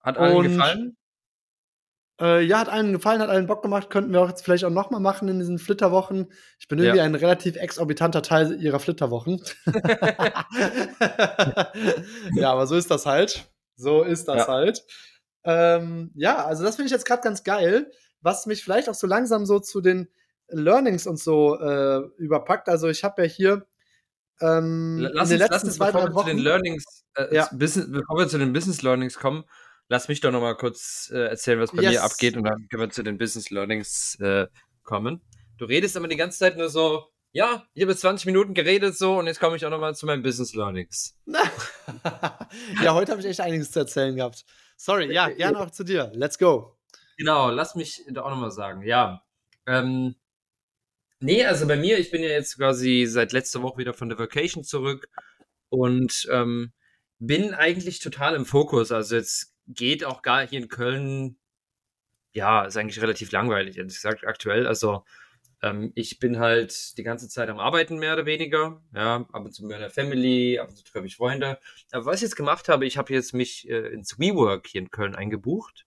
Hat 0.00 0.18
allen 0.18 0.36
und- 0.36 0.44
gefallen? 0.44 0.96
Äh, 2.18 2.44
ja, 2.44 2.60
hat 2.60 2.70
allen 2.70 2.94
gefallen, 2.94 3.20
hat 3.20 3.28
allen 3.28 3.46
Bock 3.46 3.62
gemacht. 3.62 3.90
Könnten 3.90 4.12
wir 4.12 4.22
auch 4.22 4.28
jetzt 4.28 4.42
vielleicht 4.42 4.64
auch 4.64 4.70
noch 4.70 4.90
mal 4.90 5.00
machen 5.00 5.28
in 5.28 5.38
diesen 5.38 5.58
Flitterwochen. 5.58 6.32
Ich 6.58 6.66
bin 6.66 6.78
irgendwie 6.78 6.98
ja. 6.98 7.04
ein 7.04 7.14
relativ 7.14 7.56
exorbitanter 7.56 8.22
Teil 8.22 8.58
ihrer 8.62 8.80
Flitterwochen. 8.80 9.42
ja, 12.34 12.52
aber 12.52 12.66
so 12.66 12.74
ist 12.74 12.90
das 12.90 13.04
halt. 13.04 13.46
So 13.76 14.02
ist 14.02 14.28
das 14.28 14.46
ja. 14.46 14.48
halt. 14.48 14.82
Ähm, 15.44 16.10
ja, 16.14 16.44
also 16.44 16.64
das 16.64 16.76
finde 16.76 16.86
ich 16.86 16.92
jetzt 16.92 17.04
gerade 17.04 17.20
ganz 17.20 17.44
geil, 17.44 17.90
was 18.26 18.44
mich 18.46 18.64
vielleicht 18.64 18.88
auch 18.88 18.94
so 18.94 19.06
langsam 19.06 19.46
so 19.46 19.60
zu 19.60 19.80
den 19.80 20.08
Learnings 20.48 21.06
und 21.06 21.18
so 21.18 21.58
äh, 21.60 22.00
überpackt. 22.18 22.68
Also 22.68 22.88
ich 22.88 23.04
habe 23.04 23.22
ja 23.22 23.28
hier 23.28 23.66
ähm, 24.40 24.98
lass 24.98 25.30
in 25.30 25.38
den 25.38 25.42
uns, 25.42 25.50
letzten 25.50 25.68
uns, 25.68 25.76
zwei, 25.76 25.94
wir 25.94 26.12
Wochen, 26.12 26.18
zu 26.18 26.24
den 26.24 26.38
Learnings, 26.38 27.04
äh, 27.14 27.34
ja. 27.34 27.48
Business, 27.52 27.90
bevor 27.90 28.18
wir 28.18 28.28
zu 28.28 28.38
den 28.38 28.52
Business 28.52 28.82
Learnings 28.82 29.16
kommen, 29.16 29.44
lass 29.88 30.08
mich 30.08 30.20
doch 30.20 30.32
noch 30.32 30.40
mal 30.40 30.56
kurz 30.56 31.08
äh, 31.14 31.28
erzählen, 31.28 31.60
was 31.60 31.70
bei 31.70 31.82
yes. 31.82 31.92
mir 31.92 32.02
abgeht 32.02 32.36
und 32.36 32.42
dann 32.42 32.66
können 32.68 32.82
wir 32.82 32.90
zu 32.90 33.04
den 33.04 33.16
Business 33.16 33.50
Learnings 33.50 34.18
äh, 34.20 34.48
kommen. 34.82 35.22
Du 35.56 35.64
redest 35.64 35.96
aber 35.96 36.08
die 36.08 36.16
ganze 36.16 36.40
Zeit 36.40 36.58
nur 36.58 36.68
so, 36.68 37.06
ja, 37.30 37.64
ich 37.74 37.82
habe 37.84 37.94
20 37.94 38.26
Minuten 38.26 38.54
geredet 38.54 38.98
so 38.98 39.20
und 39.20 39.28
jetzt 39.28 39.38
komme 39.38 39.56
ich 39.56 39.64
auch 39.64 39.70
noch 39.70 39.80
mal 39.80 39.94
zu 39.94 40.04
meinen 40.04 40.24
Business 40.24 40.52
Learnings. 40.52 41.16
ja, 42.82 42.92
heute 42.92 43.12
habe 43.12 43.20
ich 43.20 43.26
echt 43.28 43.40
einiges 43.40 43.70
zu 43.70 43.78
erzählen 43.78 44.16
gehabt. 44.16 44.44
Sorry, 44.76 45.14
ja, 45.14 45.28
gerne 45.28 45.60
auch 45.60 45.70
zu 45.70 45.84
dir. 45.84 46.10
Let's 46.12 46.38
go. 46.38 46.75
Genau, 47.16 47.50
lass 47.50 47.74
mich 47.74 48.02
da 48.08 48.22
auch 48.22 48.30
noch 48.30 48.36
mal 48.36 48.50
sagen. 48.50 48.82
Ja, 48.82 49.22
ähm, 49.66 50.16
nee, 51.20 51.44
also 51.44 51.66
bei 51.66 51.76
mir, 51.76 51.98
ich 51.98 52.10
bin 52.10 52.22
ja 52.22 52.28
jetzt 52.28 52.56
quasi 52.56 53.06
seit 53.06 53.32
letzter 53.32 53.62
Woche 53.62 53.78
wieder 53.78 53.94
von 53.94 54.08
der 54.08 54.18
Vacation 54.18 54.64
zurück 54.64 55.08
und 55.70 56.28
ähm, 56.30 56.72
bin 57.18 57.54
eigentlich 57.54 58.00
total 58.00 58.34
im 58.34 58.46
Fokus. 58.46 58.92
Also 58.92 59.16
jetzt 59.16 59.54
geht 59.66 60.04
auch 60.04 60.22
gar 60.22 60.46
hier 60.46 60.60
in 60.60 60.68
Köln, 60.68 61.38
ja, 62.32 62.64
ist 62.66 62.76
eigentlich 62.76 63.00
relativ 63.02 63.32
langweilig, 63.32 63.78
ehrlich 63.78 63.94
gesagt, 63.94 64.26
aktuell. 64.26 64.66
Also 64.66 65.04
ähm, 65.62 65.92
ich 65.94 66.18
bin 66.18 66.38
halt 66.38 66.98
die 66.98 67.02
ganze 67.02 67.28
Zeit 67.28 67.48
am 67.48 67.58
Arbeiten, 67.58 67.98
mehr 67.98 68.14
oder 68.14 68.26
weniger. 68.26 68.82
Ja, 68.94 69.26
ab 69.32 69.44
und 69.44 69.52
zu 69.52 69.62
mit 69.64 69.72
meiner 69.72 69.90
Family, 69.90 70.58
ab 70.58 70.68
und 70.68 70.76
zu 70.76 70.84
treffe 70.84 71.06
ich 71.06 71.16
Freunde. 71.16 71.58
Aber 71.92 72.06
was 72.06 72.16
ich 72.16 72.22
jetzt 72.22 72.36
gemacht 72.36 72.68
habe, 72.68 72.86
ich 72.86 72.98
habe 72.98 73.12
jetzt 73.14 73.34
mich 73.34 73.68
äh, 73.68 73.88
ins 73.88 74.18
WeWork 74.18 74.66
hier 74.68 74.82
in 74.82 74.90
Köln 74.90 75.14
eingebucht. 75.14 75.86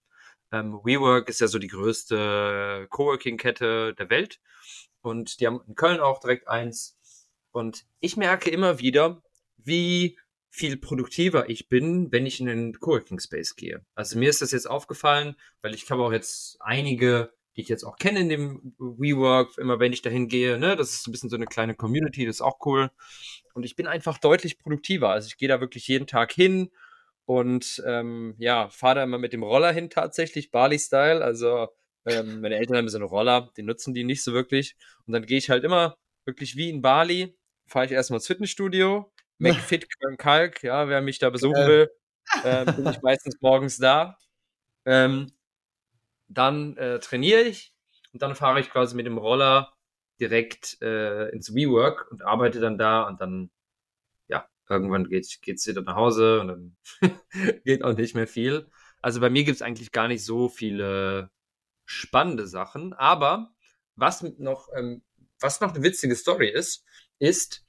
Ähm, 0.51 0.79
WeWork 0.83 1.29
ist 1.29 1.41
ja 1.41 1.47
so 1.47 1.59
die 1.59 1.67
größte 1.67 2.87
Coworking-Kette 2.89 3.93
der 3.93 4.09
Welt. 4.09 4.39
Und 5.01 5.39
die 5.39 5.47
haben 5.47 5.61
in 5.67 5.75
Köln 5.75 5.99
auch 5.99 6.19
direkt 6.19 6.47
eins. 6.47 6.97
Und 7.51 7.85
ich 7.99 8.17
merke 8.17 8.49
immer 8.49 8.79
wieder, 8.79 9.21
wie 9.57 10.17
viel 10.49 10.77
produktiver 10.77 11.49
ich 11.49 11.69
bin, 11.69 12.11
wenn 12.11 12.25
ich 12.25 12.39
in 12.39 12.47
den 12.47 12.79
Coworking 12.79 13.19
Space 13.19 13.55
gehe. 13.55 13.85
Also 13.95 14.17
mir 14.17 14.29
ist 14.29 14.41
das 14.41 14.51
jetzt 14.51 14.69
aufgefallen, 14.69 15.35
weil 15.61 15.75
ich 15.75 15.89
habe 15.89 16.03
auch 16.03 16.11
jetzt 16.11 16.57
einige, 16.59 17.31
die 17.55 17.61
ich 17.61 17.69
jetzt 17.69 17.83
auch 17.83 17.97
kenne 17.97 18.19
in 18.19 18.29
dem 18.29 18.75
WeWork, 18.79 19.57
immer 19.57 19.79
wenn 19.79 19.93
ich 19.93 20.01
dahin 20.01 20.27
gehe, 20.27 20.57
ne, 20.57 20.75
das 20.75 20.93
ist 20.93 21.07
ein 21.07 21.11
bisschen 21.11 21.29
so 21.29 21.35
eine 21.35 21.45
kleine 21.45 21.75
Community, 21.75 22.25
das 22.25 22.37
ist 22.37 22.41
auch 22.41 22.65
cool. 22.65 22.89
Und 23.53 23.63
ich 23.63 23.75
bin 23.75 23.87
einfach 23.87 24.17
deutlich 24.17 24.57
produktiver. 24.57 25.09
Also 25.09 25.27
ich 25.27 25.37
gehe 25.37 25.49
da 25.49 25.61
wirklich 25.61 25.87
jeden 25.87 26.07
Tag 26.07 26.31
hin 26.31 26.71
und 27.29 27.83
ähm, 27.85 28.33
ja, 28.39 28.69
fahre 28.69 28.95
da 28.95 29.03
immer 29.03 29.19
mit 29.19 29.33
dem 29.33 29.43
Roller 29.43 29.71
hin 29.71 29.91
tatsächlich, 29.91 30.49
Bali-Style. 30.49 31.23
Also 31.23 31.67
ähm, 32.07 32.41
meine 32.41 32.55
Eltern 32.55 32.77
haben 32.77 32.89
so 32.89 32.97
einen 32.97 33.05
Roller, 33.05 33.51
den 33.55 33.67
nutzen 33.67 33.93
die 33.93 34.03
nicht 34.03 34.23
so 34.23 34.33
wirklich. 34.33 34.75
Und 35.05 35.13
dann 35.13 35.27
gehe 35.27 35.37
ich 35.37 35.51
halt 35.51 35.63
immer 35.63 35.95
wirklich 36.25 36.55
wie 36.55 36.71
in 36.71 36.81
Bali, 36.81 37.37
fahre 37.67 37.85
ich 37.85 37.91
erstmal 37.91 38.17
ins 38.17 38.25
Fitnessstudio, 38.25 39.13
McFit 39.37 39.85
Kalk, 40.17 40.63
ja, 40.63 40.89
wer 40.89 41.01
mich 41.01 41.19
da 41.19 41.29
besuchen 41.29 41.67
will, 41.67 41.91
äh, 42.43 42.65
bin 42.73 42.87
ich 42.89 42.99
meistens 43.03 43.39
morgens 43.41 43.77
da. 43.77 44.17
Ähm, 44.85 45.31
dann 46.29 46.77
äh, 46.77 46.97
trainiere 46.97 47.41
ich 47.41 47.75
und 48.11 48.23
dann 48.23 48.33
fahre 48.33 48.59
ich 48.59 48.71
quasi 48.71 48.95
mit 48.95 49.05
dem 49.05 49.19
Roller 49.19 49.71
direkt 50.19 50.81
äh, 50.81 51.29
ins 51.29 51.53
WeWork 51.53 52.09
und 52.09 52.23
arbeite 52.23 52.59
dann 52.59 52.79
da 52.79 53.03
und 53.03 53.21
dann, 53.21 53.51
irgendwann 54.69 55.09
geht 55.09 55.39
geht's 55.41 55.67
wieder 55.67 55.81
nach 55.81 55.95
Hause 55.95 56.41
und 56.41 56.47
dann 56.47 56.77
geht 57.65 57.83
auch 57.83 57.95
nicht 57.95 58.15
mehr 58.15 58.27
viel. 58.27 58.69
Also 59.01 59.19
bei 59.19 59.29
mir 59.29 59.43
gibt 59.43 59.55
es 59.55 59.61
eigentlich 59.61 59.91
gar 59.91 60.07
nicht 60.07 60.23
so 60.23 60.49
viele 60.49 61.31
spannende 61.85 62.47
Sachen, 62.47 62.93
aber 62.93 63.51
was 63.95 64.21
noch, 64.37 64.69
ähm, 64.77 65.03
was 65.39 65.61
noch 65.61 65.73
eine 65.73 65.83
witzige 65.83 66.15
Story 66.15 66.49
ist, 66.49 66.85
ist, 67.17 67.65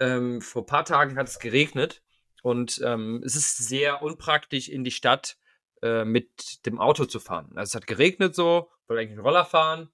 ähm, 0.00 0.40
vor 0.40 0.66
paar 0.66 0.84
Tagen 0.84 1.16
hat 1.16 1.28
es 1.28 1.38
geregnet 1.38 2.02
und 2.42 2.80
ähm, 2.84 3.22
es 3.24 3.36
ist 3.36 3.56
sehr 3.56 4.02
unpraktisch 4.02 4.68
in 4.68 4.84
die 4.84 4.90
Stadt 4.90 5.38
äh, 5.82 6.04
mit 6.04 6.66
dem 6.66 6.78
Auto 6.80 7.04
zu 7.04 7.20
fahren. 7.20 7.52
Also 7.54 7.70
es 7.70 7.74
hat 7.74 7.86
geregnet 7.86 8.34
so, 8.34 8.68
wollte 8.88 9.00
eigentlich 9.00 9.12
einen 9.12 9.26
Roller 9.26 9.44
fahren 9.44 9.90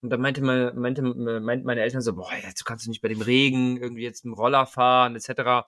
und 0.00 0.10
dann 0.10 0.20
meinte, 0.20 0.42
meine, 0.42 0.72
meinte, 0.74 1.02
meinte 1.02 1.66
meine 1.66 1.80
Eltern 1.80 2.02
so, 2.02 2.14
boah, 2.14 2.32
jetzt 2.42 2.64
kannst 2.64 2.86
du 2.86 2.90
nicht 2.90 3.02
bei 3.02 3.08
dem 3.08 3.20
Regen 3.20 3.76
irgendwie 3.76 4.04
jetzt 4.04 4.24
dem 4.24 4.32
Roller 4.32 4.66
fahren, 4.66 5.16
etc. 5.16 5.66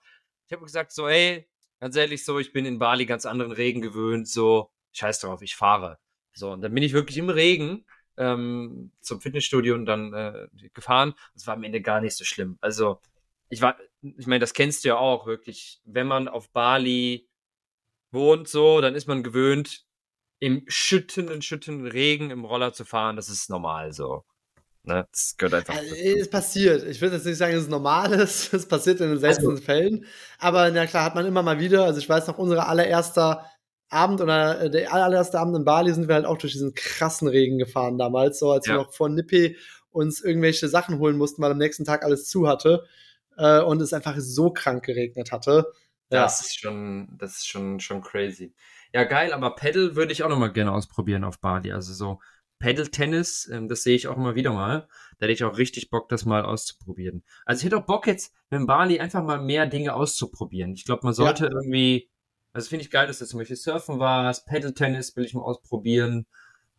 Ich 0.50 0.52
habe 0.52 0.64
gesagt 0.64 0.90
so, 0.90 1.06
ey, 1.06 1.48
ganz 1.78 1.94
ehrlich 1.94 2.24
so, 2.24 2.40
ich 2.40 2.52
bin 2.52 2.66
in 2.66 2.80
Bali 2.80 3.06
ganz 3.06 3.24
anderen 3.24 3.52
Regen 3.52 3.80
gewöhnt, 3.82 4.26
so, 4.26 4.72
scheiß 4.90 5.20
drauf, 5.20 5.42
ich 5.42 5.54
fahre. 5.54 6.00
So, 6.32 6.50
und 6.50 6.60
dann 6.60 6.74
bin 6.74 6.82
ich 6.82 6.92
wirklich 6.92 7.18
im 7.18 7.30
Regen 7.30 7.86
ähm, 8.16 8.90
zum 9.00 9.20
Fitnessstudio 9.20 9.76
und 9.76 9.86
dann 9.86 10.12
äh, 10.12 10.48
gefahren. 10.74 11.14
Es 11.36 11.46
war 11.46 11.54
am 11.54 11.62
Ende 11.62 11.80
gar 11.80 12.00
nicht 12.00 12.16
so 12.16 12.24
schlimm. 12.24 12.58
Also 12.60 13.00
ich 13.48 13.62
war, 13.62 13.78
ich 14.02 14.26
meine, 14.26 14.40
das 14.40 14.52
kennst 14.52 14.82
du 14.82 14.88
ja 14.88 14.96
auch 14.96 15.24
wirklich. 15.24 15.80
Wenn 15.84 16.08
man 16.08 16.26
auf 16.26 16.50
Bali 16.50 17.28
wohnt, 18.10 18.48
so, 18.48 18.80
dann 18.80 18.96
ist 18.96 19.06
man 19.06 19.22
gewöhnt, 19.22 19.86
im 20.40 20.64
schüttenden, 20.66 21.42
schüttenden 21.42 21.86
Regen 21.86 22.30
im 22.32 22.44
Roller 22.44 22.72
zu 22.72 22.84
fahren. 22.84 23.14
Das 23.14 23.28
ist 23.28 23.50
normal 23.50 23.92
so. 23.92 24.24
Ne? 24.82 25.06
Das 25.12 25.36
gehört 25.36 25.54
einfach. 25.54 25.76
Also, 25.76 25.94
es 25.94 26.30
passiert. 26.30 26.84
Ich 26.84 27.00
würde 27.00 27.16
jetzt 27.16 27.26
nicht 27.26 27.36
sagen, 27.36 27.54
dass 27.54 27.64
es 27.64 27.68
normal 27.68 28.12
ist. 28.12 28.52
Es 28.54 28.66
passiert 28.66 29.00
in 29.00 29.10
den 29.10 29.18
seltensten 29.18 29.50
also, 29.50 29.62
Fällen. 29.62 30.06
Aber 30.38 30.70
na 30.70 30.86
klar, 30.86 31.04
hat 31.04 31.14
man 31.14 31.26
immer 31.26 31.42
mal 31.42 31.60
wieder. 31.60 31.84
Also 31.84 31.98
ich 31.98 32.08
weiß 32.08 32.26
noch, 32.26 32.38
unser 32.38 32.68
allererster 32.68 33.44
Abend 33.90 34.20
oder 34.20 34.62
äh, 34.62 34.70
der 34.70 34.92
allererste 34.92 35.38
Abend 35.38 35.56
in 35.56 35.64
Bali 35.64 35.92
sind 35.92 36.08
wir 36.08 36.14
halt 36.14 36.24
auch 36.24 36.38
durch 36.38 36.52
diesen 36.52 36.74
krassen 36.74 37.28
Regen 37.28 37.58
gefahren 37.58 37.98
damals, 37.98 38.38
so 38.38 38.52
als 38.52 38.66
ja. 38.66 38.74
wir 38.74 38.78
noch 38.78 38.92
vor 38.92 39.08
Nippe 39.08 39.56
uns 39.90 40.22
irgendwelche 40.22 40.68
Sachen 40.68 40.98
holen 41.00 41.18
mussten, 41.18 41.42
weil 41.42 41.50
am 41.50 41.58
nächsten 41.58 41.84
Tag 41.84 42.04
alles 42.04 42.26
zu 42.28 42.46
hatte 42.46 42.84
äh, 43.36 43.60
und 43.60 43.82
es 43.82 43.92
einfach 43.92 44.14
so 44.18 44.50
krank 44.50 44.84
geregnet 44.84 45.32
hatte. 45.32 45.72
Ja. 46.10 46.22
Das 46.22 46.40
ist 46.40 46.58
schon, 46.58 47.08
das 47.18 47.38
ist 47.38 47.48
schon, 47.48 47.80
schon 47.80 48.00
crazy. 48.00 48.54
Ja, 48.92 49.04
geil, 49.04 49.32
aber 49.32 49.54
Paddle 49.54 49.94
würde 49.96 50.12
ich 50.12 50.22
auch 50.22 50.28
noch 50.28 50.38
mal 50.38 50.52
gerne 50.52 50.72
ausprobieren 50.72 51.24
auf 51.24 51.40
Bali. 51.40 51.72
Also 51.72 51.92
so 51.92 52.20
Paddle-Tennis, 52.60 53.50
ähm, 53.52 53.68
das 53.68 53.82
sehe 53.82 53.96
ich 53.96 54.06
auch 54.06 54.16
immer 54.16 54.36
wieder 54.36 54.52
mal. 54.52 54.86
Da 55.18 55.24
hätte 55.24 55.32
ich 55.32 55.44
auch 55.44 55.58
richtig 55.58 55.90
Bock, 55.90 56.08
das 56.08 56.24
mal 56.24 56.44
auszuprobieren. 56.44 57.24
Also 57.44 57.60
ich 57.60 57.64
hätte 57.64 57.78
auch 57.78 57.86
Bock 57.86 58.06
jetzt 58.06 58.32
mit 58.50 58.66
Bali 58.66 59.00
einfach 59.00 59.24
mal 59.24 59.40
mehr 59.40 59.66
Dinge 59.66 59.94
auszuprobieren. 59.94 60.74
Ich 60.74 60.84
glaube, 60.84 61.00
man 61.02 61.14
sollte 61.14 61.46
ja. 61.46 61.50
irgendwie, 61.50 62.08
also 62.52 62.68
finde 62.68 62.84
ich 62.84 62.90
geil, 62.90 63.08
dass 63.08 63.18
du 63.18 63.26
zum 63.26 63.38
Beispiel 63.40 63.56
Surfen 63.56 63.98
warst, 63.98 64.46
Paddle-Tennis 64.46 65.16
will 65.16 65.24
ich 65.24 65.34
mal 65.34 65.42
ausprobieren. 65.42 66.26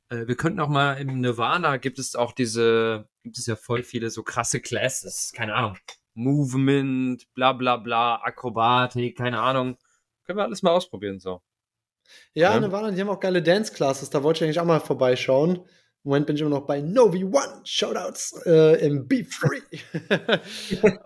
Äh, 0.09 0.27
wir 0.27 0.35
könnten 0.35 0.59
auch 0.59 0.69
mal 0.69 0.93
im 0.93 1.19
Nirvana 1.19 1.77
gibt 1.77 1.99
es 1.99 2.15
auch 2.15 2.31
diese, 2.31 3.09
gibt 3.23 3.37
es 3.37 3.47
ja 3.47 3.55
voll 3.55 3.83
viele 3.83 4.09
so 4.11 4.23
krasse 4.23 4.61
Classes, 4.61 5.31
keine 5.35 5.55
Ahnung. 5.55 5.77
Movement, 6.13 7.33
bla 7.33 7.53
bla 7.53 7.77
bla, 7.77 8.21
Akrobatik, 8.21 9.17
keine 9.17 9.41
Ahnung. 9.41 9.77
Können 10.25 10.37
wir 10.37 10.43
alles 10.43 10.61
mal 10.61 10.71
ausprobieren, 10.71 11.19
so. 11.19 11.41
Ja, 12.33 12.53
ja. 12.53 12.59
Nirvana, 12.59 12.91
die 12.91 13.01
haben 13.01 13.09
auch 13.09 13.19
geile 13.19 13.41
Dance-Classes, 13.41 14.09
da 14.09 14.23
wollte 14.23 14.39
ich 14.39 14.43
eigentlich 14.43 14.59
auch 14.59 14.65
mal 14.65 14.79
vorbeischauen. 14.79 15.61
Im 16.03 16.09
Moment 16.09 16.25
bin 16.25 16.35
ich 16.35 16.41
immer 16.41 16.49
noch 16.49 16.65
bei 16.65 16.81
Novi 16.81 17.23
One, 17.23 17.61
Shoutouts 17.63 18.41
äh, 18.47 18.83
im 18.83 19.07
Be 19.07 19.23
Free. 19.23 19.61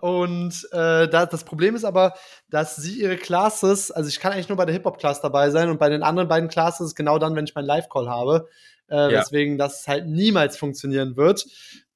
und 0.00 0.54
äh, 0.72 1.06
da, 1.06 1.26
das 1.26 1.44
Problem 1.44 1.76
ist 1.76 1.84
aber, 1.84 2.14
dass 2.48 2.76
sie 2.76 3.00
ihre 3.00 3.16
Classes, 3.16 3.90
also 3.90 4.08
ich 4.08 4.20
kann 4.20 4.32
eigentlich 4.32 4.48
nur 4.48 4.56
bei 4.56 4.64
der 4.64 4.72
Hip-Hop-Class 4.72 5.20
dabei 5.20 5.50
sein 5.50 5.68
und 5.68 5.78
bei 5.78 5.90
den 5.90 6.02
anderen 6.02 6.28
beiden 6.28 6.48
Classes 6.48 6.94
genau 6.94 7.18
dann, 7.18 7.36
wenn 7.36 7.44
ich 7.44 7.54
meinen 7.54 7.66
Live-Call 7.66 8.08
habe. 8.08 8.48
Äh, 8.88 9.12
ja. 9.12 9.20
Weswegen 9.20 9.58
das 9.58 9.86
halt 9.86 10.06
niemals 10.06 10.56
funktionieren 10.56 11.16
wird. 11.16 11.44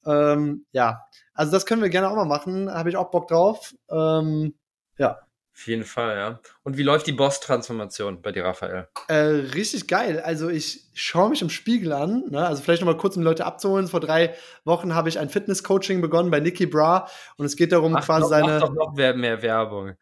Ähm, 0.05 0.65
ja, 0.71 1.01
also 1.33 1.51
das 1.51 1.65
können 1.65 1.81
wir 1.81 1.89
gerne 1.89 2.09
auch 2.09 2.15
mal 2.15 2.25
machen. 2.25 2.71
Habe 2.71 2.89
ich 2.89 2.97
auch 2.97 3.09
Bock 3.09 3.27
drauf. 3.27 3.73
Ähm, 3.89 4.53
ja. 4.97 5.17
Auf 5.61 5.67
jeden 5.67 5.85
Fall, 5.85 6.17
ja. 6.17 6.39
Und 6.63 6.77
wie 6.77 6.81
läuft 6.81 7.05
die 7.05 7.11
Boss-Transformation 7.11 8.23
bei 8.23 8.31
dir, 8.31 8.45
Raphael? 8.45 8.87
Äh, 9.07 9.13
richtig 9.53 9.87
geil. 9.87 10.19
Also 10.19 10.49
ich 10.49 10.85
schaue 10.95 11.29
mich 11.29 11.43
im 11.43 11.51
Spiegel 11.51 11.93
an. 11.93 12.23
Ne? 12.31 12.43
Also 12.43 12.63
vielleicht 12.63 12.81
noch 12.81 12.91
mal 12.91 12.97
kurz, 12.97 13.15
um 13.15 13.21
Leute 13.21 13.45
abzuholen. 13.45 13.87
Vor 13.87 13.99
drei 13.99 14.33
Wochen 14.65 14.95
habe 14.95 15.07
ich 15.07 15.19
ein 15.19 15.29
Fitness-Coaching 15.29 16.01
begonnen 16.01 16.31
bei 16.31 16.39
Nicky 16.39 16.65
Bra 16.65 17.07
und 17.37 17.45
es 17.45 17.55
geht 17.55 17.73
darum, 17.73 17.91
mach 17.91 18.03
quasi 18.03 18.21
doch, 18.21 18.29
seine. 18.29 18.47
Mach 18.53 18.61
doch 18.61 18.73
noch 18.73 18.93
mehr 18.95 19.39
Werbung. 19.43 19.93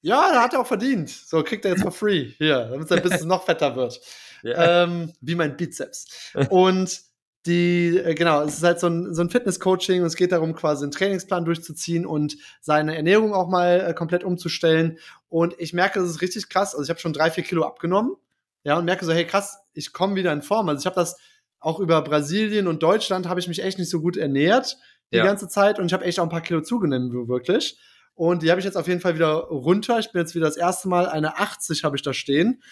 Ja, 0.00 0.32
da 0.32 0.44
hat 0.44 0.54
er 0.54 0.60
auch 0.60 0.66
verdient. 0.66 1.10
So 1.10 1.42
kriegt 1.42 1.66
er 1.66 1.72
jetzt 1.72 1.82
for 1.82 1.92
free 1.92 2.32
hier, 2.38 2.68
damit 2.70 2.88
sein 2.88 3.02
Business 3.02 3.24
noch 3.24 3.44
fetter 3.44 3.76
wird. 3.76 4.00
Ja. 4.42 4.84
Ähm, 4.84 5.12
wie 5.22 5.34
mein 5.34 5.56
Bizeps. 5.56 6.30
Und 6.50 7.00
die, 7.46 7.98
äh, 7.98 8.14
genau, 8.14 8.42
es 8.42 8.58
ist 8.58 8.62
halt 8.62 8.80
so 8.80 8.88
ein, 8.88 9.14
so 9.14 9.22
ein 9.22 9.30
Fitness-Coaching 9.30 10.00
und 10.00 10.06
es 10.06 10.16
geht 10.16 10.32
darum, 10.32 10.54
quasi 10.54 10.84
einen 10.84 10.92
Trainingsplan 10.92 11.44
durchzuziehen 11.44 12.04
und 12.06 12.36
seine 12.60 12.96
Ernährung 12.96 13.32
auch 13.34 13.48
mal 13.48 13.80
äh, 13.88 13.94
komplett 13.94 14.24
umzustellen. 14.24 14.98
Und 15.28 15.54
ich 15.58 15.72
merke, 15.72 16.00
das 16.00 16.10
ist 16.10 16.22
richtig 16.22 16.48
krass. 16.48 16.74
Also 16.74 16.84
ich 16.84 16.90
habe 16.90 17.00
schon 17.00 17.12
drei, 17.12 17.30
vier 17.30 17.44
Kilo 17.44 17.64
abgenommen. 17.64 18.12
Ja, 18.64 18.78
und 18.78 18.84
merke 18.84 19.04
so, 19.04 19.12
hey 19.12 19.24
krass, 19.24 19.58
ich 19.74 19.92
komme 19.92 20.16
wieder 20.16 20.32
in 20.32 20.42
Form. 20.42 20.68
Also 20.68 20.80
ich 20.80 20.86
habe 20.86 20.96
das 20.96 21.16
auch 21.60 21.80
über 21.80 22.02
Brasilien 22.02 22.66
und 22.66 22.82
Deutschland 22.82 23.28
habe 23.28 23.40
ich 23.40 23.48
mich 23.48 23.62
echt 23.62 23.78
nicht 23.78 23.90
so 23.90 24.00
gut 24.00 24.16
ernährt 24.16 24.76
die 25.12 25.18
Ja. 25.18 25.24
ganze 25.24 25.48
Zeit 25.48 25.78
und 25.78 25.86
ich 25.86 25.92
habe 25.92 26.04
echt 26.04 26.18
auch 26.18 26.24
ein 26.24 26.30
paar 26.30 26.40
Kilo 26.40 26.62
zugenommen, 26.62 27.28
wirklich. 27.28 27.78
Und 28.14 28.42
die 28.42 28.50
habe 28.50 28.58
ich 28.60 28.64
jetzt 28.64 28.76
auf 28.76 28.88
jeden 28.88 29.00
Fall 29.00 29.14
wieder 29.14 29.34
runter. 29.34 29.98
Ich 29.98 30.10
bin 30.10 30.20
jetzt 30.20 30.34
wieder 30.34 30.46
das 30.46 30.56
erste 30.56 30.88
Mal 30.88 31.06
eine 31.06 31.38
80 31.38 31.84
habe 31.84 31.96
ich 31.96 32.02
da 32.02 32.12
stehen. 32.12 32.62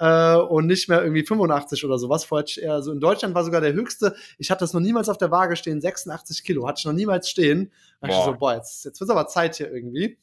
Äh, 0.00 0.36
und 0.36 0.66
nicht 0.66 0.88
mehr 0.88 1.02
irgendwie 1.02 1.26
85 1.26 1.84
oder 1.84 1.98
sowas. 1.98 2.24
Vorher 2.24 2.46
eher 2.56 2.82
so 2.82 2.90
in 2.90 3.00
Deutschland 3.00 3.34
war 3.34 3.44
sogar 3.44 3.60
der 3.60 3.74
höchste. 3.74 4.16
Ich 4.38 4.50
hatte 4.50 4.60
das 4.60 4.72
noch 4.72 4.80
niemals 4.80 5.10
auf 5.10 5.18
der 5.18 5.30
Waage 5.30 5.56
stehen. 5.56 5.82
86 5.82 6.42
Kilo 6.42 6.66
hatte 6.66 6.78
ich 6.78 6.86
noch 6.86 6.94
niemals 6.94 7.28
stehen. 7.28 7.70
Da 8.00 8.08
dachte 8.08 8.18
ich 8.18 8.24
so, 8.24 8.38
boah, 8.38 8.54
jetzt, 8.54 8.86
jetzt 8.86 8.98
wird 8.98 9.10
aber 9.10 9.26
Zeit 9.26 9.56
hier 9.56 9.70
irgendwie. 9.70 10.18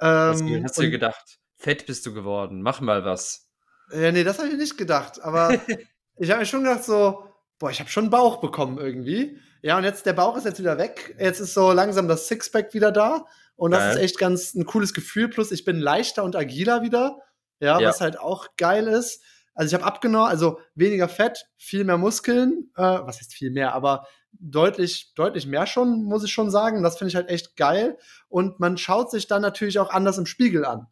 Ähm, 0.00 0.62
hast 0.64 0.78
du 0.78 0.82
dir 0.82 0.90
gedacht? 0.90 1.38
Fett 1.58 1.84
bist 1.84 2.06
du 2.06 2.14
geworden. 2.14 2.62
Mach 2.62 2.80
mal 2.80 3.04
was. 3.04 3.46
Ja, 3.92 4.10
nee, 4.10 4.24
das 4.24 4.38
habe 4.38 4.48
ich 4.48 4.56
nicht 4.56 4.78
gedacht. 4.78 5.22
Aber 5.22 5.52
ich 6.16 6.30
habe 6.30 6.40
mir 6.40 6.46
schon 6.46 6.64
gedacht, 6.64 6.84
so, 6.84 7.24
boah, 7.58 7.70
ich 7.70 7.80
habe 7.80 7.90
schon 7.90 8.04
einen 8.04 8.10
Bauch 8.10 8.40
bekommen 8.40 8.78
irgendwie. 8.78 9.36
Ja, 9.60 9.76
und 9.76 9.84
jetzt, 9.84 10.06
der 10.06 10.14
Bauch 10.14 10.38
ist 10.38 10.46
jetzt 10.46 10.60
wieder 10.60 10.78
weg. 10.78 11.14
Jetzt 11.18 11.40
ist 11.40 11.52
so 11.52 11.72
langsam 11.72 12.08
das 12.08 12.26
Sixpack 12.26 12.72
wieder 12.72 12.90
da. 12.90 13.26
Und 13.56 13.72
das 13.72 13.80
Geil. 13.80 13.96
ist 13.96 14.02
echt 14.02 14.18
ganz 14.18 14.54
ein 14.54 14.64
cooles 14.64 14.94
Gefühl. 14.94 15.28
Plus, 15.28 15.52
ich 15.52 15.66
bin 15.66 15.78
leichter 15.78 16.24
und 16.24 16.36
agiler 16.36 16.80
wieder. 16.80 17.18
Ja, 17.60 17.78
Ja. 17.80 17.88
was 17.88 18.00
halt 18.00 18.18
auch 18.18 18.46
geil 18.56 18.86
ist. 18.88 19.22
Also, 19.54 19.68
ich 19.68 19.74
habe 19.82 19.84
abgenommen, 19.92 20.28
also 20.28 20.58
weniger 20.74 21.08
Fett, 21.08 21.46
viel 21.56 21.84
mehr 21.84 21.98
Muskeln. 21.98 22.70
Äh, 22.76 22.82
was 22.82 23.18
heißt 23.18 23.34
viel 23.34 23.50
mehr? 23.50 23.74
Aber 23.74 24.06
deutlich, 24.32 25.12
deutlich 25.14 25.46
mehr 25.46 25.66
schon, 25.66 26.04
muss 26.04 26.24
ich 26.24 26.32
schon 26.32 26.50
sagen. 26.50 26.82
Das 26.82 26.96
finde 26.98 27.10
ich 27.10 27.16
halt 27.16 27.28
echt 27.28 27.56
geil. 27.56 27.98
Und 28.28 28.60
man 28.60 28.78
schaut 28.78 29.10
sich 29.10 29.26
dann 29.26 29.42
natürlich 29.42 29.78
auch 29.78 29.90
anders 29.90 30.18
im 30.18 30.26
Spiegel 30.26 30.64
an. 30.64 30.86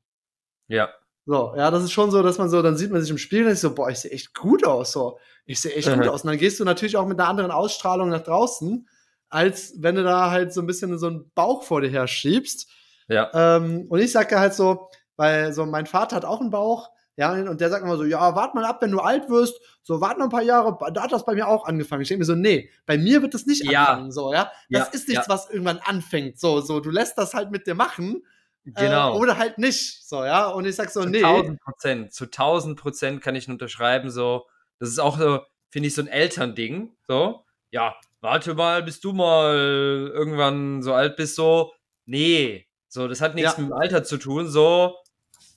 Ja. 0.67 0.89
So, 1.25 1.55
ja, 1.57 1.71
das 1.71 1.85
ist 1.85 1.93
schon 1.93 2.11
so, 2.11 2.23
dass 2.23 2.39
man 2.39 2.49
so, 2.49 2.63
dann 2.63 2.77
sieht 2.77 2.91
man 2.91 3.01
sich 3.03 3.11
im 3.11 3.19
Spiegel 3.19 3.47
und 3.47 3.53
ist 3.53 3.61
so, 3.61 3.75
boah, 3.75 3.91
ich 3.91 3.99
sehe 3.99 4.11
echt 4.11 4.35
gut 4.35 4.67
aus, 4.67 4.93
so. 4.93 5.19
Ich 5.45 5.61
sehe 5.61 5.73
echt 5.75 5.89
Mhm. 5.89 6.01
gut 6.01 6.09
aus. 6.09 6.23
Und 6.25 6.31
dann 6.31 6.39
gehst 6.39 6.59
du 6.59 6.65
natürlich 6.65 6.97
auch 6.97 7.07
mit 7.07 7.19
einer 7.21 7.29
anderen 7.29 7.51
Ausstrahlung 7.51 8.09
nach 8.09 8.23
draußen, 8.23 8.89
als 9.29 9.75
wenn 9.79 9.95
du 9.95 10.03
da 10.05 10.31
halt 10.31 10.53
so 10.53 10.61
ein 10.63 10.67
bisschen 10.67 10.99
so 10.99 11.07
einen 11.07 11.31
Bauch 11.35 11.63
vor 11.63 11.81
dir 11.83 11.89
her 11.91 12.07
schiebst. 12.07 12.69
Ja. 13.09 13.31
Ähm, 13.35 13.87
und 13.89 14.01
ich 14.01 14.11
sage 14.13 14.39
halt 14.39 14.55
so, 14.55 14.89
weil 15.19 15.53
so 15.53 15.67
mein 15.67 15.85
Vater 15.85 16.17
hat 16.17 16.25
auch 16.25 16.41
einen 16.41 16.49
Bauch, 16.51 16.89
ja, 17.17 17.33
und 17.33 17.61
der 17.61 17.69
sagt 17.69 17.85
immer 17.85 17.97
so, 17.97 18.05
ja, 18.05 18.35
wart 18.37 18.55
mal 18.55 18.65
ab, 18.65 18.81
wenn 18.81 18.93
du 18.93 19.01
alt 19.01 19.29
wirst, 19.29 19.61
so 19.83 20.01
wart 20.01 20.19
noch 20.19 20.27
ein 20.27 20.31
paar 20.31 20.43
Jahre, 20.43 20.79
da 20.95 21.03
hat 21.03 21.11
das 21.13 21.25
bei 21.27 21.35
mir 21.35 21.49
auch 21.49 21.67
angefangen. 21.67 22.01
Ich 22.03 22.09
denke 22.09 22.21
mir 22.21 22.25
so, 22.25 22.37
nee, 22.37 22.71
bei 22.87 22.97
mir 22.97 23.21
wird 23.23 23.35
das 23.35 23.45
nicht 23.45 23.65
Ja. 23.65 23.81
anfangen, 23.87 24.13
so, 24.13 24.33
ja. 24.33 24.45
Das 24.71 24.87
Ja, 24.89 24.95
ist 24.95 25.09
nichts, 25.09 25.27
ja. 25.27 25.33
was 25.35 25.51
irgendwann 25.51 25.79
anfängt, 25.79 26.39
so, 26.41 26.61
so, 26.61 26.81
du 26.81 26.91
lässt 26.91 27.19
das 27.19 27.35
halt 27.35 27.51
mit 27.51 27.67
dir 27.67 27.75
machen, 27.75 28.23
Genau. 28.65 29.15
äh, 29.15 29.19
oder 29.19 29.37
halt 29.39 29.59
nicht, 29.59 30.07
so, 30.07 30.25
ja. 30.25 30.47
Und 30.49 30.65
ich 30.67 30.77
sag 30.77 30.91
so, 30.91 31.03
zu 31.03 31.09
nee. 31.09 31.23
1000 31.25 31.61
Prozent. 31.61 32.13
Zu 32.13 32.27
1000 32.31 32.79
Prozent 32.79 33.21
kann 33.23 33.35
ich 33.35 33.49
unterschreiben. 33.49 34.11
So, 34.11 34.47
das 34.79 34.91
ist 34.91 34.99
auch 35.01 35.19
so, 35.19 35.41
finde 35.71 35.89
ich, 35.89 35.95
so 35.95 36.03
ein 36.03 36.09
Elternding. 36.09 36.95
So, 37.07 37.45
ja, 37.71 37.97
warte 38.21 38.55
mal, 38.55 38.83
bis 38.83 39.01
du 39.01 39.13
mal 39.13 40.11
irgendwann 40.15 40.83
so 40.83 40.93
alt 40.95 41.17
bist. 41.17 41.35
So, 41.35 41.73
nee, 42.07 42.69
so, 42.89 43.09
das 43.09 43.21
hat 43.21 43.35
nichts 43.35 43.57
Ja. 43.57 43.63
mit 43.63 43.71
dem 43.71 43.73
Alter 43.77 44.05
zu 44.05 44.19
tun. 44.19 44.49
So, 44.49 44.97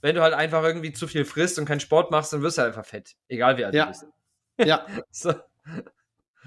wenn 0.01 0.15
du 0.15 0.21
halt 0.21 0.33
einfach 0.33 0.63
irgendwie 0.63 0.91
zu 0.93 1.07
viel 1.07 1.25
frisst 1.25 1.57
und 1.59 1.65
keinen 1.65 1.79
Sport 1.79 2.11
machst, 2.11 2.33
dann 2.33 2.41
wirst 2.41 2.57
du 2.57 2.63
halt 2.63 2.75
einfach 2.75 2.85
fett. 2.89 3.15
Egal 3.27 3.57
wie 3.57 3.65
alt 3.65 3.73
Ja. 3.73 3.85
du 3.85 3.91
bist. 3.91 4.05
Ja, 4.57 4.85
So, 5.11 5.33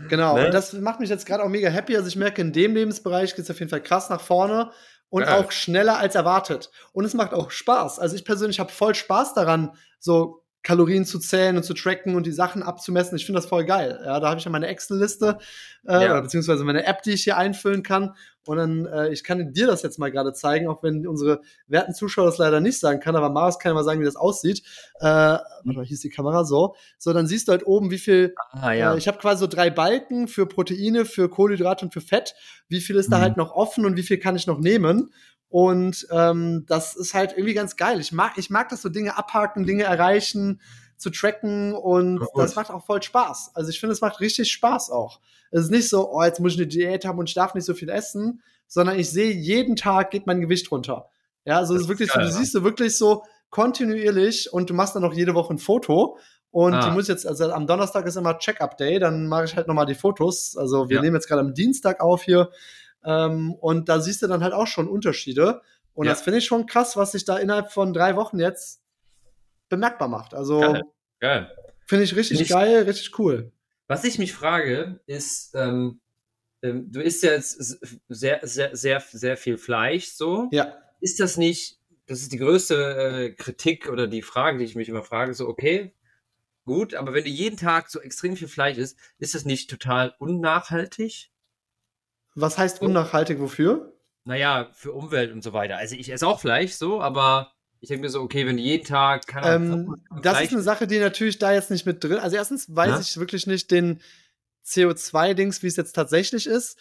genau. 0.08 0.36
Ne? 0.36 0.46
Und 0.46 0.54
das 0.54 0.72
macht 0.74 1.00
mich 1.00 1.08
jetzt 1.10 1.26
gerade 1.26 1.42
auch 1.42 1.48
mega 1.48 1.68
happy. 1.68 1.96
Also 1.96 2.08
ich 2.08 2.16
merke, 2.16 2.40
in 2.42 2.52
dem 2.52 2.74
Lebensbereich 2.74 3.34
geht 3.34 3.44
es 3.44 3.50
auf 3.50 3.58
jeden 3.58 3.70
Fall 3.70 3.82
krass 3.82 4.10
nach 4.10 4.20
vorne 4.20 4.70
und 5.08 5.22
Geil. 5.22 5.32
auch 5.44 5.52
schneller 5.52 5.98
als 5.98 6.14
erwartet. 6.14 6.70
Und 6.92 7.04
es 7.04 7.14
macht 7.14 7.32
auch 7.32 7.50
Spaß. 7.50 7.98
Also 8.00 8.16
ich 8.16 8.24
persönlich 8.24 8.60
habe 8.60 8.72
voll 8.72 8.94
Spaß 8.94 9.34
daran, 9.34 9.76
so 9.98 10.43
Kalorien 10.64 11.04
zu 11.04 11.18
zählen 11.20 11.56
und 11.56 11.62
zu 11.62 11.74
tracken 11.74 12.16
und 12.16 12.26
die 12.26 12.32
Sachen 12.32 12.62
abzumessen. 12.64 13.16
Ich 13.16 13.26
finde 13.26 13.40
das 13.40 13.48
voll 13.48 13.64
geil. 13.64 14.00
Ja, 14.04 14.18
da 14.18 14.30
habe 14.30 14.38
ich 14.38 14.44
ja 14.44 14.50
meine 14.50 14.66
Excel-Liste, 14.66 15.38
äh, 15.86 16.06
Ja. 16.06 16.20
beziehungsweise 16.20 16.64
meine 16.64 16.84
App, 16.86 17.02
die 17.02 17.12
ich 17.12 17.22
hier 17.24 17.36
einfüllen 17.36 17.82
kann. 17.82 18.14
Und 18.46 18.56
dann, 18.58 18.86
äh, 18.86 19.08
ich 19.10 19.24
kann 19.24 19.52
dir 19.54 19.66
das 19.66 19.82
jetzt 19.82 19.98
mal 19.98 20.10
gerade 20.10 20.32
zeigen, 20.34 20.68
auch 20.68 20.82
wenn 20.82 21.06
unsere 21.06 21.40
werten 21.66 21.94
Zuschauer 21.94 22.26
das 22.26 22.36
leider 22.38 22.60
nicht 22.60 22.78
sagen 22.80 23.00
kann, 23.00 23.16
aber 23.16 23.30
Marius 23.30 23.58
kann 23.58 23.70
ja 23.70 23.74
mal 23.74 23.84
sagen, 23.84 24.00
wie 24.00 24.04
das 24.04 24.16
aussieht. 24.16 24.62
Äh, 25.00 25.04
warte 25.06 25.42
mal, 25.64 25.84
hier 25.84 25.94
ist 25.94 26.04
die 26.04 26.10
Kamera 26.10 26.44
so. 26.44 26.74
So, 26.98 27.12
dann 27.14 27.26
siehst 27.26 27.48
du 27.48 27.52
halt 27.52 27.66
oben, 27.66 27.90
wie 27.90 27.98
viel 27.98 28.34
ah, 28.52 28.72
ja. 28.72 28.94
äh, 28.94 28.98
ich 28.98 29.06
habe 29.08 29.16
quasi 29.18 29.40
so 29.40 29.46
drei 29.46 29.70
Balken 29.70 30.28
für 30.28 30.46
Proteine, 30.46 31.04
für 31.06 31.28
Kohlenhydrate 31.30 31.86
und 31.86 31.92
für 31.94 32.02
Fett. 32.02 32.34
Wie 32.68 32.80
viel 32.80 32.96
ist 32.96 33.10
da 33.12 33.18
Mhm. 33.18 33.22
halt 33.22 33.36
noch 33.38 33.52
offen 33.52 33.86
und 33.86 33.96
wie 33.96 34.02
viel 34.02 34.18
kann 34.18 34.36
ich 34.36 34.46
noch 34.46 34.58
nehmen? 34.58 35.10
Und 35.56 36.08
ähm, 36.10 36.64
das 36.66 36.96
ist 36.96 37.14
halt 37.14 37.30
irgendwie 37.36 37.54
ganz 37.54 37.76
geil. 37.76 38.00
Ich 38.00 38.10
mag, 38.10 38.32
ich 38.38 38.50
mag 38.50 38.70
das 38.70 38.82
so 38.82 38.88
Dinge 38.88 39.16
abhaken, 39.16 39.64
Dinge 39.64 39.84
erreichen, 39.84 40.60
zu 40.96 41.10
tracken 41.10 41.74
und 41.74 42.18
Gut. 42.18 42.28
das 42.34 42.56
macht 42.56 42.70
auch 42.70 42.84
voll 42.84 43.00
Spaß. 43.00 43.52
Also 43.54 43.70
ich 43.70 43.78
finde, 43.78 43.92
es 43.92 44.00
macht 44.00 44.18
richtig 44.18 44.50
Spaß 44.50 44.90
auch. 44.90 45.20
Es 45.52 45.60
ist 45.66 45.70
nicht 45.70 45.88
so, 45.88 46.10
oh, 46.10 46.24
jetzt 46.24 46.40
muss 46.40 46.54
ich 46.54 46.58
eine 46.58 46.66
Diät 46.66 47.04
haben 47.04 47.20
und 47.20 47.28
ich 47.28 47.36
darf 47.36 47.54
nicht 47.54 47.66
so 47.66 47.74
viel 47.74 47.88
essen, 47.88 48.42
sondern 48.66 48.98
ich 48.98 49.08
sehe, 49.10 49.30
jeden 49.32 49.76
Tag 49.76 50.10
geht 50.10 50.26
mein 50.26 50.40
Gewicht 50.40 50.72
runter. 50.72 51.08
Ja, 51.44 51.58
also 51.58 51.76
es 51.76 51.82
ist 51.82 51.88
wirklich 51.88 52.08
ist 52.08 52.14
so, 52.14 52.18
geil, 52.18 52.28
du 52.30 52.34
siehst 52.36 52.54
du 52.56 52.64
wirklich 52.64 52.98
so 52.98 53.22
kontinuierlich 53.50 54.52
und 54.52 54.70
du 54.70 54.74
machst 54.74 54.96
dann 54.96 55.04
auch 55.04 55.14
jede 55.14 55.34
Woche 55.36 55.54
ein 55.54 55.58
Foto. 55.58 56.18
Und 56.50 56.74
Ah. 56.74 56.88
die 56.88 56.90
muss 56.90 57.06
jetzt, 57.06 57.28
also 57.28 57.52
am 57.52 57.68
Donnerstag 57.68 58.06
ist 58.06 58.16
immer 58.16 58.38
Check-up-Day, 58.38 58.98
dann 58.98 59.28
mache 59.28 59.44
ich 59.44 59.54
halt 59.54 59.68
nochmal 59.68 59.86
die 59.86 59.94
Fotos. 59.94 60.56
Also 60.56 60.88
wir 60.88 60.96
Ja. 60.96 61.02
nehmen 61.02 61.14
jetzt 61.14 61.28
gerade 61.28 61.42
am 61.42 61.54
Dienstag 61.54 62.00
auf 62.00 62.24
hier. 62.24 62.50
Ähm, 63.04 63.52
und 63.54 63.88
da 63.88 64.00
siehst 64.00 64.22
du 64.22 64.26
dann 64.26 64.42
halt 64.42 64.52
auch 64.54 64.66
schon 64.66 64.88
Unterschiede. 64.88 65.60
Und 65.94 66.06
Ja. 66.06 66.12
das 66.12 66.22
finde 66.22 66.38
ich 66.38 66.44
schon 66.46 66.66
krass, 66.66 66.96
was 66.96 67.12
sich 67.12 67.24
da 67.24 67.36
innerhalb 67.38 67.70
von 67.72 67.92
drei 67.92 68.16
Wochen 68.16 68.38
jetzt 68.40 68.82
bemerkbar 69.68 70.08
macht. 70.08 70.34
Also 70.34 70.60
Geil. 70.60 70.82
Geil. 71.20 71.56
finde 71.86 72.04
ich 72.04 72.16
richtig 72.16 72.40
Nicht- 72.40 72.50
geil, 72.50 72.82
richtig 72.82 73.18
cool. 73.18 73.52
Was 73.86 74.04
ich 74.04 74.18
mich 74.18 74.32
frage, 74.32 75.00
ist, 75.06 75.54
ähm, 75.54 76.00
ähm, 76.62 76.90
du 76.90 77.00
isst 77.02 77.22
ja 77.22 77.32
jetzt 77.32 77.78
sehr, 78.08 78.40
sehr, 78.42 78.74
sehr, 78.74 79.00
sehr 79.00 79.36
viel 79.36 79.58
Fleisch, 79.58 80.06
so. 80.08 80.48
Ja. 80.52 80.72
Ist 81.00 81.20
das 81.20 81.36
nicht, 81.36 81.78
das 82.06 82.22
ist 82.22 82.32
die 82.32 82.38
größte 82.38 82.74
äh, 82.76 83.30
Kritik 83.32 83.90
oder 83.90 84.06
die 84.06 84.22
Frage, 84.22 84.58
die 84.58 84.64
ich 84.64 84.74
mich 84.74 84.88
immer 84.88 85.02
frage, 85.02 85.34
so, 85.34 85.46
okay, 85.48 85.92
gut, 86.64 86.94
aber 86.94 87.12
wenn 87.12 87.24
du 87.24 87.30
jeden 87.30 87.58
Tag 87.58 87.90
so 87.90 88.00
extrem 88.00 88.36
viel 88.36 88.48
Fleisch 88.48 88.78
isst, 88.78 88.98
ist 89.18 89.34
das 89.34 89.44
nicht 89.44 89.68
total 89.68 90.14
unnachhaltig? 90.18 91.30
Was 92.34 92.58
heißt 92.58 92.82
unnachhaltig 92.82 93.38
wofür? 93.40 93.92
Naja, 94.24 94.68
für 94.72 94.92
Umwelt 94.92 95.32
und 95.32 95.42
so 95.42 95.52
weiter. 95.52 95.76
Also 95.76 95.96
ich 95.96 96.10
esse 96.10 96.26
auch 96.26 96.40
Fleisch, 96.40 96.72
so, 96.72 97.00
aber 97.00 97.52
ich 97.80 97.88
denke 97.88 98.02
mir 98.04 98.08
so, 98.10 98.22
okay, 98.22 98.46
wenn 98.46 98.56
jeden 98.58 98.86
Tag, 98.86 99.34
Ahnung, 99.34 99.96
Ähm, 100.10 100.22
das 100.22 100.40
ist 100.42 100.52
eine 100.52 100.62
Sache, 100.62 100.86
die 100.86 100.98
natürlich 100.98 101.38
da 101.38 101.52
jetzt 101.52 101.70
nicht 101.70 101.84
mit 101.84 102.02
drin. 102.02 102.18
Also 102.18 102.36
erstens 102.36 102.74
weiß 102.74 102.88
Ja. 102.90 103.00
ich 103.00 103.16
wirklich 103.18 103.46
nicht 103.46 103.70
den 103.70 104.00
CO2-Dings, 104.66 105.62
wie 105.62 105.66
es 105.66 105.76
jetzt 105.76 105.92
tatsächlich 105.92 106.46
ist. 106.46 106.78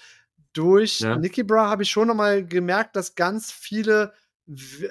Durch 0.53 0.99
Ja. 1.01 1.17
Nicky 1.17 1.43
Bra 1.43 1.67
habe 1.69 1.83
ich 1.83 1.89
schon 1.89 2.07
noch 2.07 2.15
mal 2.15 2.45
gemerkt, 2.45 2.95
dass 2.95 3.15
ganz 3.15 3.51
viele, 3.51 4.13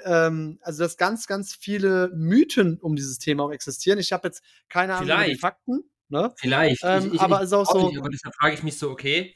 ähm, 0.05 0.59
also 0.61 0.83
dass 0.83 0.97
ganz, 0.97 1.25
ganz 1.25 1.55
viele 1.55 2.11
Mythen 2.13 2.77
um 2.79 2.95
dieses 2.95 3.17
Thema 3.17 3.43
auch 3.45 3.51
existieren. 3.51 3.97
Ich 3.97 4.11
habe 4.13 4.27
jetzt 4.27 4.43
keine 4.69 4.93
Ahnung 4.95 5.05
über 5.07 5.15
die 5.17 5.23
Vielleicht. 5.23 5.41
Fakten. 5.41 5.83
Ne? 6.09 6.31
Vielleicht. 6.37 6.81
Ähm, 6.83 7.17
aber 7.19 7.41
ist 7.41 7.53
auch 7.53 7.65
so- 7.71 7.87
Nicht, 7.87 7.97
aber 7.99 8.09
deshalb 8.09 8.35
frage 8.35 8.53
ich 8.53 8.61
mich 8.63 8.77
so, 8.77 8.91
okay, 8.91 9.33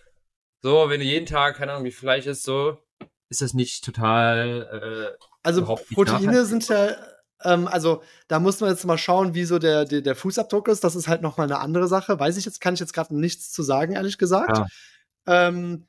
so, 0.62 0.90
wenn 0.90 1.00
du 1.00 1.06
jeden 1.06 1.26
Tag, 1.26 1.58
keine 1.58 1.74
Ahnung, 1.74 1.86
wie 1.86 1.92
Fleisch 1.92 2.26
isst, 2.26 2.44
so, 2.44 2.78
ist 3.30 3.42
das 3.42 3.54
nicht 3.54 3.84
total, 3.84 5.16
äh, 5.18 5.26
Also 5.44 5.64
Proteine 5.94 6.46
sind 6.46 6.68
ja, 6.70 6.96
ähm, 7.44 7.68
also 7.68 8.02
da 8.28 8.40
muss 8.40 8.60
man 8.60 8.70
jetzt 8.70 8.86
mal 8.86 8.98
schauen, 8.98 9.34
wie 9.34 9.44
so 9.44 9.60
der, 9.60 9.86
der, 9.86 10.02
der 10.02 10.16
Fußabdruck 10.16 10.68
ist. 10.68 10.84
Das 10.84 10.96
ist 10.96 11.08
halt 11.08 11.22
noch 11.22 11.38
mal 11.38 11.44
eine 11.44 11.60
andere 11.60 11.88
Sache. 11.88 12.20
Weiß 12.20 12.38
ich 12.38 12.46
jetzt, 12.46 12.62
kann 12.62 12.74
ich 12.74 12.80
jetzt 12.80 12.94
gerade 12.94 13.16
nichts 13.16 13.52
zu 13.52 13.64
sagen, 13.64 13.94
ehrlich 13.94 14.18
gesagt. 14.18 14.58
Ja. 14.58 14.68
Ähm, 15.28 15.86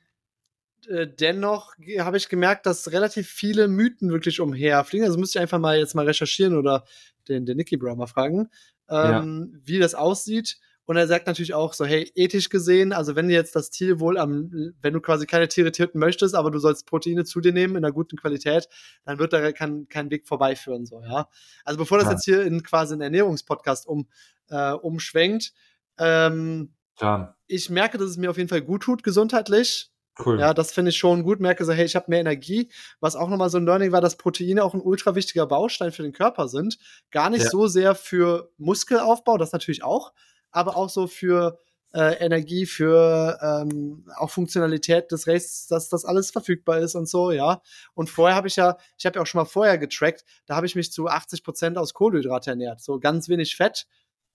äh, 0.87 1.07
dennoch 1.07 1.75
habe 1.99 2.17
ich 2.17 2.29
gemerkt, 2.29 2.65
dass 2.65 2.91
relativ 2.91 3.27
viele 3.29 3.67
Mythen 3.67 4.11
wirklich 4.11 4.39
umherfliegen. 4.39 5.07
Also 5.07 5.17
müsste 5.17 5.39
ich 5.39 5.41
einfach 5.41 5.59
mal 5.59 5.77
jetzt 5.77 5.95
mal 5.95 6.05
recherchieren 6.05 6.57
oder 6.57 6.83
den, 7.27 7.45
den 7.45 7.57
Nicky 7.57 7.77
Brown 7.77 7.97
mal 7.97 8.07
fragen, 8.07 8.49
ähm, 8.89 9.59
wie 9.63 9.79
das 9.79 9.95
aussieht. 9.95 10.57
Und 10.89 10.97
er 10.97 11.05
sagt 11.05 11.27
natürlich 11.27 11.53
auch 11.53 11.73
so, 11.73 11.85
hey, 11.85 12.11
ethisch 12.15 12.49
gesehen, 12.49 12.93
also 12.93 13.15
wenn 13.15 13.27
du 13.27 13.33
jetzt 13.35 13.55
das 13.55 13.69
Tierwohl 13.69 14.17
am, 14.17 14.73
wenn 14.81 14.91
du 14.91 14.99
quasi 15.01 15.27
keine 15.27 15.47
Tiere 15.47 15.71
töten 15.71 15.99
möchtest, 15.99 16.33
aber 16.33 16.49
du 16.49 16.57
sollst 16.57 16.87
Proteine 16.87 17.25
zu 17.25 17.41
dir 17.41 17.53
nehmen 17.53 17.75
in 17.75 17.85
einer 17.85 17.93
guten 17.93 18.17
Qualität, 18.17 18.67
dann 19.05 19.19
wird 19.19 19.31
da 19.31 19.51
kein, 19.51 19.87
kein 19.87 20.09
Weg 20.09 20.27
vorbeiführen, 20.27 20.87
so, 20.87 21.03
ja. 21.03 21.27
Also 21.63 21.77
bevor 21.77 21.99
das 21.99 22.07
Ja. 22.07 22.13
jetzt 22.13 22.25
hier 22.25 22.41
in 22.41 22.63
quasi 22.63 22.93
einen 22.93 23.03
Ernährungspodcast 23.03 23.85
um, 23.85 24.07
äh, 24.49 24.71
umschwenkt, 24.71 25.53
ähm, 25.99 26.73
klar, 26.97 27.37
ich 27.45 27.69
merke, 27.69 27.99
dass 27.99 28.09
es 28.09 28.17
mir 28.17 28.31
auf 28.31 28.37
jeden 28.37 28.49
Fall 28.49 28.63
gut 28.63 28.81
tut, 28.81 29.03
gesundheitlich. 29.03 29.91
cool. 30.25 30.39
Ja, 30.39 30.55
das 30.55 30.71
finde 30.71 30.89
ich 30.89 30.97
schon 30.97 31.21
gut. 31.21 31.39
Merke 31.39 31.65
so, 31.65 31.71
hey, 31.71 31.85
ich 31.85 31.95
habe 31.95 32.07
mehr 32.09 32.19
Energie. 32.19 32.71
Was 32.99 33.15
auch 33.15 33.29
nochmal 33.29 33.51
so 33.51 33.57
ein 33.59 33.65
Learning 33.65 33.91
war, 33.91 34.01
dass 34.01 34.17
Proteine 34.17 34.63
auch 34.63 34.73
ein 34.73 34.81
ultra 34.81 35.13
wichtiger 35.13 35.45
Baustein 35.45 35.91
für 35.91 36.01
den 36.03 36.13
Körper 36.13 36.47
sind. 36.47 36.79
Gar 37.11 37.29
nicht 37.29 37.43
Ja. 37.43 37.49
so 37.51 37.67
sehr 37.67 37.93
für 37.95 38.51
Muskelaufbau, 38.57 39.37
das 39.37 39.51
natürlich 39.53 39.83
auch, 39.83 40.13
aber 40.51 40.77
auch 40.77 40.89
so 40.89 41.07
für 41.07 41.59
äh, 41.93 42.17
Energie, 42.23 42.65
für 42.65 43.39
ähm, 43.41 44.05
auch 44.17 44.29
Funktionalität 44.29 45.11
des 45.11 45.27
Races, 45.27 45.67
dass 45.67 45.89
das 45.89 46.05
alles 46.05 46.31
verfügbar 46.31 46.79
ist 46.79 46.95
und 46.95 47.09
so, 47.09 47.31
ja. 47.31 47.61
Und 47.95 48.09
vorher 48.09 48.35
habe 48.35 48.47
ich 48.47 48.55
ja, 48.57 48.77
ich 48.97 49.05
habe 49.05 49.15
ja 49.17 49.23
auch 49.23 49.27
schon 49.27 49.39
mal 49.39 49.45
vorher 49.45 49.77
getrackt, 49.77 50.23
da 50.45 50.55
habe 50.55 50.65
ich 50.67 50.75
mich 50.75 50.91
zu 50.91 51.07
80 51.07 51.43
Prozent 51.43 51.77
aus 51.77 51.93
Kohlenhydrate 51.93 52.51
ernährt. 52.51 52.81
So 52.81 52.99
ganz 52.99 53.29
wenig 53.29 53.55
Fett, 53.55 53.87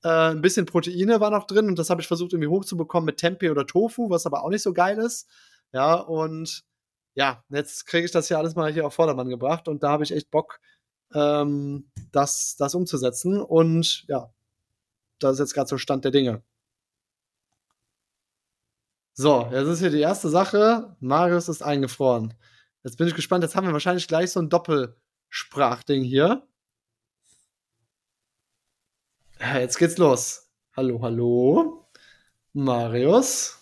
Äh, 0.05 0.33
ein 0.33 0.43
bisschen 0.43 0.67
Proteine 0.67 1.21
war 1.21 1.31
noch 1.31 1.47
drin 1.47 1.67
und 1.69 1.79
das 1.79 1.91
habe 1.91 2.01
ich 2.03 2.09
versucht 2.09 2.33
irgendwie 2.35 2.49
hochzubekommen 2.49 3.07
mit 3.07 3.17
Tempeh 3.19 3.51
oder 3.51 3.67
Tofu, 3.67 4.11
was 4.11 4.27
aber 4.27 4.45
auch 4.45 4.51
nicht 4.51 4.63
so 4.63 4.73
geil 4.75 4.99
ist. 4.99 5.29
Ja, 5.73 5.95
und 5.95 6.65
ja, 7.15 7.43
jetzt 7.51 7.87
kriege 7.87 8.05
ich 8.05 8.11
das 8.13 8.29
hier 8.29 8.39
alles 8.39 8.55
mal 8.57 8.73
hier 8.73 8.87
auf 8.87 8.95
Vordermann 8.95 9.29
gebracht 9.31 9.69
und 9.69 9.83
da 9.83 9.91
habe 9.91 10.05
ich 10.05 10.13
echt 10.13 10.31
Bock, 10.31 10.61
ähm, 11.15 11.91
das, 12.13 12.57
das 12.59 12.75
umzusetzen. 12.75 13.41
Und 13.43 14.05
ja, 14.09 14.33
das 15.19 15.35
ist 15.35 15.39
jetzt 15.41 15.55
gerade 15.55 15.69
so 15.69 15.79
Stand 15.79 16.05
der 16.05 16.13
Dinge. 16.13 16.43
So, 19.17 19.49
jetzt 19.53 19.69
ist 19.69 19.79
hier 19.79 19.91
die 19.91 20.01
erste 20.01 20.29
Sache. 20.29 20.97
Marius 21.01 21.49
ist 21.49 21.63
eingefroren. 21.63 22.35
Jetzt 22.83 22.97
bin 22.99 23.07
ich 23.07 23.15
gespannt. 23.15 23.45
Jetzt 23.45 23.55
haben 23.55 23.67
wir 23.67 23.73
wahrscheinlich 23.73 24.09
gleich 24.09 24.33
so 24.33 24.41
ein 24.41 24.51
Doppelsprachding 24.51 26.03
hier. 26.03 26.47
Jetzt 29.41 29.79
geht's 29.79 29.99
los. 29.99 30.51
Hallo, 30.77 31.01
hallo. 31.01 31.89
Marius. 32.53 33.59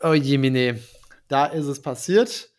Oh 0.00 0.12
Jemine. 0.12 0.82
Da 1.28 1.46
ist 1.46 1.66
es 1.66 1.80
passiert. 1.80 2.50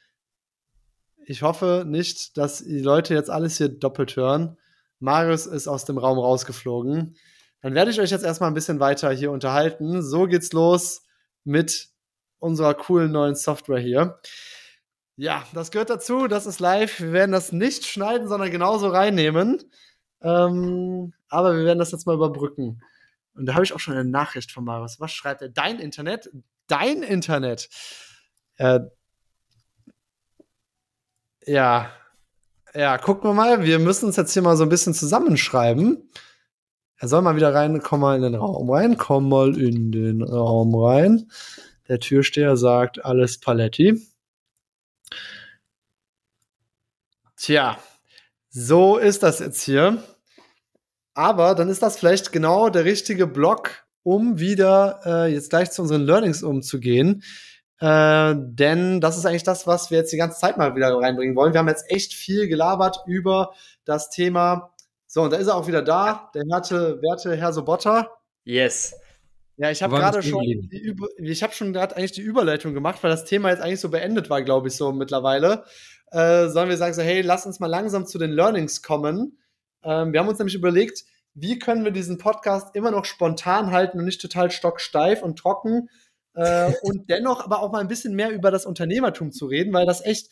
Ich 1.25 1.43
hoffe 1.43 1.86
nicht, 1.88 2.38
dass 2.38 2.63
die 2.63 2.82
Leute 2.82 3.13
jetzt 3.13 3.29
alles 3.29 3.58
hier 3.58 3.69
doppelt 3.69 4.15
hören. 4.15 4.58
Marius 4.99 5.45
ist 5.45 5.67
aus 5.67 5.86
dem 5.86 5.97
Raum 5.97 6.17
rausgeflogen. 6.17 7.15
Dann 7.63 7.76
werde 7.76 7.91
ich 7.91 7.99
euch 8.02 8.12
jetzt 8.12 8.26
erstmal 8.26 8.52
ein 8.52 8.54
bisschen 8.54 8.82
weiter 8.82 9.10
hier 9.12 9.32
unterhalten. 9.32 10.04
So 10.04 10.26
geht's 10.26 10.52
los 10.52 11.04
mit 11.45 11.88
unserer 12.38 12.73
coolen 12.73 13.13
neuen 13.13 13.36
Software 13.36 13.80
hier. 13.80 14.19
Ja, 15.15 15.45
das 15.54 15.71
gehört 15.71 15.89
dazu, 15.89 16.28
das 16.28 16.45
ist 16.45 16.60
live. 16.60 16.99
Wir 16.99 17.13
werden 17.13 17.32
das 17.32 17.54
nicht 17.54 17.86
schneiden, 17.86 18.28
sondern 18.28 18.52
genauso 18.52 18.89
reinnehmen. 18.89 19.63
Ähm, 20.21 21.13
aber 21.30 21.56
wir 21.56 21.63
werden 21.63 21.80
das 21.80 21.91
jetzt 21.93 22.06
mal 22.06 22.15
überbrücken. 22.15 22.84
Und 23.34 23.45
da 23.45 23.54
habe 23.54 23.63
ich 23.63 23.71
auch 23.71 23.80
schon 23.80 23.93
eine 23.93 24.10
Nachricht 24.10 24.52
von 24.52 24.65
Marius. 24.65 24.99
Was 24.99 25.13
schreibt 25.13 25.41
er? 25.41 25.49
Dein 25.49 25.80
Internet? 25.80 26.30
Dein 26.67 27.02
Internet? 27.02 27.69
Äh, 28.58 28.82
ja. 31.45 31.91
Ja, 32.73 32.97
gucken 32.97 33.30
wir 33.30 33.34
mal. 33.34 33.63
Wir 33.63 33.80
müssen 33.80 34.08
uns 34.08 34.17
jetzt 34.17 34.34
hier 34.34 34.41
mal 34.41 34.58
so 34.58 34.63
ein 34.63 34.69
bisschen 34.69 34.93
zusammenschreiben. 34.93 36.10
Er 36.97 37.08
soll 37.08 37.21
mal 37.21 37.36
wieder 37.36 37.53
rein, 37.53 37.82
komm 37.82 38.01
mal 38.01 38.15
in 38.15 38.21
den 38.21 38.36
Raum 38.36 38.69
rein, 38.69 38.97
komm 38.97 39.29
mal 39.29 39.58
in 39.58 39.91
den 39.91 40.21
Raum 40.21 40.75
rein. 40.75 41.29
Der 41.88 41.99
Türsteher 41.99 42.56
sagt, 42.56 43.03
alles 43.03 43.39
Paletti. 43.39 44.01
Tja, 47.36 47.77
so 48.49 48.97
ist 48.97 49.23
das 49.23 49.39
jetzt 49.39 49.63
hier. 49.63 50.01
Aber 51.13 51.56
dann 51.56 51.69
ist 51.69 51.84
das 51.84 51.97
vielleicht 51.97 52.32
genau 52.32 52.69
der 52.69 52.86
richtige 52.86 53.27
Block, 53.27 53.86
um 54.03 54.39
wieder 54.39 55.01
äh, 55.06 55.34
jetzt 55.34 55.49
gleich 55.49 55.71
zu 55.71 55.82
unseren 55.82 56.01
Learnings 56.01 56.41
umzugehen. 56.41 57.23
Äh, 57.79 58.36
denn 58.38 59.01
das 59.01 59.17
ist 59.17 59.25
eigentlich 59.25 59.43
das, 59.43 59.67
was 59.67 59.91
wir 59.91 59.97
jetzt 59.97 60.13
die 60.13 60.17
ganze 60.17 60.39
Zeit 60.39 60.58
mal 60.58 60.75
wieder 60.75 60.95
reinbringen 60.95 61.36
wollen. 61.36 61.53
Wir 61.53 61.60
haben 61.60 61.67
jetzt 61.67 61.89
echt 61.91 62.13
viel 62.13 62.47
gelabert 62.47 62.99
über 63.06 63.53
das 63.84 64.10
Thema. 64.10 64.72
So, 65.13 65.21
und 65.21 65.32
da 65.32 65.38
ist 65.38 65.45
er 65.45 65.56
auch 65.56 65.67
wieder 65.67 65.84
da, 65.84 66.32
der 66.34 66.41
werte, 66.47 66.99
werte 67.04 67.36
Herr 67.36 67.54
Sobotta. 67.54 68.10
Yes. 68.45 68.95
Ja, 69.58 69.69
ich 69.69 69.84
habe 69.84 69.95
gerade 69.95 70.23
schon, 70.23 70.43
ich 71.19 71.43
habe 71.43 71.54
schon 71.54 71.71
gerade 71.71 71.95
eigentlich 71.95 72.13
die 72.13 72.21
Überleitung 72.21 72.73
gemacht, 72.73 72.97
weil 73.04 73.12
das 73.12 73.23
Thema 73.23 73.52
jetzt 73.52 73.62
eigentlich 73.62 73.80
so 73.80 73.89
beendet 73.89 74.32
war, 74.32 74.41
glaube 74.41 74.69
ich, 74.69 74.76
so 74.76 74.91
mittlerweile. 74.91 75.65
Äh, 76.10 76.47
sollen 76.47 76.67
wir 76.67 76.78
sagen 76.78 76.95
so, 76.95 77.04
hey, 77.04 77.21
lass 77.21 77.45
uns 77.45 77.60
mal 77.60 77.67
langsam 77.67 78.08
zu 78.08 78.17
den 78.17 78.32
Learnings 78.32 78.82
kommen. 78.82 79.38
Ähm, 79.84 80.13
wir 80.13 80.19
haben 80.19 80.28
uns 80.30 80.39
nämlich 80.39 80.56
überlegt, 80.56 81.04
wie 81.36 81.60
können 81.60 81.84
wir 81.84 81.91
diesen 81.91 82.17
Podcast 82.17 82.76
immer 82.76 82.89
noch 82.89 83.06
spontan 83.06 83.69
halten 83.69 83.99
und 83.99 84.06
nicht 84.06 84.19
total 84.19 84.49
stocksteif 84.49 85.21
und 85.21 85.38
trocken 85.38 85.89
äh, 86.34 86.73
und 86.82 87.08
dennoch 87.12 87.45
aber 87.45 87.62
auch 87.62 87.71
mal 87.71 87.82
ein 87.82 87.88
bisschen 87.88 88.15
mehr 88.15 88.32
über 88.32 88.49
das 88.49 88.65
Unternehmertum 88.65 89.32
zu 89.32 89.45
reden, 89.45 89.73
weil 89.73 89.86
das 89.86 90.04
echt, 90.04 90.32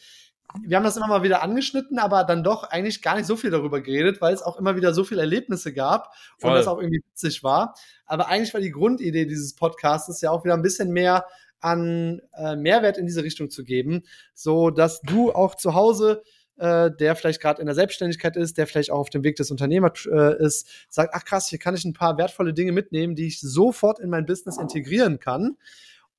wir 0.64 0.78
haben 0.78 0.84
das 0.84 0.98
immer 0.98 1.08
mal 1.08 1.24
wieder 1.24 1.42
angeschnitten, 1.42 2.00
aber 2.00 2.24
dann 2.24 2.44
doch 2.44 2.64
eigentlich 2.64 3.02
gar 3.02 3.16
nicht 3.16 3.26
so 3.26 3.36
viel 3.36 3.52
darüber 3.52 3.82
geredet, 3.82 4.22
weil 4.22 4.34
es 4.34 4.42
auch 4.42 4.58
immer 4.58 4.76
wieder 4.76 4.94
so 4.94 5.04
viele 5.04 5.22
Erlebnisse 5.22 5.74
gab 5.74 6.14
Voll. 6.40 6.52
und 6.52 6.58
das 6.58 6.68
auch 6.68 6.80
irgendwie 6.80 7.04
witzig 7.10 7.44
war. 7.44 7.76
Aber 8.06 8.28
eigentlich 8.28 8.54
war 8.54 8.62
die 8.62 8.72
Grundidee 8.72 9.26
dieses 9.26 9.56
Podcasts 9.56 10.22
ja 10.22 10.32
auch 10.32 10.44
wieder 10.44 10.54
ein 10.54 10.62
bisschen 10.62 10.92
mehr 10.92 11.26
an 11.60 12.22
äh, 12.34 12.56
Mehrwert 12.56 12.98
in 12.98 13.06
diese 13.06 13.24
Richtung 13.24 13.50
zu 13.50 13.64
geben, 13.64 14.04
so 14.34 14.72
dass 14.72 15.02
du 15.02 15.32
auch 15.32 15.56
zu 15.56 15.76
Hause 15.76 16.24
äh, 16.58 16.92
der 16.92 17.16
vielleicht 17.16 17.42
gerade 17.42 17.60
in 17.60 17.66
der 17.66 17.76
Selbstständigkeit 17.76 18.38
ist, 18.38 18.58
der 18.58 18.68
vielleicht 18.68 18.92
auch 18.92 19.00
auf 19.00 19.10
dem 19.10 19.24
Weg 19.24 19.36
des 19.36 19.50
Unternehmers 19.50 20.06
äh, 20.06 20.38
ist, 20.44 20.68
sagt, 20.90 21.12
ach 21.14 21.26
krass, 21.26 21.48
hier 21.48 21.58
kann 21.58 21.74
ich 21.74 21.86
ein 21.86 21.94
paar 21.94 22.18
wertvolle 22.18 22.54
Dinge 22.54 22.72
mitnehmen, 22.72 23.16
die 23.16 23.28
ich 23.28 23.42
sofort 23.42 24.00
in 24.00 24.12
mein 24.12 24.28
Business 24.28 24.60
integrieren 24.60 25.20
kann. 25.20 25.58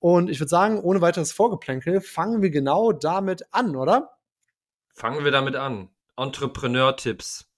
Und 0.00 0.28
ich 0.28 0.40
würde 0.40 0.50
sagen, 0.50 0.80
ohne 0.80 1.00
weiteres 1.00 1.30
Vorgeplänkel, 1.30 2.00
fangen 2.00 2.42
wir 2.42 2.50
genau 2.50 2.90
damit 2.90 3.44
an, 3.52 3.76
oder? 3.76 4.11
Fangen 5.02 5.24
wir 5.24 5.32
damit 5.32 5.56
an. 5.56 5.88
Entrepreneur-Tipps. 6.16 7.50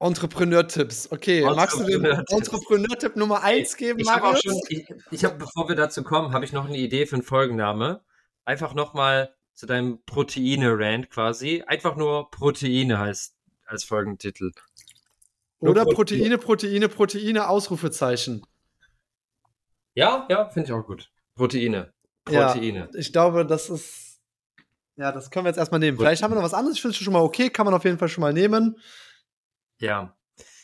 Entrepreneur-Tipps. 0.00 1.10
Okay, 1.12 1.40
magst 1.40 1.80
du 1.80 1.84
den 1.84 2.04
Entrepreneur-Tipp 2.04 3.16
Nummer 3.16 3.42
1 3.42 3.74
geben, 3.78 4.00
ich 4.00 4.04
Marius? 4.04 4.42
Schon, 4.42 4.60
ich, 4.68 4.86
ich 5.10 5.24
habe, 5.24 5.36
bevor 5.36 5.66
wir 5.66 5.76
dazu 5.76 6.04
kommen, 6.04 6.34
habe 6.34 6.44
ich 6.44 6.52
noch 6.52 6.66
eine 6.66 6.76
Idee 6.76 7.06
für 7.06 7.16
einen 7.16 7.22
Folgenname. 7.22 8.04
Einfach 8.44 8.74
nochmal 8.74 9.34
zu 9.54 9.64
deinem 9.64 10.04
Proteine-Rand 10.04 11.08
quasi. 11.08 11.64
Einfach 11.66 11.96
nur 11.96 12.30
Proteine 12.30 12.98
heißt 12.98 13.34
als 13.64 13.84
Folgentitel. 13.84 14.50
Oder 15.60 15.86
Proteine, 15.86 16.36
Proteine, 16.36 16.90
Proteine, 16.90 17.48
Ausrufezeichen. 17.48 18.42
Ja, 19.94 20.26
ja, 20.28 20.50
finde 20.50 20.66
ich 20.66 20.72
auch 20.74 20.84
gut. 20.84 21.10
Proteine. 21.34 21.94
Proteine. 22.26 22.90
Ja, 22.92 22.98
ich 22.98 23.10
glaube, 23.10 23.46
das 23.46 23.70
ist. 23.70 24.07
Ja, 24.98 25.12
das 25.12 25.30
können 25.30 25.44
wir 25.44 25.50
jetzt 25.50 25.58
erstmal 25.58 25.78
nehmen. 25.78 25.96
Proteine. 25.96 26.10
Vielleicht 26.10 26.22
haben 26.24 26.32
wir 26.32 26.36
noch 26.36 26.42
was 26.42 26.54
anderes. 26.54 26.76
Ich 26.76 26.82
finde 26.82 26.96
es 26.96 27.02
schon 27.02 27.12
mal 27.12 27.22
okay. 27.22 27.50
Kann 27.50 27.64
man 27.64 27.74
auf 27.74 27.84
jeden 27.84 27.98
Fall 27.98 28.08
schon 28.08 28.22
mal 28.22 28.32
nehmen. 28.32 28.76
Ja. 29.78 30.16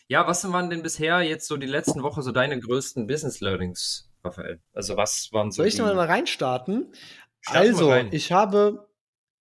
Ja, 0.09 0.27
was 0.27 0.51
waren 0.53 0.69
denn 0.69 0.83
bisher 0.83 1.23
jetzt 1.23 1.47
so 1.47 1.57
die 1.57 1.69
letzten 1.69 2.03
Woche 2.03 2.21
so 2.21 2.33
deine 2.33 2.59
größten 2.59 3.07
Business 3.07 3.41
Learnings, 3.41 4.11
Raphael? 4.23 4.61
Also 4.73 4.97
was 4.97 5.31
waren 5.33 5.51
so 5.51 5.59
Soll 5.59 5.69
ich 5.69 5.77
die... 5.77 5.83
mal 5.83 5.99
reinstarten? 5.99 6.93
Starten 7.41 7.69
also, 7.69 7.95
ich 8.11 8.33
habe 8.33 8.89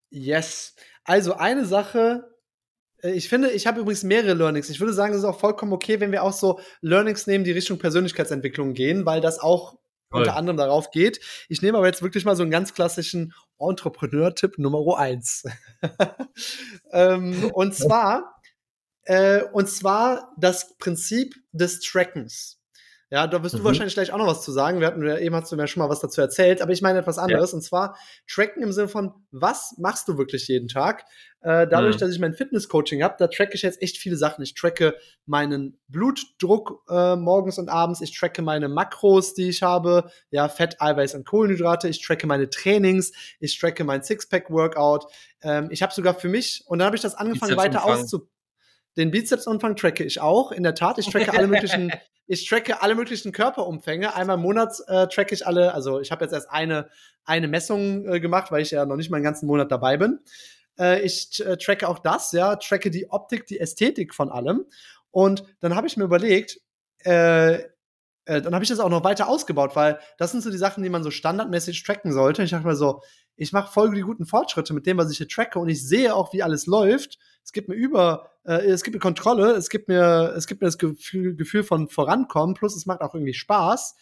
yes. 0.10 0.75
Also 1.03 1.34
eine 1.34 1.65
Sache, 1.65 2.32
äh, 3.01 3.12
ich 3.12 3.27
finde, 3.27 3.51
ich 3.51 3.67
habe 3.67 3.82
übrigens 3.82 4.03
mehrere 4.03 4.36
Learnings. 4.36 4.69
Ich 4.69 4.79
würde 4.79 4.93
sagen, 4.93 5.13
es 5.13 5.19
ist 5.19 5.25
auch 5.25 5.39
vollkommen 5.39 5.73
okay, 5.73 5.99
wenn 5.99 6.12
wir 6.12 6.23
auch 6.23 6.34
so 6.34 6.60
Learnings 6.82 7.27
nehmen, 7.27 7.43
die 7.43 7.51
Richtung 7.51 7.79
Persönlichkeitsentwicklung 7.79 8.73
gehen, 8.73 9.06
weil 9.06 9.21
das 9.21 9.39
auch 9.39 9.75
Voll. 10.12 10.21
unter 10.21 10.36
anderem 10.36 10.58
darauf 10.58 10.91
geht. 10.91 11.19
Ich 11.49 11.62
nehme 11.62 11.77
aber 11.77 11.88
jetzt 11.88 12.03
wirklich 12.03 12.23
mal 12.23 12.36
so 12.36 12.43
einen 12.43 12.51
ganz 12.51 12.73
klassischen 12.73 13.34
Entrepreneur-Tipp 13.59 14.57
Nummer 14.57 14.97
eins. 14.97 15.43
ähm, 16.91 17.51
und 17.53 17.75
zwar 17.75 18.33
äh, 19.05 19.43
und 19.51 19.69
zwar 19.69 20.33
das 20.37 20.77
Prinzip 20.77 21.35
des 21.51 21.79
Trackens. 21.81 22.59
Ja, 23.13 23.28
da 23.28 23.43
wirst 23.43 23.54
mhm. 23.54 23.60
du 23.60 23.65
wahrscheinlich 23.65 23.93
gleich 23.93 24.12
auch 24.12 24.17
noch 24.17 24.26
was 24.26 24.41
zu 24.41 24.52
sagen. 24.52 24.80
Wir 24.80 24.88
hatten, 24.88 25.06
eben 25.06 25.36
hast 25.36 25.52
du 25.52 25.56
mir 25.56 25.67
schon 25.67 25.84
mal 25.84 25.89
was 25.89 25.99
dazu 25.99 26.19
erzählt, 26.19 26.63
aber 26.63 26.71
ich 26.71 26.82
meine 26.82 26.97
etwas 26.97 27.19
anderes. 27.19 27.52
Ja. 27.52 27.58
Und 27.58 27.62
zwar 27.62 27.95
tracken 28.28 28.63
im 28.63 28.71
Sinne 28.71 28.88
von, 28.88 29.13
was 29.30 29.76
machst 29.78 30.08
du 30.08 30.17
wirklich 30.17 30.47
jeden 30.47 30.67
Tag? 30.67 31.04
Äh, 31.41 31.67
dadurch, 31.67 31.97
mhm. 31.97 31.99
dass 31.99 32.10
ich 32.10 32.19
mein 32.19 32.34
Fitness-Coaching 32.34 33.04
habe, 33.04 33.13
da 33.19 33.28
tracke 33.28 33.54
ich 33.54 33.62
jetzt 33.62 33.84
echt 33.84 33.97
viele 33.99 34.15
Sachen. 34.17 34.41
Ich 34.41 34.56
tracke 34.56 34.95
meinen 35.28 35.80
Blutdruck 35.89 36.82
äh, 36.89 37.15
morgens 37.15 37.60
und 37.60 37.69
abends. 37.69 38.02
Ich 38.02 38.17
tracke 38.17 38.41
meine 38.41 38.67
Makros, 38.67 39.36
die 39.36 39.47
ich 39.49 39.62
habe. 39.62 40.10
Ja, 40.32 40.49
Fett, 40.49 40.82
Eiweiß 40.82 41.13
und 41.13 41.28
Kohlenhydrate. 41.28 41.89
Ich 41.89 42.04
tracke 42.04 42.26
meine 42.26 42.49
Trainings. 42.49 43.12
Ich 43.39 43.60
tracke 43.60 43.84
mein 43.84 44.02
Sixpack-Workout. 44.02 45.06
Ähm, 45.43 45.67
ich 45.69 45.84
habe 45.84 45.93
sogar 45.93 46.15
für 46.15 46.30
mich, 46.30 46.63
und 46.65 46.80
dann 46.80 46.88
habe 46.88 46.95
ich 46.95 47.04
das 47.04 47.13
angefangen 47.13 47.58
weiter 47.58 47.86
auszuprobieren. 47.86 48.33
Den 48.97 49.12
Bizepsumfang 49.12 49.75
tracke 49.75 50.03
ich 50.03 50.21
auch. 50.21 50.51
In 50.51 50.63
der 50.63 50.75
Tat, 50.75 50.97
ich 50.97 51.10
tracke 51.10 51.34
alle 51.34 51.47
möglichen, 51.47 51.91
ich 52.27 52.47
tracke 52.47 52.82
alle 52.82 52.95
möglichen 52.95 53.32
Körperumfänge. 53.32 54.15
Einmal 54.15 54.38
im 54.38 54.41
Monat 54.41 54.77
äh, 54.88 55.08
tracke 55.08 55.34
ich 55.34 55.45
alle. 55.45 55.73
Also 55.73 55.99
ich 55.99 56.12
habe 56.12 56.23
jetzt 56.23 56.34
erst 56.34 56.51
eine 56.51 56.89
eine 57.25 57.47
Messung 57.47 58.08
äh, 58.08 58.19
gemacht, 58.19 58.51
weil 58.51 58.62
ich 58.62 58.71
ja 58.71 58.86
noch 58.86 58.95
nicht 58.95 59.10
mal 59.10 59.17
einen 59.17 59.23
ganzen 59.23 59.48
Monat 59.48 59.71
dabei 59.71 59.98
bin. 59.98 60.19
Äh, 60.77 61.02
ich 61.02 61.44
äh, 61.46 61.58
tracke 61.58 61.87
auch 61.87 62.00
das, 62.00 62.31
ja, 62.31 62.56
tracke 62.56 62.91
die 62.91 63.10
Optik, 63.10 63.48
die 63.48 63.60
Ästhetik 63.60 64.13
von 64.13 64.29
allem. 64.29 64.65
Und 65.12 65.44
dann 65.60 65.75
habe 65.75 65.87
ich 65.87 65.98
mir 65.98 66.04
überlegt, 66.04 66.60
äh, 67.06 67.56
äh, 68.25 68.41
dann 68.41 68.54
habe 68.54 68.63
ich 68.63 68.69
das 68.69 68.79
auch 68.79 68.89
noch 68.89 69.04
weiter 69.04 69.27
ausgebaut, 69.27 69.75
weil 69.75 70.00
das 70.17 70.31
sind 70.31 70.41
so 70.41 70.50
die 70.50 70.58
Sachen, 70.58 70.83
die 70.83 70.89
man 70.89 71.04
so 71.04 71.12
standardmäßig 71.12 71.83
tracken 71.83 72.12
sollte. 72.12 72.44
Ich 72.44 72.52
dachte 72.52 72.67
mir 72.67 72.75
so, 72.75 73.02
ich 73.35 73.52
mache 73.52 73.71
voll 73.71 73.94
die 73.94 74.02
guten 74.02 74.25
Fortschritte 74.25 74.73
mit 74.73 74.85
dem, 74.85 74.98
was 74.98 75.12
ich 75.12 75.17
hier 75.17 75.27
tracke 75.27 75.60
und 75.60 75.69
ich 75.69 75.85
sehe 75.85 76.15
auch, 76.15 76.33
wie 76.33 76.44
alles 76.44 76.65
läuft. 76.65 77.17
Es 77.44 77.52
gibt 77.52 77.69
mir 77.69 77.75
über, 77.75 78.31
äh, 78.46 78.65
es 78.67 78.83
gibt 78.83 78.96
mir 78.96 79.00
Kontrolle, 79.00 79.52
es 79.52 79.69
gibt 79.69 79.87
mir, 79.87 80.33
es 80.35 80.48
gibt 80.48 80.62
mir 80.62 80.67
das 80.67 80.77
Gefühl, 80.77 81.35
Gefühl 81.35 81.63
von 81.63 81.89
Vorankommen, 81.89 82.56
plus 82.56 82.75
es 82.75 82.85
macht 82.85 83.02
auch 83.02 83.13
irgendwie 83.13 83.33
Spaß. 83.33 83.96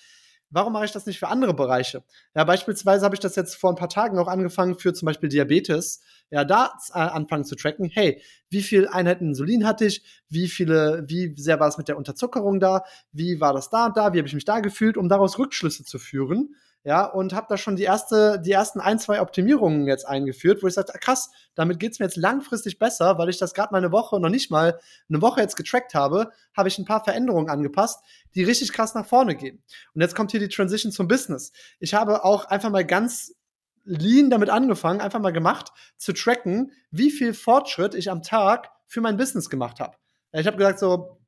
warum 0.54 0.74
mache 0.74 0.86
ich 0.86 0.92
das 0.92 1.06
nicht 1.06 1.18
für 1.20 1.30
andere 1.30 1.54
Bereiche? 1.54 2.04
Ja, 2.36 2.44
beispielsweise 2.44 3.06
habe 3.06 3.16
ich 3.16 3.22
das 3.22 3.36
jetzt 3.38 3.56
vor 3.56 3.70
ein 3.72 3.78
paar 3.78 3.90
Tagen 3.90 4.20
auch 4.20 4.28
angefangen 4.28 4.78
für 4.78 4.94
zum 4.94 5.06
Beispiel 5.06 5.30
Diabetes. 5.30 6.02
Ja, 6.30 6.44
da 6.44 6.74
äh, 6.94 7.00
anfangen 7.00 7.46
zu 7.46 7.56
tracken. 7.56 7.90
Hey, 7.90 8.22
wie 8.50 8.62
viel 8.62 8.88
Einheiten 8.88 9.30
Insulin 9.30 9.66
hatte 9.66 9.86
ich? 9.86 10.04
Wie 10.30 10.48
viele, 10.50 11.06
wie 11.08 11.34
sehr 11.38 11.60
war 11.60 11.68
es 11.70 11.78
mit 11.78 11.88
der 11.88 11.98
Unterzuckerung 11.98 12.60
da? 12.60 12.84
Wie 13.14 13.40
war 13.40 13.54
das 13.54 13.70
da 13.70 13.86
und 13.88 13.98
da? 13.98 14.14
Wie 14.14 14.18
habe 14.18 14.28
ich 14.28 14.34
mich 14.34 14.46
da 14.46 14.60
gefühlt? 14.60 14.98
Um 14.98 15.10
daraus 15.10 15.40
Rückschlüsse 15.40 15.86
zu 15.86 16.00
führen 16.00 16.56
ja, 16.84 17.06
und 17.06 17.34
habe 17.34 17.46
da 17.48 17.58
schon 17.58 17.76
die 17.76 17.84
erste, 17.84 18.40
die 18.40 18.52
ersten 18.52 18.80
ein, 18.80 18.98
zwei 18.98 19.22
Optimierungen 19.22 19.86
jetzt 19.86 20.08
eingeführt, 20.08 20.64
wo 20.64 20.68
ich 20.68 20.74
sage, 20.74 20.92
krass, 21.00 21.30
damit 21.54 21.80
geht's 21.80 22.00
mir 22.00 22.06
jetzt 22.06 22.18
langfristig 22.18 22.80
besser, 22.80 23.20
weil 23.20 23.30
ich 23.30 23.38
das 23.38 23.54
gerade 23.54 23.72
mal 23.72 23.78
eine 23.78 23.92
Woche, 23.92 24.20
noch 24.20 24.30
nicht 24.30 24.50
mal 24.50 24.80
eine 25.08 25.22
Woche 25.22 25.42
jetzt 25.42 25.56
getrackt 25.56 25.94
habe, 25.94 26.32
habe 26.58 26.70
ich 26.70 26.80
ein 26.80 26.86
paar 26.86 27.04
Veränderungen 27.04 27.50
angepasst, 27.50 28.04
die 28.34 28.44
richtig 28.44 28.74
krass 28.74 28.96
nach 28.96 29.06
vorne 29.06 29.36
gehen. 29.36 29.62
Und 29.94 30.02
jetzt 30.02 30.16
kommt 30.16 30.32
hier 30.32 30.40
die 30.40 30.50
Transition 30.50 30.92
zum 30.92 31.08
Business. 31.08 31.52
Ich 31.80 31.94
habe 31.94 32.26
auch 32.26 32.46
einfach 32.46 32.72
mal 32.72 32.86
ganz 32.86 33.36
lean 33.84 34.32
damit 34.32 34.50
angefangen, 34.50 35.02
einfach 35.02 35.20
mal 35.20 35.34
gemacht, 35.34 35.72
zu 35.98 36.14
tracken, 36.14 36.72
wie 36.90 37.12
viel 37.12 37.34
Fortschritt 37.34 37.94
ich 37.94 38.10
am 38.10 38.24
Tag 38.24 38.72
für 38.88 39.02
mein 39.02 39.18
Business 39.18 39.50
gemacht 39.50 39.80
habe. 39.80 39.98
Ich 40.32 40.48
habe 40.48 40.58
gesagt, 40.58 40.80
so, 40.80 41.20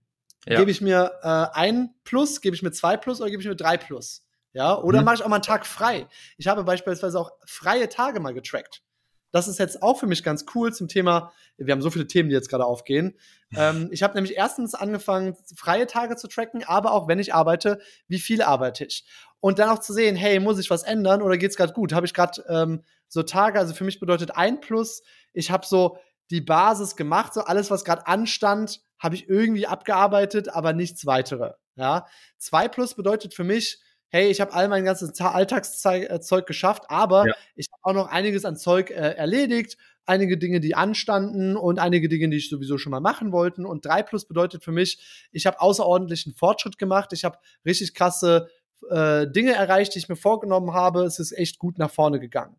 ja. 0.48 0.58
gebe 0.58 0.72
ich 0.72 0.82
mir 0.82 1.12
äh, 1.22 1.58
ein 1.58 1.94
Plus, 2.04 2.42
gebe 2.42 2.56
ich 2.56 2.64
mir 2.64 2.72
zwei 2.72 2.98
Plus 2.98 3.22
oder 3.22 3.30
gebe 3.30 3.42
ich 3.42 3.48
mir 3.48 3.56
drei 3.56 3.78
Plus? 3.78 4.23
Ja, 4.54 4.78
oder 4.78 5.00
mhm. 5.00 5.06
mache 5.06 5.16
ich 5.16 5.24
auch 5.24 5.28
mal 5.28 5.38
einen 5.38 5.44
Tag 5.44 5.66
frei. 5.66 6.08
Ich 6.38 6.48
habe 6.48 6.64
beispielsweise 6.64 7.20
auch 7.20 7.32
freie 7.46 7.90
Tage 7.90 8.20
mal 8.20 8.34
getrackt. 8.34 8.84
Das 9.32 9.48
ist 9.48 9.58
jetzt 9.58 9.82
auch 9.82 10.00
für 10.00 10.06
mich 10.06 10.24
ganz 10.24 10.46
cool 10.54 10.72
zum 10.72 10.88
Thema, 10.88 11.34
wir 11.58 11.72
haben 11.72 11.82
so 11.82 11.90
viele 11.90 12.06
Themen, 12.06 12.30
die 12.30 12.36
jetzt 12.36 12.50
gerade 12.50 12.66
aufgehen. 12.66 13.18
ähm, 13.58 13.90
ich 13.92 14.04
habe 14.04 14.14
nämlich 14.14 14.38
erstens 14.38 14.76
angefangen, 14.76 15.36
freie 15.56 15.88
Tage 15.88 16.16
zu 16.16 16.28
tracken, 16.28 16.64
aber 16.64 16.92
auch 16.92 17.08
wenn 17.08 17.18
ich 17.18 17.34
arbeite, 17.34 17.80
wie 18.08 18.20
viel 18.20 18.44
arbeite 18.44 18.86
ich. 18.86 19.06
Und 19.40 19.58
dann 19.58 19.70
auch 19.70 19.80
zu 19.80 19.92
sehen, 19.92 20.16
hey, 20.16 20.40
muss 20.40 20.60
ich 20.60 20.70
was 20.70 20.84
ändern 20.84 21.24
oder 21.24 21.38
geht's 21.38 21.58
gerade 21.58 21.74
gut? 21.74 21.94
Habe 21.94 22.06
ich 22.06 22.14
gerade 22.14 22.46
ähm, 22.48 22.84
so 23.08 23.24
Tage, 23.24 23.58
also 23.60 23.74
für 23.74 23.84
mich 23.84 24.00
bedeutet 24.00 24.38
ein 24.38 24.62
Plus, 24.62 25.02
ich 25.34 25.50
habe 25.50 25.66
so 25.66 25.98
die 26.30 26.42
Basis 26.42 26.96
gemacht, 26.96 27.34
so 27.34 27.42
alles, 27.42 27.72
was 27.72 27.84
gerade 27.84 28.06
anstand, 28.06 28.82
habe 29.00 29.16
ich 29.16 29.28
irgendwie 29.28 29.66
abgearbeitet, 29.66 30.50
aber 30.50 30.74
nichts 30.74 31.08
weitere. 31.08 31.54
Ja, 31.76 32.06
zwei 32.38 32.68
Plus 32.68 32.94
bedeutet 32.94 33.34
für 33.34 33.44
mich, 33.44 33.83
hey, 34.14 34.30
ich 34.30 34.40
habe 34.40 34.54
all 34.54 34.68
mein 34.68 34.86
ganzes 34.86 35.20
Alltagszeug 35.20 36.44
äh, 36.44 36.46
geschafft, 36.46 36.84
aber 36.88 37.28
ja. 37.28 37.34
ich 37.56 37.66
habe 37.72 37.82
auch 37.84 38.04
noch 38.04 38.12
einiges 38.12 38.46
an 38.46 38.56
Zeug 38.56 38.92
äh, 38.92 38.94
erledigt, 38.94 39.76
einige 40.06 40.38
Dinge, 40.38 40.60
die 40.60 40.76
anstanden 40.76 41.58
und 41.58 41.80
einige 41.80 42.10
Dinge, 42.10 42.30
die 42.30 42.38
ich 42.38 42.48
sowieso 42.48 42.78
schon 42.78 42.92
mal 42.92 43.00
machen 43.00 43.32
wollte. 43.32 43.64
Und 43.64 43.86
3 43.86 44.04
plus 44.04 44.26
bedeutet 44.26 44.64
für 44.64 44.72
mich, 44.72 45.28
ich 45.32 45.48
habe 45.48 45.60
außerordentlichen 45.60 46.36
Fortschritt 46.36 46.78
gemacht, 46.78 47.12
ich 47.12 47.24
habe 47.24 47.40
richtig 47.66 47.96
krasse 47.96 48.50
äh, 48.92 49.28
Dinge 49.28 49.54
erreicht, 49.54 49.96
die 49.96 50.00
ich 50.00 50.10
mir 50.10 50.16
vorgenommen 50.16 50.74
habe. 50.74 51.06
Es 51.06 51.18
ist 51.18 51.32
echt 51.32 51.58
gut 51.58 51.80
nach 51.80 51.90
vorne 51.90 52.20
gegangen. 52.20 52.56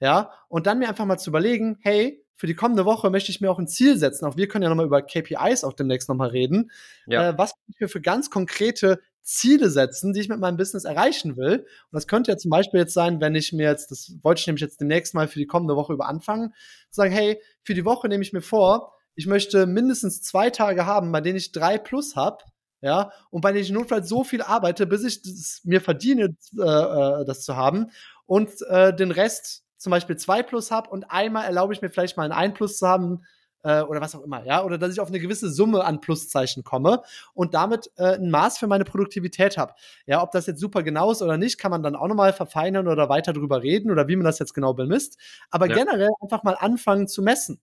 Ja, 0.00 0.32
und 0.48 0.66
dann 0.66 0.80
mir 0.80 0.88
einfach 0.88 1.06
mal 1.06 1.18
zu 1.18 1.30
überlegen, 1.30 1.78
hey, 1.82 2.20
für 2.34 2.48
die 2.48 2.54
kommende 2.54 2.84
Woche 2.84 3.10
möchte 3.10 3.30
ich 3.30 3.40
mir 3.40 3.50
auch 3.50 3.60
ein 3.60 3.68
Ziel 3.68 3.96
setzen. 3.96 4.26
Auch 4.26 4.36
wir 4.36 4.48
können 4.48 4.64
ja 4.64 4.68
nochmal 4.68 4.86
über 4.86 5.02
KPIs 5.02 5.62
auch 5.62 5.72
demnächst 5.72 6.08
nochmal 6.08 6.30
reden. 6.30 6.72
Ja. 7.06 7.30
Äh, 7.30 7.38
was 7.38 7.52
ich 7.68 7.80
mir 7.80 7.88
für 7.88 8.00
ganz 8.00 8.28
konkrete 8.28 9.00
Ziele 9.26 9.70
setzen, 9.70 10.12
die 10.12 10.20
ich 10.20 10.28
mit 10.28 10.38
meinem 10.38 10.56
Business 10.56 10.84
erreichen 10.84 11.36
will. 11.36 11.58
Und 11.58 11.92
das 11.92 12.06
könnte 12.06 12.30
ja 12.30 12.38
zum 12.38 12.50
Beispiel 12.50 12.78
jetzt 12.78 12.94
sein, 12.94 13.20
wenn 13.20 13.34
ich 13.34 13.52
mir 13.52 13.68
jetzt, 13.68 13.90
das 13.90 14.12
wollte 14.22 14.40
ich 14.40 14.46
nämlich 14.46 14.62
jetzt 14.62 14.80
demnächst 14.80 15.14
mal 15.14 15.26
für 15.26 15.40
die 15.40 15.48
kommende 15.48 15.74
Woche 15.74 15.92
über 15.92 16.08
anfangen, 16.08 16.54
zu 16.90 17.00
sagen, 17.00 17.12
hey, 17.12 17.42
für 17.64 17.74
die 17.74 17.84
Woche 17.84 18.08
nehme 18.08 18.22
ich 18.22 18.32
mir 18.32 18.40
vor, 18.40 18.94
ich 19.16 19.26
möchte 19.26 19.66
mindestens 19.66 20.22
zwei 20.22 20.50
Tage 20.50 20.86
haben, 20.86 21.10
bei 21.10 21.20
denen 21.20 21.38
ich 21.38 21.50
drei 21.50 21.76
plus 21.76 22.14
habe, 22.14 22.44
ja, 22.82 23.10
und 23.30 23.40
bei 23.40 23.50
denen 23.50 23.64
ich 23.64 23.72
notfalls 23.72 24.08
so 24.08 24.22
viel 24.22 24.42
arbeite, 24.42 24.86
bis 24.86 25.02
ich 25.02 25.24
es 25.24 25.60
mir 25.64 25.80
verdiene, 25.80 26.36
äh, 26.56 26.62
äh, 26.62 27.24
das 27.24 27.42
zu 27.42 27.56
haben, 27.56 27.90
und 28.26 28.50
äh, 28.68 28.94
den 28.94 29.10
Rest 29.10 29.64
zum 29.76 29.90
Beispiel 29.90 30.16
zwei 30.16 30.42
plus 30.42 30.70
habe 30.70 30.90
und 30.90 31.10
einmal 31.10 31.46
erlaube 31.46 31.72
ich 31.72 31.82
mir 31.82 31.90
vielleicht 31.90 32.16
mal 32.16 32.24
ein 32.24 32.32
ein 32.32 32.54
plus 32.54 32.78
zu 32.78 32.86
haben, 32.86 33.24
äh, 33.62 33.82
oder 33.82 34.00
was 34.00 34.14
auch 34.14 34.22
immer, 34.22 34.44
ja, 34.44 34.64
oder 34.64 34.78
dass 34.78 34.92
ich 34.92 35.00
auf 35.00 35.08
eine 35.08 35.20
gewisse 35.20 35.50
Summe 35.50 35.84
an 35.84 36.00
Pluszeichen 36.00 36.64
komme 36.64 37.02
und 37.34 37.54
damit 37.54 37.90
äh, 37.96 38.14
ein 38.14 38.30
Maß 38.30 38.58
für 38.58 38.66
meine 38.66 38.84
Produktivität 38.84 39.58
habe. 39.58 39.74
Ja, 40.06 40.22
ob 40.22 40.30
das 40.30 40.46
jetzt 40.46 40.60
super 40.60 40.82
genau 40.82 41.10
ist 41.10 41.22
oder 41.22 41.36
nicht, 41.36 41.58
kann 41.58 41.70
man 41.70 41.82
dann 41.82 41.96
auch 41.96 42.08
nochmal 42.08 42.32
verfeinern 42.32 42.88
oder 42.88 43.08
weiter 43.08 43.32
drüber 43.32 43.62
reden 43.62 43.90
oder 43.90 44.08
wie 44.08 44.16
man 44.16 44.24
das 44.24 44.38
jetzt 44.38 44.54
genau 44.54 44.74
bemisst. 44.74 45.18
Aber 45.50 45.68
ja. 45.68 45.74
generell 45.74 46.10
einfach 46.20 46.42
mal 46.42 46.54
anfangen 46.54 47.08
zu 47.08 47.22
messen. 47.22 47.60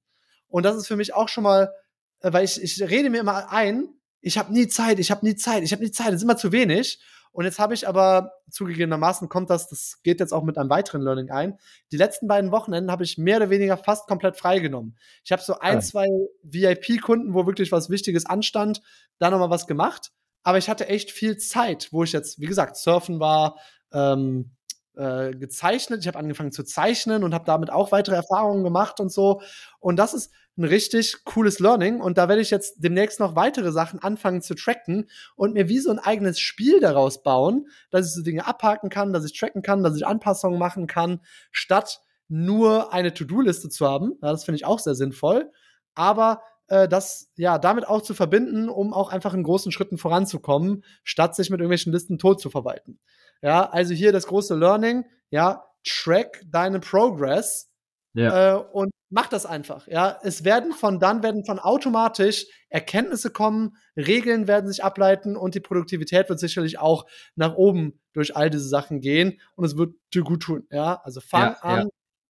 Und 0.47 0.63
das 0.63 0.75
ist 0.75 0.87
für 0.87 0.95
mich 0.95 1.13
auch 1.13 1.29
schon 1.29 1.43
mal, 1.43 1.73
äh, 2.19 2.33
weil 2.33 2.45
ich, 2.45 2.61
ich 2.61 2.81
rede 2.81 3.09
mir 3.09 3.21
immer 3.21 3.51
ein, 3.51 3.89
ich 4.21 4.37
habe 4.37 4.53
nie 4.53 4.67
Zeit, 4.67 4.99
ich 4.99 5.11
habe 5.11 5.25
nie 5.25 5.35
Zeit, 5.35 5.63
ich 5.63 5.73
habe 5.73 5.83
nie 5.83 5.91
Zeit, 5.91 6.07
das 6.07 6.15
ist 6.15 6.23
immer 6.23 6.37
zu 6.37 6.51
wenig. 6.51 6.99
Und 7.33 7.45
jetzt 7.45 7.59
habe 7.59 7.73
ich 7.73 7.87
aber 7.87 8.31
zugegebenermaßen 8.49 9.27
kommt 9.27 9.49
das, 9.49 9.67
das 9.67 10.01
geht 10.03 10.19
jetzt 10.19 10.33
auch 10.33 10.43
mit 10.43 10.57
einem 10.57 10.69
weiteren 10.69 11.01
Learning 11.01 11.31
ein. 11.31 11.57
Die 11.91 11.97
letzten 11.97 12.27
beiden 12.27 12.51
Wochenenden 12.51 12.91
habe 12.91 13.03
ich 13.03 13.17
mehr 13.17 13.37
oder 13.37 13.49
weniger 13.49 13.75
fast 13.75 14.07
komplett 14.07 14.37
freigenommen. 14.37 14.95
Ich 15.25 15.31
habe 15.31 15.41
so 15.41 15.59
ein, 15.59 15.81
zwei 15.81 16.07
VIP-Kunden, 16.43 17.33
wo 17.33 17.47
wirklich 17.47 17.71
was 17.71 17.89
Wichtiges 17.89 18.27
anstand, 18.27 18.81
da 19.17 19.31
nochmal 19.31 19.49
was 19.49 19.67
gemacht. 19.67 20.11
Aber 20.43 20.59
ich 20.59 20.69
hatte 20.69 20.87
echt 20.87 21.11
viel 21.11 21.37
Zeit, 21.37 21.89
wo 21.91 22.03
ich 22.03 22.11
jetzt, 22.11 22.39
wie 22.39 22.45
gesagt, 22.45 22.77
surfen 22.77 23.19
war, 23.19 23.57
ähm, 23.91 24.51
äh, 24.95 25.31
gezeichnet. 25.31 26.01
Ich 26.01 26.07
habe 26.07 26.19
angefangen 26.19 26.51
zu 26.51 26.63
zeichnen 26.63 27.23
und 27.23 27.33
habe 27.33 27.45
damit 27.45 27.71
auch 27.71 27.91
weitere 27.91 28.15
Erfahrungen 28.15 28.63
gemacht 28.63 28.99
und 28.99 29.11
so. 29.11 29.41
Und 29.79 29.95
das 29.95 30.13
ist 30.13 30.31
ein 30.57 30.63
richtig 30.63 31.23
cooles 31.25 31.59
Learning. 31.59 31.99
Und 31.99 32.17
da 32.17 32.29
werde 32.29 32.41
ich 32.41 32.51
jetzt 32.51 32.75
demnächst 32.77 33.19
noch 33.19 33.35
weitere 33.35 33.71
Sachen 33.71 33.99
anfangen 33.99 34.41
zu 34.41 34.55
tracken 34.55 35.09
und 35.35 35.53
mir 35.53 35.69
wie 35.69 35.79
so 35.79 35.91
ein 35.91 35.99
eigenes 35.99 36.39
Spiel 36.39 36.79
daraus 36.79 37.23
bauen, 37.23 37.67
dass 37.89 38.07
ich 38.07 38.13
so 38.13 38.21
Dinge 38.21 38.45
abhaken 38.45 38.89
kann, 38.89 39.13
dass 39.13 39.25
ich 39.25 39.37
tracken 39.37 39.61
kann, 39.61 39.83
dass 39.83 39.95
ich 39.95 40.05
Anpassungen 40.05 40.59
machen 40.59 40.87
kann, 40.87 41.21
statt 41.51 42.01
nur 42.27 42.93
eine 42.93 43.13
To-Do-Liste 43.13 43.69
zu 43.69 43.87
haben. 43.87 44.13
Ja, 44.21 44.31
das 44.31 44.43
finde 44.43 44.57
ich 44.57 44.65
auch 44.65 44.79
sehr 44.79 44.95
sinnvoll. 44.95 45.51
Aber 45.95 46.41
äh, 46.67 46.87
das 46.87 47.31
ja 47.35 47.57
damit 47.57 47.87
auch 47.87 48.01
zu 48.01 48.13
verbinden, 48.13 48.69
um 48.69 48.93
auch 48.93 49.09
einfach 49.09 49.33
in 49.33 49.43
großen 49.43 49.71
Schritten 49.71 49.97
voranzukommen, 49.97 50.83
statt 51.03 51.35
sich 51.35 51.49
mit 51.49 51.59
irgendwelchen 51.59 51.91
Listen 51.91 52.17
tot 52.17 52.39
zu 52.39 52.49
verwalten. 52.49 52.99
Ja, 53.41 53.69
also 53.69 53.93
hier 53.93 54.11
das 54.11 54.27
große 54.27 54.55
Learning, 54.55 55.05
ja, 55.29 55.65
track 55.83 56.41
deinen 56.47 56.81
Progress 56.81 57.72
ja. 58.13 58.55
Äh, 58.55 58.63
und 58.71 58.91
mach 59.09 59.27
das 59.27 59.45
einfach. 59.45 59.87
Ja, 59.87 60.19
es 60.23 60.43
werden 60.43 60.73
von 60.73 60.99
dann 60.99 61.23
werden 61.23 61.45
von 61.45 61.59
automatisch 61.59 62.45
Erkenntnisse 62.69 63.31
kommen, 63.31 63.77
Regeln 63.95 64.47
werden 64.47 64.67
sich 64.67 64.83
ableiten 64.83 65.35
und 65.35 65.55
die 65.55 65.59
Produktivität 65.59 66.29
wird 66.29 66.39
sicherlich 66.39 66.79
auch 66.79 67.05
nach 67.35 67.55
oben 67.55 67.99
durch 68.13 68.35
all 68.35 68.49
diese 68.49 68.67
Sachen 68.67 69.01
gehen 69.01 69.39
und 69.55 69.65
es 69.65 69.77
wird 69.77 69.95
dir 70.13 70.23
gut 70.23 70.43
tun. 70.43 70.67
Ja, 70.71 71.01
also 71.03 71.21
fang 71.21 71.53
ja, 71.53 71.59
an, 71.61 71.79
ja. 71.79 71.87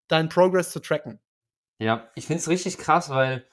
deinen 0.08 0.28
Progress 0.28 0.70
zu 0.70 0.80
tracken. 0.80 1.20
Ja, 1.78 2.10
ich 2.14 2.26
finde 2.26 2.40
es 2.40 2.48
richtig 2.48 2.78
krass, 2.78 3.10
weil 3.10 3.46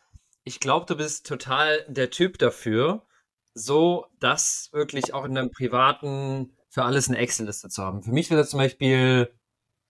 ich 0.43 0.59
glaube, 0.59 0.85
du 0.85 0.95
bist 0.95 1.27
total 1.27 1.83
der 1.87 2.11
Typ 2.11 2.37
dafür, 2.37 3.05
so 3.53 4.05
das 4.19 4.69
wirklich 4.71 5.13
auch 5.13 5.25
in 5.25 5.35
deinem 5.35 5.51
privaten 5.51 6.55
für 6.69 6.83
alles 6.83 7.07
eine 7.07 7.17
Excel-Liste 7.17 7.69
zu 7.69 7.83
haben. 7.83 8.03
Für 8.03 8.11
mich 8.11 8.29
wäre 8.29 8.41
das 8.41 8.51
zum 8.51 8.59
Beispiel 8.59 9.33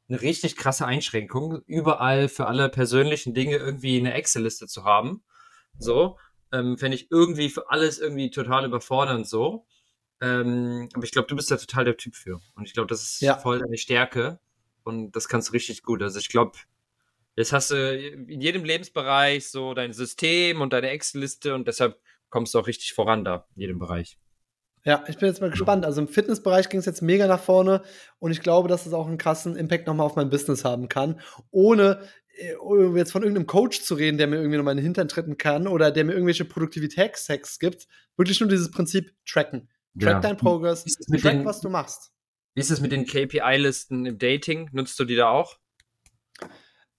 eine 0.10 0.22
richtig 0.22 0.55
krasse 0.55 0.86
Einschränkung, 0.86 1.62
überall 1.66 2.28
für 2.30 2.47
alle 2.47 2.70
persönlichen 2.70 3.34
Dinge 3.34 3.57
irgendwie 3.57 3.99
eine 3.99 4.14
Excel-Liste 4.14 4.68
zu 4.68 4.84
haben. 4.84 5.24
So, 5.78 6.18
ähm, 6.51 6.78
fände 6.78 6.95
ich 6.95 7.12
irgendwie 7.12 7.49
für 7.49 7.70
alles 7.70 7.99
irgendwie 7.99 8.32
total 8.32 8.66
überfordernd 8.66 9.28
so. 9.28 9.68
Ähm, 10.22 10.89
aber 10.93 11.03
ich 11.03 11.12
glaube, 11.12 11.28
du 11.28 11.36
bist 11.36 11.51
da 11.51 11.57
total 11.57 11.86
der 11.86 11.97
Typ 11.97 12.16
für. 12.16 12.41
Und 12.55 12.66
ich 12.66 12.74
glaube, 12.74 12.88
das 12.88 13.03
ist 13.03 13.22
ja. 13.22 13.38
voll 13.38 13.60
deine 13.60 13.78
Stärke. 13.78 14.39
Und 14.84 15.16
das 15.16 15.28
kannst 15.28 15.49
du 15.49 15.53
richtig 15.53 15.84
gut. 15.84 16.01
Also 16.01 16.20
ich 16.20 16.30
glaube, 16.30 16.57
jetzt 17.36 17.53
hast 17.53 17.72
du 17.72 17.95
in 17.95 18.41
jedem 18.41 18.64
Lebensbereich 18.64 19.49
so 19.49 19.74
dein 19.74 19.93
System 19.93 20.62
und 20.62 20.74
deine 20.74 20.89
Excel-Liste 20.89 21.53
und 21.53 21.68
deshalb 21.68 22.01
kommst 22.30 22.53
du 22.53 22.60
auch 22.60 22.68
richtig 22.68 22.93
voran 22.93 23.24
da, 23.24 23.47
in 23.55 23.62
jedem 23.62 23.80
Bereich. 23.80 24.18
Ja, 24.89 25.03
ich 25.07 25.19
bin 25.19 25.27
jetzt 25.27 25.39
mal 25.39 25.51
gespannt. 25.51 25.85
Also 25.85 26.01
im 26.01 26.07
Fitnessbereich 26.07 26.67
ging 26.67 26.79
es 26.79 26.87
jetzt 26.87 27.03
mega 27.03 27.27
nach 27.27 27.39
vorne 27.39 27.83
und 28.17 28.31
ich 28.31 28.41
glaube, 28.41 28.67
dass 28.67 28.87
es 28.87 28.93
auch 28.93 29.05
einen 29.05 29.19
krassen 29.19 29.55
Impact 29.55 29.85
nochmal 29.85 30.07
auf 30.07 30.15
mein 30.15 30.31
Business 30.31 30.65
haben 30.65 30.89
kann, 30.89 31.21
ohne 31.51 32.01
äh, 32.35 32.55
jetzt 32.95 33.11
von 33.11 33.21
irgendeinem 33.21 33.45
Coach 33.45 33.83
zu 33.83 33.93
reden, 33.93 34.17
der 34.17 34.25
mir 34.25 34.37
irgendwie 34.37 34.57
nochmal 34.57 34.71
in 34.71 34.77
den 34.77 34.85
Hintern 34.85 35.07
treten 35.07 35.37
kann 35.37 35.67
oder 35.67 35.91
der 35.91 36.05
mir 36.05 36.13
irgendwelche 36.13 36.43
Produktivitätshacks 36.43 37.59
gibt. 37.59 37.87
Wirklich 38.17 38.39
nur 38.39 38.49
dieses 38.49 38.71
Prinzip 38.71 39.13
tracken. 39.27 39.69
Track 39.99 40.13
ja. 40.13 40.19
dein 40.21 40.37
Progress, 40.37 40.85
track, 40.85 41.21
den, 41.21 41.45
was 41.45 41.61
du 41.61 41.69
machst. 41.69 42.11
Wie 42.55 42.61
ist 42.61 42.71
es 42.71 42.81
mit 42.81 42.91
den 42.91 43.05
KPI-Listen 43.05 44.07
im 44.07 44.17
Dating? 44.17 44.71
Nutzt 44.71 44.99
du 44.99 45.05
die 45.05 45.15
da 45.15 45.29
auch? 45.29 45.59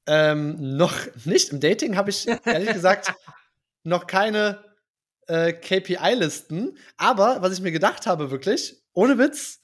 Ähm, 0.07 0.77
noch 0.77 0.95
nicht. 1.25 1.51
Im 1.51 1.59
Dating 1.59 1.97
habe 1.97 2.11
ich 2.11 2.29
ehrlich 2.45 2.73
gesagt 2.73 3.13
noch 3.83 4.07
keine 4.07 4.70
äh, 5.27 5.53
KPI-Listen. 5.53 6.77
Aber 6.97 7.43
was 7.43 7.53
ich 7.53 7.61
mir 7.61 7.73
gedacht 7.73 8.07
habe, 8.07 8.31
wirklich, 8.31 8.83
ohne 8.93 9.19
Witz, 9.19 9.61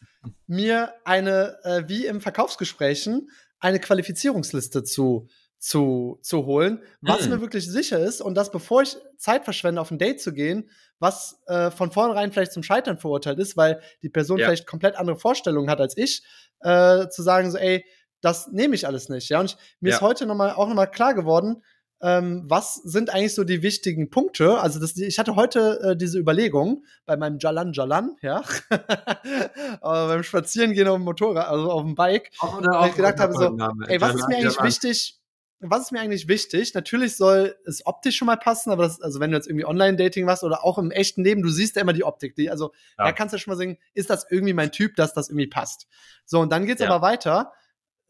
mir 0.47 0.93
eine, 1.05 1.59
äh, 1.65 1.85
wie 1.89 2.07
im 2.07 2.21
Verkaufsgesprächen, 2.21 3.31
eine 3.59 3.81
Qualifizierungsliste 3.81 4.85
zu, 4.85 5.29
zu, 5.59 6.19
zu 6.23 6.47
holen, 6.47 6.83
was 7.01 7.23
Hm. 7.23 7.31
mir 7.31 7.41
wirklich 7.41 7.67
sicher 7.69 7.99
ist 7.99 8.21
und 8.21 8.35
das, 8.35 8.51
bevor 8.53 8.83
ich 8.83 8.97
Zeit 9.17 9.45
verschwende, 9.45 9.81
auf 9.81 9.91
ein 9.91 9.99
Date 9.99 10.21
zu 10.21 10.33
gehen, 10.33 10.71
was 10.99 11.41
äh, 11.47 11.71
von 11.71 11.91
vornherein 11.91 12.31
vielleicht 12.33 12.53
zum 12.53 12.63
Scheitern 12.63 12.99
verurteilt 12.99 13.39
ist, 13.39 13.57
weil 13.57 13.81
die 14.03 14.09
Person 14.11 14.39
Ja. 14.39 14.47
vielleicht 14.47 14.67
komplett 14.67 14.97
andere 14.97 15.17
Vorstellungen 15.19 15.71
hat 15.71 15.81
als 15.81 15.97
ich, 15.97 16.23
äh, 16.61 17.09
zu 17.09 17.23
sagen 17.23 17.51
so, 17.51 17.59
ey, 17.59 17.85
das 18.21 18.49
nehme 18.49 18.75
ich 18.75 18.87
alles 18.87 19.09
nicht. 19.09 19.29
Ja, 19.31 19.41
und 19.41 19.47
ich, 19.53 19.57
mir 19.81 19.91
Ja. 19.91 19.97
ist 19.97 20.03
heute 20.03 20.27
noch 20.27 20.35
mal, 20.35 20.53
auch 20.53 20.69
nochmal 20.69 20.91
klar 20.91 21.15
geworden, 21.15 21.63
ähm, 22.03 22.45
was 22.47 22.75
sind 22.75 23.11
eigentlich 23.11 23.35
so 23.35 23.45
die 23.45 23.63
wichtigen 23.63 24.11
Punkte? 24.11 24.59
Also 24.61 24.79
das, 24.79 24.97
ich 24.97 25.19
hatte 25.19 25.35
heute 25.37 25.81
äh, 25.83 25.97
diese 25.97 26.19
Überlegung 26.19 26.85
bei 27.07 27.17
meinem 27.17 27.39
Jalan 27.39 27.73
Jalan, 27.73 28.17
ja, 28.23 28.43
beim 29.81 30.23
Spazierengehen 30.23 30.89
auf 30.89 30.97
dem 30.97 31.05
Motorrad, 31.05 31.49
also 31.49 31.71
auf 31.71 31.83
dem 31.83 31.95
Bike, 31.95 32.31
Auch, 32.41 32.59
oder 32.59 32.71
weil 32.81 32.91
ich 32.91 32.97
gedacht 32.97 33.19
habe, 33.19 33.33
so, 33.35 33.51
Name. 33.51 33.87
ey, 33.89 34.01
was 34.01 34.15
ist 34.15 34.29
mir 34.29 34.37
eigentlich 34.37 34.55
Jalan. 34.55 34.67
wichtig? 34.69 35.21
Was 35.61 35.85
ist 35.85 35.93
mir 35.93 36.01
eigentlich 36.01 36.29
wichtig? 36.29 36.75
Natürlich 36.75 37.17
soll 37.17 37.57
es 37.65 37.85
optisch 37.87 38.17
schon 38.19 38.27
mal 38.27 38.37
passen, 38.37 38.71
aber 38.71 38.83
das, 38.83 39.01
also 39.01 39.21
wenn 39.21 39.31
du 39.31 39.39
jetzt 39.39 39.47
irgendwie 39.49 39.65
Online-Dating 39.65 40.27
machst 40.27 40.45
oder 40.45 40.63
auch 40.65 40.77
im 40.77 40.91
echten 40.91 41.25
Leben, 41.25 41.43
du 41.43 41.49
siehst 41.49 41.77
ja 41.77 41.83
immer 41.83 41.95
die 41.95 42.05
Optik. 42.05 42.37
Die, 42.37 42.51
also 42.51 42.73
Ja. 42.99 43.05
da 43.07 43.13
kannst 43.13 43.33
du 43.33 43.39
schon 43.39 43.53
mal 43.53 43.57
sehen, 43.57 43.79
ist 43.95 44.11
das 44.11 44.27
irgendwie 44.31 44.53
mein 44.53 44.71
Typ, 44.71 44.97
dass 44.97 45.15
das 45.15 45.31
irgendwie 45.31 45.47
passt. 45.47 45.87
So, 46.27 46.41
und 46.41 46.53
dann 46.53 46.67
geht's 46.67 46.83
Ja. 46.83 46.91
aber 46.91 47.01
weiter. 47.01 47.53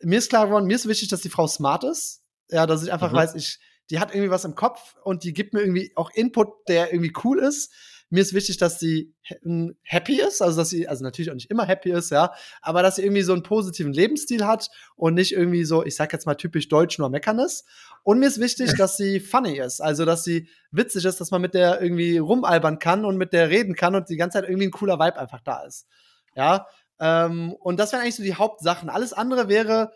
Mir 0.02 0.18
ist 0.18 0.28
klar 0.28 0.46
geworden, 0.46 0.66
mir 0.66 0.74
ist 0.74 0.88
wichtig, 0.88 1.08
dass 1.08 1.20
die 1.20 1.28
Frau 1.28 1.46
smart 1.46 1.84
ist. 1.84 2.24
Ja, 2.50 2.66
dass 2.66 2.82
ich 2.82 2.92
einfach 2.92 3.12
Mhm. 3.12 3.16
weiß, 3.16 3.36
ich, 3.36 3.60
die 3.90 3.98
hat 4.00 4.12
irgendwie 4.12 4.30
was 4.30 4.44
im 4.44 4.54
Kopf 4.54 4.96
und 5.02 5.24
die 5.24 5.32
gibt 5.32 5.54
mir 5.54 5.60
irgendwie 5.60 5.92
auch 5.94 6.10
Input, 6.10 6.48
der 6.68 6.92
irgendwie 6.92 7.12
cool 7.24 7.38
ist. 7.38 7.72
Mir 8.08 8.22
ist 8.22 8.34
wichtig, 8.34 8.56
dass 8.58 8.78
sie 8.78 9.14
ha- 9.28 9.72
happy 9.82 10.20
ist, 10.20 10.40
also 10.40 10.58
dass 10.58 10.70
sie, 10.70 10.86
also 10.86 11.02
natürlich 11.02 11.30
auch 11.30 11.34
nicht 11.34 11.50
immer 11.50 11.64
happy 11.64 11.90
ist, 11.90 12.10
ja, 12.10 12.32
aber 12.62 12.82
dass 12.82 12.96
sie 12.96 13.02
irgendwie 13.02 13.22
so 13.22 13.32
einen 13.32 13.42
positiven 13.42 13.92
Lebensstil 13.92 14.46
hat 14.46 14.70
und 14.94 15.14
nicht 15.14 15.32
irgendwie 15.32 15.64
so, 15.64 15.84
ich 15.84 15.96
sag 15.96 16.12
jetzt 16.12 16.26
mal 16.26 16.36
typisch 16.36 16.68
deutsch 16.68 16.98
nur 16.98 17.10
meckern 17.10 17.40
ist. 17.40 17.66
Und 18.04 18.20
mir 18.20 18.26
ist 18.28 18.40
wichtig, 18.40 18.74
dass 18.76 18.96
sie 18.96 19.18
funny 19.18 19.58
ist, 19.58 19.80
also 19.80 20.04
dass 20.04 20.22
sie 20.22 20.48
witzig 20.70 21.04
ist, 21.04 21.20
dass 21.20 21.32
man 21.32 21.40
mit 21.42 21.54
der 21.54 21.82
irgendwie 21.82 22.18
rumalbern 22.18 22.78
kann 22.78 23.04
und 23.04 23.16
mit 23.16 23.32
der 23.32 23.50
reden 23.50 23.74
kann 23.74 23.96
und 23.96 24.08
die 24.08 24.16
ganze 24.16 24.38
Zeit 24.38 24.48
irgendwie 24.48 24.68
ein 24.68 24.72
cooler 24.72 25.00
Vibe 25.00 25.18
einfach 25.18 25.40
da 25.40 25.62
ist. 25.64 25.88
Ja, 26.36 26.66
ähm, 27.00 27.52
und 27.54 27.78
das 27.78 27.92
wären 27.92 28.02
eigentlich 28.02 28.16
so 28.16 28.22
die 28.22 28.34
Hauptsachen. 28.34 28.88
Alles 28.88 29.12
andere 29.12 29.48
wäre, 29.48 29.92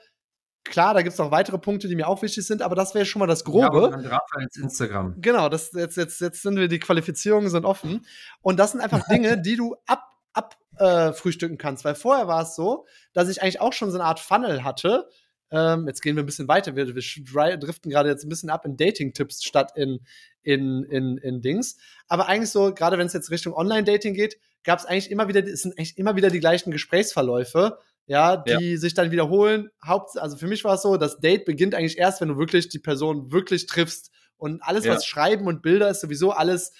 klar, 0.64 0.94
da 0.94 1.02
gibt 1.02 1.12
es 1.12 1.18
noch 1.18 1.30
weitere 1.30 1.58
Punkte, 1.58 1.88
die 1.88 1.96
mir 1.96 2.06
auch 2.08 2.22
wichtig 2.22 2.46
sind, 2.46 2.62
aber 2.62 2.74
das 2.74 2.94
wäre 2.94 3.04
schon 3.06 3.20
mal 3.20 3.26
das 3.26 3.40
Ja, 3.40 3.44
Grobe. 3.68 3.90
dann 3.90 4.06
Raphaels 4.06 4.56
Instagram. 4.56 5.14
Genau, 5.20 5.48
das, 5.48 5.72
jetzt, 5.72 5.96
jetzt, 5.96 6.20
jetzt 6.20 6.42
sind 6.42 6.56
wir, 6.56 6.68
die 6.68 6.78
Qualifizierungen 6.78 7.50
sind 7.50 7.64
offen. 7.64 8.06
Und 8.42 8.58
das 8.58 8.72
sind 8.72 8.80
einfach 8.80 9.02
Dinge, 9.08 9.40
die 9.40 9.56
du 9.56 9.76
ab, 9.86 10.04
ab 10.32 10.56
äh, 10.78 11.12
frühstücken 11.12 11.58
kannst. 11.58 11.84
Weil 11.84 11.94
vorher 11.94 12.28
war 12.28 12.42
es 12.42 12.54
so, 12.54 12.86
dass 13.12 13.28
ich 13.28 13.42
eigentlich 13.42 13.60
auch 13.60 13.72
schon 13.72 13.90
so 13.90 13.98
eine 13.98 14.04
Art 14.04 14.20
Funnel 14.20 14.62
hatte. 14.64 15.08
Ähm, 15.52 15.86
jetzt 15.88 16.00
gehen 16.00 16.14
wir 16.14 16.22
ein 16.22 16.26
bisschen 16.26 16.46
weiter. 16.46 16.76
Wir, 16.76 16.86
wir 16.94 17.02
dri- 17.02 17.56
driften 17.56 17.90
gerade 17.90 18.08
jetzt 18.08 18.24
ein 18.24 18.28
bisschen 18.28 18.50
ab 18.50 18.64
in 18.64 18.76
Dating-Tipps 18.76 19.42
statt 19.42 19.72
in, 19.74 19.98
in, 20.42 20.84
in, 20.84 21.18
in 21.18 21.40
Dings. 21.42 21.76
Aber 22.06 22.28
eigentlich 22.28 22.50
so, 22.50 22.72
gerade 22.72 22.98
wenn 22.98 23.06
es 23.08 23.12
jetzt 23.12 23.30
Richtung 23.32 23.54
Online-Dating 23.54 24.14
geht, 24.14 24.38
gab 24.62 24.78
es 24.78 24.86
eigentlich 24.86 25.10
immer 25.10 25.26
wieder, 25.26 25.42
es 25.44 25.62
sind 25.62 25.76
eigentlich 25.76 25.98
immer 25.98 26.14
wieder 26.14 26.30
die 26.30 26.38
gleichen 26.38 26.70
Gesprächsverläufe, 26.70 27.78
ja, 28.10 28.36
die 28.36 28.76
sich 28.76 28.94
dann 28.94 29.12
wiederholen. 29.12 29.70
Haupt, 29.86 30.18
also 30.18 30.36
für 30.36 30.48
mich 30.48 30.64
war 30.64 30.74
es 30.74 30.82
so, 30.82 30.96
das 30.96 31.20
Date 31.20 31.44
beginnt 31.44 31.74
eigentlich 31.76 31.96
erst, 31.96 32.20
wenn 32.20 32.28
du 32.28 32.38
wirklich 32.38 32.68
die 32.68 32.80
Person 32.80 33.30
wirklich 33.30 33.66
triffst. 33.66 34.10
Und 34.36 34.62
alles, 34.62 34.84
Ja. 34.84 34.94
was 34.94 35.06
Schreiben 35.06 35.46
und 35.46 35.62
Bilder 35.62 35.88
ist 35.88 36.00
sowieso 36.00 36.32
alles 36.32 36.72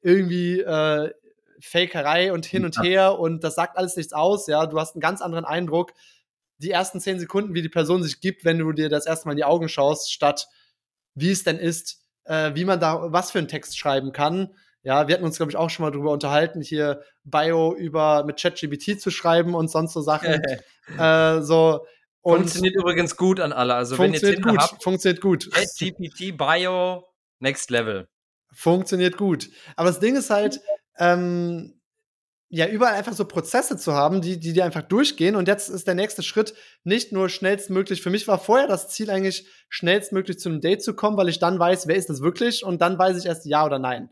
irgendwie 0.00 0.60
äh, 0.60 1.12
Fakerei 1.60 2.32
und 2.32 2.46
hin 2.46 2.64
und 2.64 2.76
Ja. 2.76 2.82
her 2.82 3.18
und 3.18 3.44
das 3.44 3.54
sagt 3.56 3.76
alles 3.76 3.96
nichts 3.96 4.12
aus, 4.14 4.46
ja. 4.46 4.64
Du 4.66 4.78
hast 4.80 4.94
einen 4.94 5.00
ganz 5.02 5.20
anderen 5.20 5.44
Eindruck, 5.44 5.92
die 6.58 6.70
ersten 6.70 7.00
zehn 7.00 7.18
Sekunden, 7.20 7.52
wie 7.54 7.62
die 7.62 7.68
Person 7.68 8.02
sich 8.02 8.20
gibt, 8.20 8.44
wenn 8.46 8.58
du 8.58 8.72
dir 8.72 8.88
das 8.88 9.06
erste 9.06 9.26
Mal 9.28 9.32
in 9.32 9.38
die 9.38 9.44
Augen 9.44 9.68
schaust, 9.68 10.10
statt 10.12 10.48
wie 11.14 11.30
es 11.32 11.44
denn 11.44 11.58
ist, 11.58 12.00
äh, 12.24 12.52
wie 12.54 12.64
man 12.64 12.80
da 12.80 13.12
was 13.12 13.30
für 13.30 13.38
einen 13.38 13.48
Text 13.48 13.76
schreiben 13.78 14.12
kann. 14.12 14.54
Ja, 14.82 15.08
wir 15.08 15.14
hatten 15.14 15.24
uns, 15.24 15.36
glaube 15.36 15.50
ich, 15.50 15.56
auch 15.56 15.70
schon 15.70 15.84
mal 15.84 15.90
drüber 15.90 16.12
unterhalten, 16.12 16.60
hier 16.60 17.02
Bio 17.24 17.74
über 17.74 18.24
mit 18.24 18.40
ChatGPT 18.40 19.00
zu 19.00 19.10
schreiben 19.10 19.54
und 19.54 19.70
sonst 19.70 19.92
so 19.92 20.00
Sachen. 20.00 20.40
äh, 20.98 21.42
so 21.42 21.84
und 22.22 22.40
Funktioniert 22.40 22.74
übrigens 22.76 23.16
gut 23.16 23.40
an 23.40 23.52
alle. 23.52 23.74
Also 23.74 23.98
wenn 23.98 24.12
ihr 24.12 24.20
funktioniert 24.20 24.36
Tinder 24.36 24.50
gut, 24.50 24.60
habt, 24.60 24.82
funktioniert 24.82 25.20
gut. 25.20 25.50
GPT 25.78 26.36
Bio 26.36 27.04
Next 27.38 27.70
Level. 27.70 28.08
Funktioniert 28.52 29.16
gut. 29.16 29.48
Aber 29.76 29.88
das 29.88 30.00
Ding 30.00 30.16
ist 30.16 30.30
halt, 30.30 30.60
ähm, 30.98 31.80
ja, 32.50 32.66
überall 32.66 32.94
einfach 32.94 33.12
so 33.12 33.26
Prozesse 33.26 33.76
zu 33.76 33.92
haben, 33.92 34.22
die, 34.22 34.40
die 34.40 34.52
dir 34.52 34.64
einfach 34.64 34.82
durchgehen. 34.82 35.36
Und 35.36 35.48
jetzt 35.48 35.68
ist 35.68 35.86
der 35.86 35.94
nächste 35.94 36.22
Schritt 36.22 36.54
nicht 36.82 37.12
nur 37.12 37.28
schnellstmöglich. 37.28 38.02
Für 38.02 38.10
mich 38.10 38.26
war 38.26 38.38
vorher 38.38 38.66
das 38.66 38.88
Ziel 38.88 39.10
eigentlich, 39.10 39.46
schnellstmöglich 39.68 40.38
zu 40.38 40.48
einem 40.48 40.60
Date 40.60 40.82
zu 40.82 40.94
kommen, 40.94 41.16
weil 41.16 41.28
ich 41.28 41.38
dann 41.38 41.58
weiß, 41.58 41.86
wer 41.88 41.96
ist 41.96 42.08
das 42.08 42.22
wirklich? 42.22 42.64
Und 42.64 42.80
dann 42.80 42.98
weiß 42.98 43.18
ich 43.18 43.26
erst 43.26 43.44
ja 43.44 43.64
oder 43.64 43.78
nein. 43.78 44.10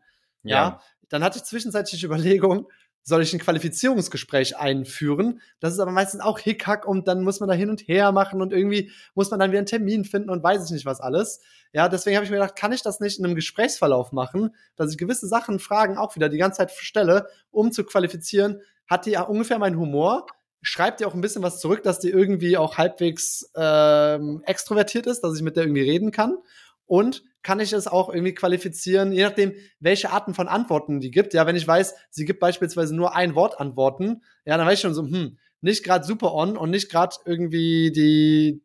Ja. 0.48 0.80
Dann 1.08 1.22
hatte 1.22 1.38
ich 1.38 1.44
zwischenzeitlich 1.44 2.02
Überlegung, 2.02 2.68
soll 3.08 3.22
ich 3.22 3.32
ein 3.32 3.38
Qualifizierungsgespräch 3.38 4.56
einführen? 4.58 5.40
Das 5.60 5.72
ist 5.72 5.78
aber 5.78 5.92
meistens 5.92 6.20
auch 6.20 6.40
Hickhack 6.40 6.84
und 6.84 7.06
dann 7.06 7.22
muss 7.22 7.38
man 7.38 7.48
da 7.48 7.54
hin 7.54 7.70
und 7.70 7.86
her 7.86 8.10
machen 8.10 8.42
und 8.42 8.52
irgendwie 8.52 8.90
muss 9.14 9.30
man 9.30 9.38
dann 9.38 9.52
wieder 9.52 9.60
einen 9.60 9.66
Termin 9.66 10.04
finden 10.04 10.28
und 10.28 10.42
weiß 10.42 10.64
ich 10.64 10.72
nicht 10.72 10.86
was 10.86 11.00
alles. 11.00 11.40
Ja, 11.72 11.88
deswegen 11.88 12.16
habe 12.16 12.24
ich 12.24 12.30
mir 12.32 12.38
gedacht, 12.38 12.56
kann 12.56 12.72
ich 12.72 12.82
das 12.82 12.98
nicht 12.98 13.20
in 13.20 13.24
einem 13.24 13.36
Gesprächsverlauf 13.36 14.10
machen, 14.10 14.56
dass 14.74 14.90
ich 14.90 14.98
gewisse 14.98 15.28
Sachen, 15.28 15.60
Fragen 15.60 15.98
auch 15.98 16.16
wieder 16.16 16.28
die 16.28 16.38
ganze 16.38 16.58
Zeit 16.58 16.72
stelle, 16.72 17.28
um 17.52 17.70
zu 17.70 17.84
qualifizieren, 17.84 18.60
hat 18.88 19.06
die 19.06 19.12
ja 19.12 19.22
ungefähr 19.22 19.60
meinen 19.60 19.78
Humor, 19.78 20.26
schreibt 20.60 20.98
dir 20.98 21.06
auch 21.06 21.14
ein 21.14 21.20
bisschen 21.20 21.44
was 21.44 21.60
zurück, 21.60 21.84
dass 21.84 22.00
die 22.00 22.10
irgendwie 22.10 22.56
auch 22.56 22.76
halbwegs 22.76 23.52
ähm, 23.54 24.42
extrovertiert 24.46 25.06
ist, 25.06 25.20
dass 25.20 25.36
ich 25.36 25.42
mit 25.42 25.56
der 25.56 25.62
irgendwie 25.62 25.82
reden 25.82 26.10
kann. 26.10 26.38
Und 26.86 27.22
kann 27.46 27.60
ich 27.60 27.72
es 27.72 27.86
auch 27.86 28.08
irgendwie 28.08 28.34
qualifizieren, 28.34 29.12
je 29.12 29.22
nachdem, 29.22 29.54
welche 29.78 30.10
Arten 30.10 30.34
von 30.34 30.48
Antworten 30.48 30.98
die 30.98 31.12
gibt. 31.12 31.32
Ja, 31.32 31.46
wenn 31.46 31.54
ich 31.54 31.64
weiß, 31.64 31.94
sie 32.10 32.24
gibt 32.24 32.40
beispielsweise 32.40 32.92
nur 32.92 33.14
ein 33.14 33.36
Wort 33.36 33.60
Antworten, 33.60 34.24
ja, 34.44 34.56
dann 34.56 34.66
weiß 34.66 34.74
ich 34.74 34.80
schon 34.80 34.94
so, 34.94 35.02
hm, 35.02 35.38
nicht 35.60 35.84
gerade 35.84 36.04
super 36.04 36.34
on 36.34 36.56
und 36.56 36.70
nicht 36.70 36.90
gerade 36.90 37.14
irgendwie 37.24 37.92
die 37.92 38.64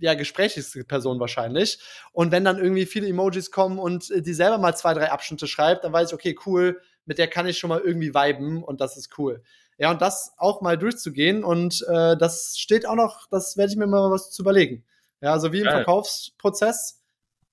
ja, 0.00 0.12
gesprächigste 0.12 0.84
Person 0.84 1.18
wahrscheinlich. 1.18 1.78
Und 2.12 2.30
wenn 2.30 2.44
dann 2.44 2.58
irgendwie 2.58 2.84
viele 2.84 3.08
Emojis 3.08 3.50
kommen 3.50 3.78
und 3.78 4.10
äh, 4.10 4.20
die 4.20 4.34
selber 4.34 4.58
mal 4.58 4.76
zwei, 4.76 4.92
drei 4.92 5.10
Abschnitte 5.10 5.46
schreibt, 5.46 5.84
dann 5.84 5.94
weiß 5.94 6.08
ich, 6.08 6.14
okay, 6.14 6.36
cool, 6.44 6.78
mit 7.06 7.16
der 7.16 7.26
kann 7.26 7.46
ich 7.46 7.56
schon 7.56 7.70
mal 7.70 7.80
irgendwie 7.80 8.12
viben 8.12 8.62
und 8.62 8.82
das 8.82 8.98
ist 8.98 9.16
cool. 9.16 9.42
Ja, 9.78 9.90
und 9.90 10.02
das 10.02 10.34
auch 10.36 10.60
mal 10.60 10.76
durchzugehen 10.76 11.42
und 11.42 11.82
äh, 11.88 12.18
das 12.18 12.58
steht 12.58 12.86
auch 12.86 12.96
noch, 12.96 13.28
das 13.30 13.56
werde 13.56 13.72
ich 13.72 13.78
mir 13.78 13.86
mal 13.86 14.10
was 14.10 14.30
zu 14.30 14.42
überlegen. 14.42 14.84
Ja, 15.22 15.32
also 15.32 15.54
wie 15.54 15.60
im 15.60 15.64
Geil. 15.64 15.76
Verkaufsprozess. 15.76 16.99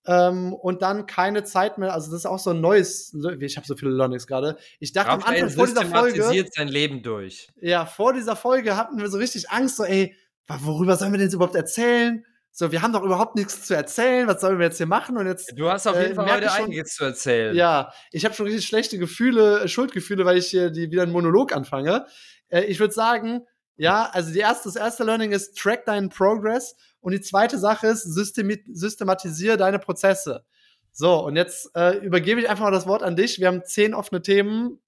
Ähm, 0.08 0.54
und 0.54 0.82
dann 0.82 1.06
keine 1.06 1.44
Zeit 1.44 1.78
mehr, 1.78 1.94
also 1.94 2.10
das 2.10 2.22
ist 2.22 2.26
auch 2.26 2.40
so 2.40 2.52
ein 2.52 2.62
neues, 2.62 3.14
ich 3.42 3.58
habe 3.58 3.68
so 3.68 3.76
viele 3.76 3.92
Learnings 3.92 4.26
gerade. 4.26 4.58
Ich 4.80 4.94
dachte 4.94 5.10
am 5.12 5.20
Raphael 5.20 5.44
Anfang 5.44 5.58
vor 5.58 5.68
dieser 5.68 5.86
Folge, 5.86 6.12
systematisiert 6.16 6.54
sein 6.54 6.68
Leben 6.70 7.04
durch. 7.04 7.50
ja, 7.62 7.86
vor 7.86 8.14
dieser 8.14 8.36
Folge 8.38 8.78
hatten 8.78 8.98
wir 9.00 9.10
so 9.10 9.18
richtig 9.18 9.50
Angst, 9.50 9.76
so, 9.76 9.84
ey, 9.84 10.16
worüber 10.48 10.96
sollen 10.96 11.12
wir 11.12 11.18
denn 11.18 11.28
jetzt 11.28 11.34
überhaupt 11.34 11.56
erzählen? 11.56 12.26
So, 12.54 12.72
wir 12.72 12.82
haben 12.82 12.94
doch 12.94 13.04
überhaupt 13.04 13.36
nichts 13.36 13.68
zu 13.68 13.76
erzählen, 13.76 14.28
was 14.28 14.42
sollen 14.42 14.58
wir 14.58 14.66
jetzt 14.66 14.78
hier 14.78 14.88
machen? 14.88 15.16
Und 15.18 15.28
jetzt, 15.28 15.52
Du 15.56 15.70
hast 15.70 15.86
auf 15.88 15.96
Äh, 15.96 16.04
jeden 16.04 16.16
Fall 16.16 16.26
merke 16.26 16.46
heute 16.48 16.56
schon- 16.56 16.66
einiges 16.66 16.96
zu 16.96 17.04
erzählen. 17.04 17.56
ja, 17.56 17.92
ich 18.12 18.26
habe 18.26 18.34
schon 18.34 18.48
richtig 18.48 18.66
schlechte 18.66 18.98
Gefühle, 18.98 19.60
äh, 19.62 19.68
Schuldgefühle, 19.68 20.26
weil 20.26 20.38
ich 20.38 20.48
hier 20.48 20.72
die, 20.72 20.90
wieder 20.90 21.04
einen 21.04 21.12
Monolog 21.12 21.54
anfange. 21.54 22.08
Äh, 22.48 22.62
ich 22.64 22.80
würde 22.80 22.94
sagen, 22.94 23.42
ja, 23.76 24.10
also 24.12 24.32
die 24.34 24.40
erste, 24.40 24.70
das 24.70 24.76
erste 24.76 25.04
Learning 25.04 25.34
ist, 25.34 25.56
track 25.58 25.86
deinen 25.86 26.10
Progress. 26.10 26.76
Und 27.08 27.14
die 27.14 27.22
zweite 27.22 27.58
Sache 27.58 27.88
ist, 27.88 28.04
systemi 28.04 28.62
systematisiere 28.68 29.56
deine 29.56 29.80
Prozesse. 29.80 30.44
So, 30.92 31.24
und 31.24 31.38
jetzt 31.38 31.74
äh, 31.74 31.96
übergebe 32.00 32.42
ich 32.42 32.50
einfach 32.50 32.66
mal 32.66 32.72
das 32.72 32.86
Wort 32.86 33.02
an 33.02 33.16
dich. 33.16 33.40
Wir 33.40 33.48
haben 33.48 33.64
zehn 33.64 33.94
offene 33.94 34.22
Themen. 34.22 34.82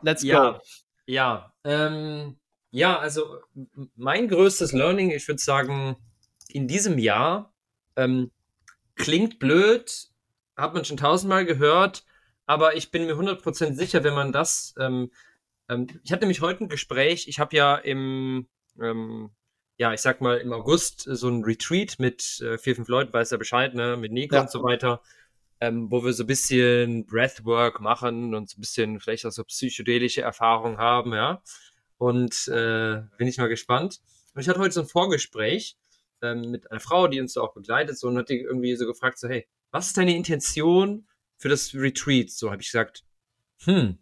Let's 0.00 0.22
Ja, 0.22 0.52
go. 0.52 0.58
ja, 1.06 1.52
ähm, 1.64 2.38
ja, 2.70 3.00
also 3.00 3.38
mein 3.96 4.28
größtes 4.28 4.74
Learning, 4.74 5.10
ich 5.10 5.26
würde 5.26 5.42
sagen, 5.42 5.96
in 6.46 6.68
diesem 6.68 6.98
Jahr 6.98 7.52
ähm, 7.96 8.30
klingt 8.94 9.40
blöd, 9.40 10.10
hat 10.56 10.72
man 10.72 10.84
schon 10.84 10.98
tausendmal 10.98 11.46
gehört, 11.46 12.04
aber 12.46 12.76
ich 12.76 12.92
bin 12.92 13.06
mir 13.06 13.16
100% 13.16 13.74
sicher, 13.74 14.04
wenn 14.04 14.14
man 14.14 14.30
das, 14.30 14.72
ähm, 14.78 15.10
ähm, 15.68 15.88
ich 16.04 16.12
hatte 16.12 16.20
nämlich 16.20 16.42
heute 16.42 16.62
ein 16.62 16.68
Gespräch, 16.68 17.26
ich 17.26 17.40
habe 17.40 17.56
ja 17.56 17.74
im, 17.74 18.46
ähm, 18.80 19.32
ja, 19.78 19.92
ich 19.92 20.00
sag 20.00 20.20
mal 20.20 20.38
im 20.38 20.52
August 20.52 21.02
so 21.02 21.28
ein 21.28 21.44
Retreat 21.44 21.98
mit 21.98 22.40
äh, 22.40 22.58
vier, 22.58 22.74
fünf 22.76 22.88
Leuten, 22.88 23.12
weiß 23.12 23.30
ja 23.30 23.36
Bescheid, 23.36 23.74
ne, 23.74 23.96
mit 23.96 24.12
Nico 24.12 24.36
Ja. 24.36 24.42
und 24.42 24.50
so 24.50 24.62
weiter, 24.62 25.02
ähm, 25.60 25.90
wo 25.90 26.04
wir 26.04 26.12
so 26.12 26.24
ein 26.24 26.26
bisschen 26.26 27.06
Breathwork 27.06 27.80
machen 27.80 28.34
und 28.34 28.48
so 28.48 28.58
ein 28.58 28.60
bisschen 28.60 29.00
vielleicht 29.00 29.26
auch 29.26 29.32
so 29.32 29.44
psychedelische 29.44 30.22
Erfahrungen 30.22 30.78
haben, 30.78 31.12
ja. 31.12 31.42
Und 31.98 32.48
äh, 32.48 33.02
bin 33.18 33.28
ich 33.28 33.38
mal 33.38 33.48
gespannt. 33.48 34.00
Und 34.34 34.42
ich 34.42 34.48
hatte 34.48 34.60
heute 34.60 34.72
so 34.74 34.80
ein 34.82 34.86
Vorgespräch 34.86 35.76
ähm, 36.22 36.50
mit 36.50 36.70
einer 36.70 36.80
Frau, 36.80 37.08
die 37.08 37.20
uns 37.20 37.32
so 37.32 37.42
auch 37.42 37.54
begleitet, 37.54 37.98
so 37.98 38.08
und 38.08 38.18
hat 38.18 38.28
die 38.28 38.40
irgendwie 38.40 38.76
so 38.76 38.86
gefragt, 38.86 39.18
so, 39.18 39.28
hey, 39.28 39.46
was 39.70 39.88
ist 39.88 39.96
deine 39.96 40.14
Intention 40.14 41.06
für 41.38 41.48
das 41.48 41.74
Retreat? 41.74 42.30
So 42.30 42.50
habe 42.50 42.60
ich 42.62 42.68
gesagt, 42.68 43.04
hm, 43.64 43.98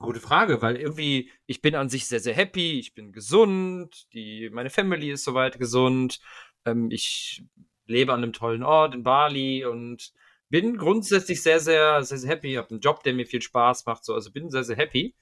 gute 0.00 0.20
Frage, 0.20 0.62
weil 0.62 0.76
irgendwie, 0.76 1.30
ich 1.46 1.62
bin 1.62 1.74
an 1.74 1.88
sich 1.88 2.06
sehr, 2.06 2.20
sehr 2.20 2.34
happy, 2.34 2.80
ich 2.80 2.94
bin 2.94 3.12
gesund, 3.12 4.12
die, 4.12 4.50
meine 4.50 4.70
Family 4.70 5.10
ist 5.10 5.24
soweit 5.24 5.58
gesund, 5.58 6.20
ähm, 6.64 6.90
ich 6.90 7.44
lebe 7.86 8.12
an 8.12 8.22
einem 8.22 8.32
tollen 8.32 8.62
Ort 8.62 8.94
in 8.94 9.02
Bali 9.02 9.64
und 9.64 10.12
bin 10.48 10.76
grundsätzlich 10.78 11.42
sehr, 11.42 11.60
sehr, 11.60 12.02
sehr, 12.02 12.18
sehr 12.18 12.30
happy. 12.30 12.54
Habe 12.54 12.70
einen 12.70 12.80
Job, 12.80 13.02
der 13.02 13.14
mir 13.14 13.26
viel 13.26 13.42
Spaß 13.42 13.86
macht, 13.86 14.04
so, 14.04 14.14
also 14.14 14.32
bin 14.32 14.50
sehr, 14.50 14.64
sehr 14.64 14.76
happy. 14.76 15.14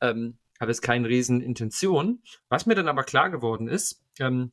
Ähm, 0.00 0.38
habe 0.60 0.70
jetzt 0.70 0.82
keine 0.82 1.08
riesen 1.08 1.40
Intention. 1.40 2.22
Was 2.48 2.66
mir 2.66 2.74
dann 2.74 2.88
aber 2.88 3.02
klar 3.02 3.30
geworden 3.30 3.68
ist, 3.68 4.04
ähm, 4.20 4.52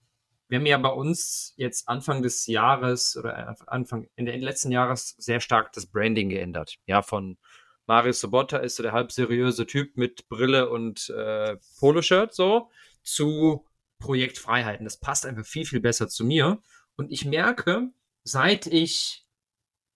wir 0.49 0.59
haben 0.59 0.65
ja 0.65 0.77
bei 0.77 0.89
uns 0.89 1.53
jetzt 1.57 1.87
Anfang 1.87 2.21
des 2.21 2.45
Jahres 2.47 3.15
oder 3.17 3.55
Anfang 3.67 4.07
in 4.15 4.25
den 4.25 4.41
letzten 4.41 4.71
Jahres 4.71 5.15
sehr 5.17 5.39
stark 5.39 5.71
das 5.73 5.87
Branding 5.87 6.29
geändert. 6.29 6.77
Ja, 6.85 7.01
von 7.01 7.37
Mario 7.85 8.13
Sobotta 8.13 8.57
ist 8.57 8.77
so 8.77 8.83
der 8.83 8.93
halb 8.93 9.11
seriöse 9.11 9.65
Typ 9.65 9.97
mit 9.97 10.29
Brille 10.29 10.69
und 10.69 11.09
äh, 11.09 11.57
Poloshirt 11.79 12.33
so 12.33 12.69
zu 13.03 13.65
Projekt 13.99 14.37
Freiheiten. 14.37 14.85
Das 14.85 14.99
passt 14.99 15.25
einfach 15.25 15.45
viel, 15.45 15.65
viel 15.65 15.81
besser 15.81 16.07
zu 16.07 16.25
mir. 16.25 16.61
Und 16.95 17.11
ich 17.11 17.25
merke, 17.25 17.89
seit 18.23 18.67
ich 18.67 19.25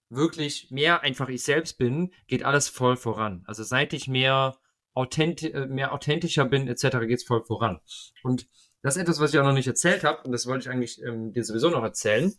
wirklich 0.10 0.72
mehr 0.72 1.02
einfach 1.02 1.30
ich 1.30 1.44
selbst 1.44 1.78
bin, 1.78 2.14
geht 2.28 2.44
alles 2.44 2.70
voll 2.70 2.96
voran. 2.96 3.44
Also 3.46 3.64
seit 3.64 3.94
ich 3.94 4.08
mehr, 4.08 4.58
authenti 4.94 5.48
äh, 5.52 5.68
mehr 5.68 5.94
authentischer 5.94 6.46
bin, 6.46 6.68
etc., 6.68 7.00
geht 7.02 7.20
es 7.20 7.24
voll 7.24 7.44
voran. 7.44 7.80
Und 8.24 8.48
das 8.82 8.96
ist 8.96 9.02
etwas, 9.02 9.20
was 9.20 9.34
ich 9.34 9.40
auch 9.40 9.46
noch 9.46 9.54
nicht 9.54 9.68
erzählt 9.68 10.04
habe, 10.04 10.24
und 10.24 10.32
das 10.32 10.48
wollte 10.48 10.68
ich 10.68 10.70
eigentlich 10.70 11.02
ähm, 11.04 11.34
dir 11.34 11.44
sowieso 11.44 11.70
noch 11.70 11.84
erzählen. 11.84 12.34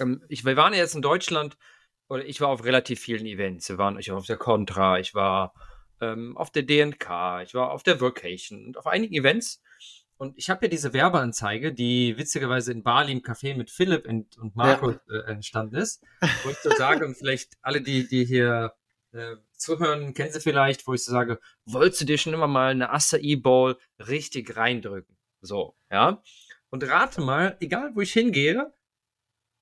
Ähm, 0.00 0.22
ich, 0.28 0.44
wir 0.44 0.56
waren 0.56 0.72
ja 0.72 0.80
jetzt 0.80 0.94
in 0.94 1.02
Deutschland, 1.02 1.56
oder 2.08 2.24
ich 2.24 2.40
war 2.40 2.48
auf 2.48 2.64
relativ 2.64 3.00
vielen 3.00 3.26
Events. 3.26 3.68
Wir 3.68 3.78
waren 3.78 3.98
ich 3.98 4.10
war 4.10 4.16
auf 4.16 4.26
der 4.26 4.36
Contra, 4.36 4.98
ich 4.98 5.14
war 5.14 5.54
ähm, 6.00 6.36
auf 6.36 6.50
der 6.50 6.62
DNK, 6.62 7.42
ich 7.44 7.54
war 7.54 7.70
auf 7.70 7.82
der 7.82 8.00
Vocation 8.00 8.66
und 8.66 8.78
auf 8.78 8.86
einigen 8.86 9.14
Events. 9.14 9.62
Und 10.16 10.38
ich 10.38 10.48
habe 10.48 10.66
ja 10.66 10.70
diese 10.70 10.92
Werbeanzeige, 10.92 11.72
die 11.72 12.16
witzigerweise 12.16 12.72
in 12.72 12.82
Bali 12.82 13.12
im 13.12 13.20
Café 13.20 13.56
mit 13.56 13.70
Philipp 13.70 14.06
und, 14.06 14.38
und 14.38 14.54
Marco 14.54 14.92
ja. 14.92 15.00
äh, 15.10 15.32
entstanden 15.32 15.74
ist, 15.74 16.02
wo 16.44 16.50
ich 16.50 16.58
so 16.58 16.70
sage, 16.70 17.04
und 17.04 17.16
vielleicht 17.16 17.54
alle, 17.62 17.80
die, 17.80 18.06
die 18.06 18.24
hier 18.24 18.74
äh, 19.12 19.36
zuhören, 19.52 20.14
kennen 20.14 20.32
sie 20.32 20.40
vielleicht, 20.40 20.86
wo 20.86 20.94
ich 20.94 21.04
so 21.04 21.10
sage, 21.10 21.40
wolltest 21.66 22.02
du 22.02 22.04
dir 22.04 22.18
schon 22.18 22.32
immer 22.32 22.46
mal 22.46 22.70
eine 22.70 22.90
Acai 22.90 23.36
Bowl 23.36 23.76
richtig 23.98 24.56
reindrücken? 24.56 25.16
So, 25.40 25.76
ja. 25.90 26.22
Und 26.70 26.88
rate 26.88 27.20
mal, 27.20 27.56
egal 27.60 27.90
wo 27.94 28.00
ich 28.00 28.12
hingehe, 28.12 28.72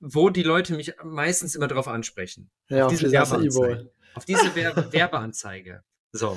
wo 0.03 0.31
die 0.31 0.43
Leute 0.43 0.75
mich 0.75 0.95
meistens 1.05 1.55
immer 1.55 1.69
drauf 1.69 1.87
ansprechen. 1.87 2.51
Ja, 2.69 2.87
auf, 2.87 2.93
auf 2.93 2.99
diese 2.99 3.13
Werbeanzeige. 3.13 3.91
Auf 4.15 4.25
diese 4.25 4.55
Werbe 4.55 4.93
Werbeanzeige. 4.93 5.85
So. 6.11 6.37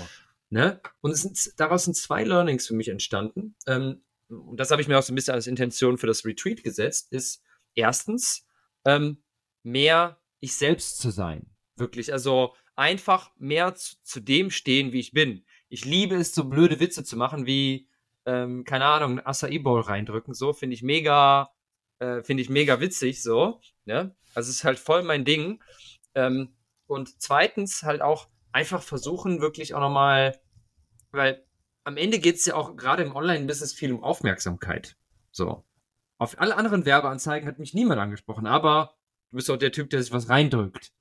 Ne? 0.52 0.80
Und 1.02 1.12
es 1.12 1.24
sind, 1.24 1.60
daraus 1.60 1.86
sind 1.86 1.96
zwei 1.96 2.24
Learnings 2.24 2.68
für 2.68 2.76
mich 2.76 2.90
entstanden. 2.90 3.56
Ähm, 3.66 4.04
und 4.30 4.60
das 4.60 4.70
habe 4.70 4.82
ich 4.82 4.88
mir 4.88 5.00
auch 5.00 5.04
so 5.04 5.12
ein 5.12 5.16
bisschen 5.16 5.34
als 5.34 5.48
Intention 5.48 5.98
für 5.98 6.08
das 6.08 6.26
Retreat 6.26 6.64
gesetzt, 6.64 7.12
ist 7.12 7.44
erstens 7.74 8.46
ähm, 8.86 9.24
mehr 9.64 10.22
ich 10.40 10.56
selbst 10.56 11.00
zu 11.00 11.10
sein. 11.10 11.50
Wirklich. 11.76 12.14
Also 12.14 12.54
einfach 12.76 13.32
mehr 13.38 13.74
zu, 13.74 13.96
zu, 14.04 14.20
dem 14.20 14.52
stehen, 14.52 14.92
wie 14.94 15.00
ich 15.00 15.12
bin. 15.12 15.44
Ich 15.70 15.86
liebe 15.86 16.16
es, 16.16 16.36
so 16.36 16.46
blöde 16.46 16.80
Witze 16.80 17.04
zu 17.04 17.18
machen, 17.18 17.48
wie, 17.48 17.90
ähm, 18.26 18.64
keine 18.64 18.86
Ahnung, 18.86 19.20
ein 19.20 19.26
Acai 19.26 19.58
Bowl 19.58 19.82
reindrücken. 19.82 20.36
So 20.36 20.54
finde 20.54 20.76
ich 20.76 20.84
mega, 20.84 21.52
äh, 22.00 22.24
finde 22.24 22.44
ich 22.44 22.50
mega 22.50 22.80
witzig. 22.80 23.22
So, 23.22 23.60
ne? 23.86 24.16
Also 24.34 24.50
es 24.50 24.58
ist 24.58 24.64
halt 24.64 24.80
voll 24.80 25.04
mein 25.04 25.26
Ding. 25.26 25.64
Ähm, 26.14 26.56
und 26.88 27.22
zweitens 27.22 27.84
halt 27.84 28.02
auch 28.02 28.30
einfach 28.52 28.82
versuchen, 28.82 29.42
wirklich 29.42 29.74
auch 29.74 29.80
nochmal, 29.80 30.40
weil 31.12 31.46
am 31.84 31.98
Ende 31.98 32.20
geht 32.20 32.36
es 32.36 32.46
ja 32.46 32.56
auch 32.56 32.76
gerade 32.76 33.04
im 33.04 33.16
Online-Business 33.16 33.74
viel 33.74 33.94
um 33.94 34.04
Aufmerksamkeit. 34.04 34.98
So. 35.32 35.66
Auf 36.18 36.40
alle 36.40 36.56
anderen 36.56 36.86
Werbeanzeigen 36.86 37.48
hat 37.48 37.60
mich 37.60 37.74
niemand 37.74 38.00
angesprochen, 38.00 38.48
aber 38.48 38.96
du 39.30 39.38
bist 39.38 39.50
auch 39.52 39.58
der 39.58 39.72
Typ, 39.72 39.90
der 39.90 40.02
sich 40.02 40.14
was 40.14 40.30
reindrückt. 40.30 40.94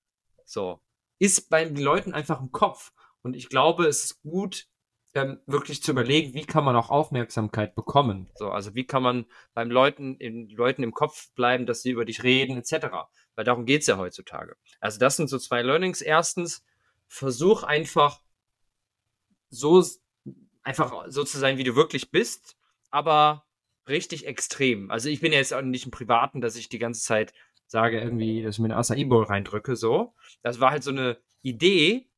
So. 0.44 0.80
Ist 1.18 1.48
bei 1.48 1.64
den 1.64 1.76
Leuten 1.76 2.12
einfach 2.12 2.40
im 2.40 2.50
Kopf. 2.50 2.92
Und 3.22 3.36
ich 3.36 3.48
glaube, 3.48 3.86
es 3.86 4.04
ist 4.04 4.22
gut, 4.22 4.66
ähm, 5.14 5.40
wirklich 5.46 5.82
zu 5.82 5.92
überlegen, 5.92 6.34
wie 6.34 6.44
kann 6.44 6.64
man 6.64 6.76
auch 6.76 6.90
Aufmerksamkeit 6.90 7.74
bekommen. 7.74 8.30
So, 8.34 8.50
also 8.50 8.74
wie 8.74 8.86
kann 8.86 9.02
man 9.02 9.26
beim 9.54 9.70
Leuten, 9.70 10.16
in 10.16 10.48
Leuten 10.50 10.82
im 10.82 10.92
Kopf 10.92 11.32
bleiben, 11.34 11.66
dass 11.66 11.82
sie 11.82 11.90
über 11.90 12.04
dich 12.04 12.22
reden, 12.22 12.56
etc. 12.56 12.86
Weil 13.34 13.44
darum 13.44 13.64
geht's 13.64 13.86
ja 13.86 13.96
heutzutage. 13.96 14.56
Also 14.80 14.98
das 14.98 15.16
sind 15.16 15.28
so 15.28 15.38
zwei 15.38 15.62
Learnings. 15.62 16.00
Erstens, 16.00 16.64
versuch 17.06 17.62
einfach 17.62 18.20
so 19.50 19.84
einfach 20.62 21.04
so 21.08 21.24
zu 21.24 21.38
sein, 21.38 21.58
wie 21.58 21.64
du 21.64 21.76
wirklich 21.76 22.10
bist, 22.10 22.56
aber 22.90 23.46
richtig 23.86 24.26
extrem. 24.26 24.90
Also 24.90 25.08
ich 25.08 25.20
bin 25.20 25.32
ja 25.32 25.38
jetzt 25.38 25.52
auch 25.52 25.62
nicht 25.62 25.84
im 25.84 25.90
Privaten, 25.90 26.40
dass 26.40 26.56
ich 26.56 26.68
die 26.68 26.78
ganze 26.78 27.02
Zeit 27.02 27.34
sage 27.66 28.00
irgendwie, 28.00 28.42
dass 28.42 28.56
ich 28.56 28.58
mir 28.60 28.66
eine 28.66 28.76
Acai 28.76 29.04
Bowl 29.04 29.24
reindrücke, 29.24 29.76
so. 29.76 30.14
Das 30.42 30.60
war 30.60 30.70
halt 30.70 30.82
so 30.82 30.90
eine 30.90 31.18
Idee. 31.42 32.08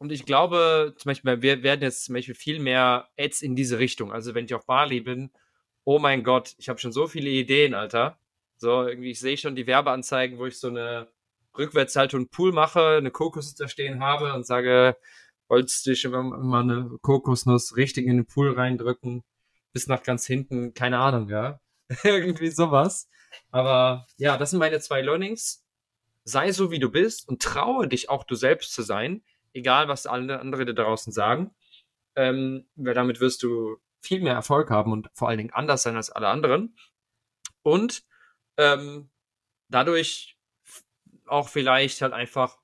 Und 0.00 0.12
ich 0.12 0.24
glaube, 0.24 0.94
zum 0.96 1.10
Beispiel, 1.10 1.42
wir 1.42 1.62
werden 1.62 1.82
jetzt 1.82 2.06
zum 2.06 2.14
Beispiel 2.14 2.34
viel 2.34 2.58
mehr 2.58 3.10
Ads 3.18 3.42
in 3.42 3.54
diese 3.54 3.78
Richtung. 3.78 4.12
Also 4.12 4.34
wenn 4.34 4.46
ich 4.46 4.54
auf 4.54 4.64
Bali 4.64 5.02
bin, 5.02 5.30
oh 5.84 5.98
mein 5.98 6.24
Gott, 6.24 6.54
ich 6.56 6.70
habe 6.70 6.78
schon 6.78 6.90
so 6.90 7.06
viele 7.06 7.28
Ideen, 7.28 7.74
Alter. 7.74 8.18
So, 8.56 8.86
irgendwie, 8.86 9.10
ich 9.10 9.20
sehe 9.20 9.36
schon 9.36 9.56
die 9.56 9.66
Werbeanzeigen, 9.66 10.38
wo 10.38 10.46
ich 10.46 10.58
so 10.58 10.68
eine 10.68 11.08
Rückwärtshaltung 11.56 12.28
Pool 12.30 12.52
mache, 12.52 12.96
eine 12.96 13.10
Kokos 13.10 13.54
da 13.54 13.68
stehen 13.68 14.02
habe 14.02 14.32
und 14.32 14.46
sage, 14.46 14.96
wolltest 15.48 15.84
du 15.84 15.90
dich 15.90 16.04
immer 16.06 16.22
mal 16.22 16.62
eine 16.62 16.98
Kokosnuss 17.02 17.76
richtig 17.76 18.06
in 18.06 18.16
den 18.16 18.26
Pool 18.26 18.54
reindrücken, 18.54 19.22
bis 19.74 19.86
nach 19.86 20.02
ganz 20.02 20.26
hinten, 20.26 20.72
keine 20.72 20.98
Ahnung, 20.98 21.28
ja. 21.28 21.60
Irgendwie 22.04 22.50
sowas. 22.50 23.10
Aber 23.50 24.06
ja, 24.16 24.38
das 24.38 24.50
sind 24.50 24.60
meine 24.60 24.80
zwei 24.80 25.02
Learnings. 25.02 25.62
Sei 26.24 26.52
so, 26.52 26.70
wie 26.70 26.78
du 26.78 26.90
bist 26.90 27.28
und 27.28 27.42
traue 27.42 27.86
dich 27.86 28.08
auch 28.08 28.24
du 28.24 28.34
selbst 28.34 28.72
zu 28.72 28.80
sein, 28.80 29.22
egal 29.52 29.88
was 29.88 30.06
alle 30.06 30.40
andere 30.40 30.64
da 30.64 30.72
draußen 30.72 31.12
sagen. 31.12 31.54
Ähm, 32.16 32.68
weil 32.76 32.94
damit 32.94 33.20
wirst 33.20 33.42
du 33.42 33.76
viel 34.00 34.20
mehr 34.20 34.34
Erfolg 34.34 34.70
haben 34.70 34.92
und 34.92 35.08
vor 35.14 35.28
allen 35.28 35.38
Dingen 35.38 35.52
anders 35.52 35.82
sein 35.82 35.96
als 35.96 36.10
alle 36.10 36.28
anderen. 36.28 36.76
Und 37.62 38.02
ähm, 38.56 39.10
dadurch 39.68 40.38
auch 41.26 41.48
vielleicht 41.48 42.02
halt 42.02 42.12
einfach 42.12 42.58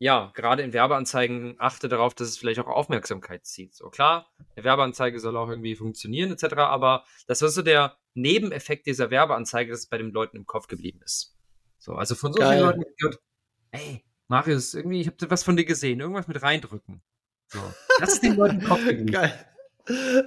ja, 0.00 0.30
gerade 0.34 0.62
in 0.62 0.72
Werbeanzeigen 0.72 1.56
achte 1.58 1.88
darauf, 1.88 2.14
dass 2.14 2.28
es 2.28 2.38
vielleicht 2.38 2.60
auch 2.60 2.68
Aufmerksamkeit 2.68 3.44
zieht. 3.44 3.74
So 3.74 3.90
klar, 3.90 4.30
eine 4.54 4.64
Werbeanzeige 4.64 5.18
soll 5.18 5.36
auch 5.36 5.48
irgendwie 5.48 5.74
funktionieren, 5.74 6.30
etc., 6.30 6.54
aber 6.58 7.04
das 7.26 7.42
ist 7.42 7.54
so 7.54 7.62
der 7.62 7.96
Nebeneffekt 8.14 8.86
dieser 8.86 9.10
Werbeanzeige, 9.10 9.72
dass 9.72 9.80
es 9.80 9.86
bei 9.86 9.98
den 9.98 10.12
Leuten 10.12 10.36
im 10.36 10.46
Kopf 10.46 10.68
geblieben 10.68 11.00
ist. 11.04 11.36
So, 11.78 11.94
also 11.94 12.14
von 12.14 12.32
so 12.32 12.38
Geil. 12.38 12.58
vielen 12.58 12.66
Leuten 12.66 12.84
gehört, 12.96 13.20
ey, 13.72 14.04
Marius, 14.28 14.74
irgendwie, 14.74 15.00
ich 15.00 15.06
habe 15.06 15.30
was 15.30 15.42
von 15.42 15.56
dir 15.56 15.64
gesehen, 15.64 16.00
irgendwas 16.00 16.28
mit 16.28 16.42
reindrücken. 16.42 17.02
So, 17.48 17.58
das 17.98 18.14
ist 18.14 18.22
den 18.22 18.36
Leuten 18.36 18.62
Kopf. 18.62 18.80
Geil. 19.10 19.32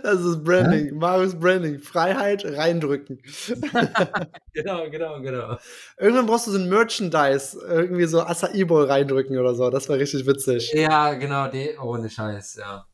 Das 0.01 0.19
ist 0.21 0.43
Branding, 0.43 0.87
ja? 0.87 0.93
Marius 0.95 1.39
Branding. 1.39 1.79
Freiheit 1.79 2.43
reindrücken. 2.43 3.21
genau, 4.53 4.89
genau, 4.89 5.21
genau. 5.21 5.57
Irgendwann 5.97 6.25
brauchst 6.25 6.47
du 6.47 6.51
so 6.51 6.57
ein 6.57 6.67
Merchandise, 6.67 7.59
irgendwie 7.69 8.05
so 8.05 8.21
Acai 8.21 8.65
Bowl 8.65 8.85
reindrücken 8.85 9.37
oder 9.37 9.53
so. 9.53 9.69
Das 9.69 9.87
war 9.87 9.97
richtig 9.97 10.25
witzig. 10.25 10.71
Ja, 10.73 11.13
genau, 11.13 11.47
die, 11.47 11.77
ohne 11.77 12.09
Scheiß, 12.09 12.55
ja. 12.55 12.87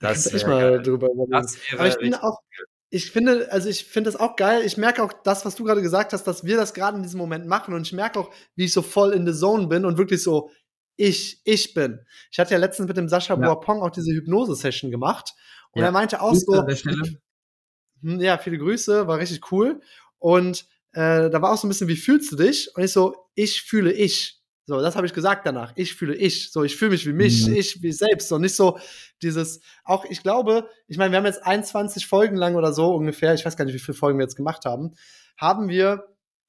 Das 0.00 0.26
ich 0.26 0.44
mal 0.44 0.72
geil. 0.72 0.82
drüber 0.82 1.08
überlegen. 1.10 1.48
Aber 1.78 1.86
ich 1.86 1.94
finde 1.94 2.22
auch, 2.22 2.40
ich 2.94 3.10
finde, 3.10 3.50
also 3.50 3.68
ich 3.68 3.86
finde 3.86 4.12
das 4.12 4.20
auch 4.20 4.36
geil. 4.36 4.62
Ich 4.64 4.76
merke 4.76 5.02
auch 5.02 5.12
das, 5.12 5.44
was 5.44 5.56
du 5.56 5.64
gerade 5.64 5.82
gesagt 5.82 6.12
hast, 6.12 6.28
dass 6.28 6.44
wir 6.44 6.56
das 6.56 6.74
gerade 6.74 6.96
in 6.96 7.02
diesem 7.02 7.18
Moment 7.18 7.44
machen. 7.44 7.74
Und 7.74 7.82
ich 7.82 7.92
merke 7.92 8.20
auch, 8.20 8.32
wie 8.54 8.66
ich 8.66 8.72
so 8.72 8.82
voll 8.82 9.12
in 9.12 9.26
the 9.26 9.36
zone 9.36 9.66
bin 9.66 9.84
und 9.84 9.98
wirklich 9.98 10.22
so, 10.22 10.52
ich, 10.94 11.40
ich 11.44 11.74
bin. 11.74 11.98
Ich 12.30 12.38
hatte 12.38 12.54
ja 12.54 12.58
letztens 12.58 12.86
mit 12.86 12.96
dem 12.96 13.08
Sascha 13.08 13.34
ja. 13.34 13.40
Boapong 13.40 13.82
auch 13.82 13.90
diese 13.90 14.12
Hypnose-Session 14.12 14.92
gemacht. 14.92 15.34
Und 15.72 15.80
ja. 15.80 15.88
er 15.88 15.90
meinte 15.90 16.22
auch 16.22 16.30
Grüße 16.30 16.44
so, 16.46 16.92
hm, 18.02 18.20
ja, 18.20 18.38
viele 18.38 18.58
Grüße, 18.58 19.08
war 19.08 19.18
richtig 19.18 19.50
cool. 19.50 19.80
Und 20.20 20.64
äh, 20.92 21.30
da 21.30 21.42
war 21.42 21.52
auch 21.52 21.58
so 21.58 21.66
ein 21.66 21.70
bisschen, 21.70 21.88
wie 21.88 21.96
fühlst 21.96 22.30
du 22.30 22.36
dich? 22.36 22.70
Und 22.76 22.84
ich 22.84 22.92
so, 22.92 23.26
ich 23.34 23.62
fühle 23.62 23.92
ich. 23.92 24.40
So, 24.66 24.80
das 24.80 24.96
habe 24.96 25.06
ich 25.06 25.12
gesagt 25.12 25.46
danach. 25.46 25.72
Ich 25.76 25.94
fühle 25.94 26.14
ich. 26.14 26.50
So, 26.50 26.64
ich 26.64 26.76
fühle 26.76 26.92
mich 26.92 27.06
wie 27.06 27.12
mich, 27.12 27.46
mhm. 27.46 27.54
ich 27.54 27.82
wie 27.82 27.92
selbst. 27.92 28.32
Und 28.32 28.40
nicht 28.40 28.56
so 28.56 28.78
dieses, 29.20 29.60
auch 29.84 30.04
ich 30.06 30.22
glaube, 30.22 30.68
ich 30.86 30.96
meine, 30.96 31.12
wir 31.12 31.18
haben 31.18 31.26
jetzt 31.26 31.44
21 31.44 32.06
Folgen 32.06 32.36
lang 32.36 32.54
oder 32.54 32.72
so 32.72 32.94
ungefähr, 32.94 33.34
ich 33.34 33.44
weiß 33.44 33.56
gar 33.56 33.66
nicht, 33.66 33.74
wie 33.74 33.78
viele 33.78 33.96
Folgen 33.96 34.18
wir 34.18 34.24
jetzt 34.24 34.36
gemacht 34.36 34.64
haben, 34.64 34.94
haben 35.36 35.68
wir 35.68 36.06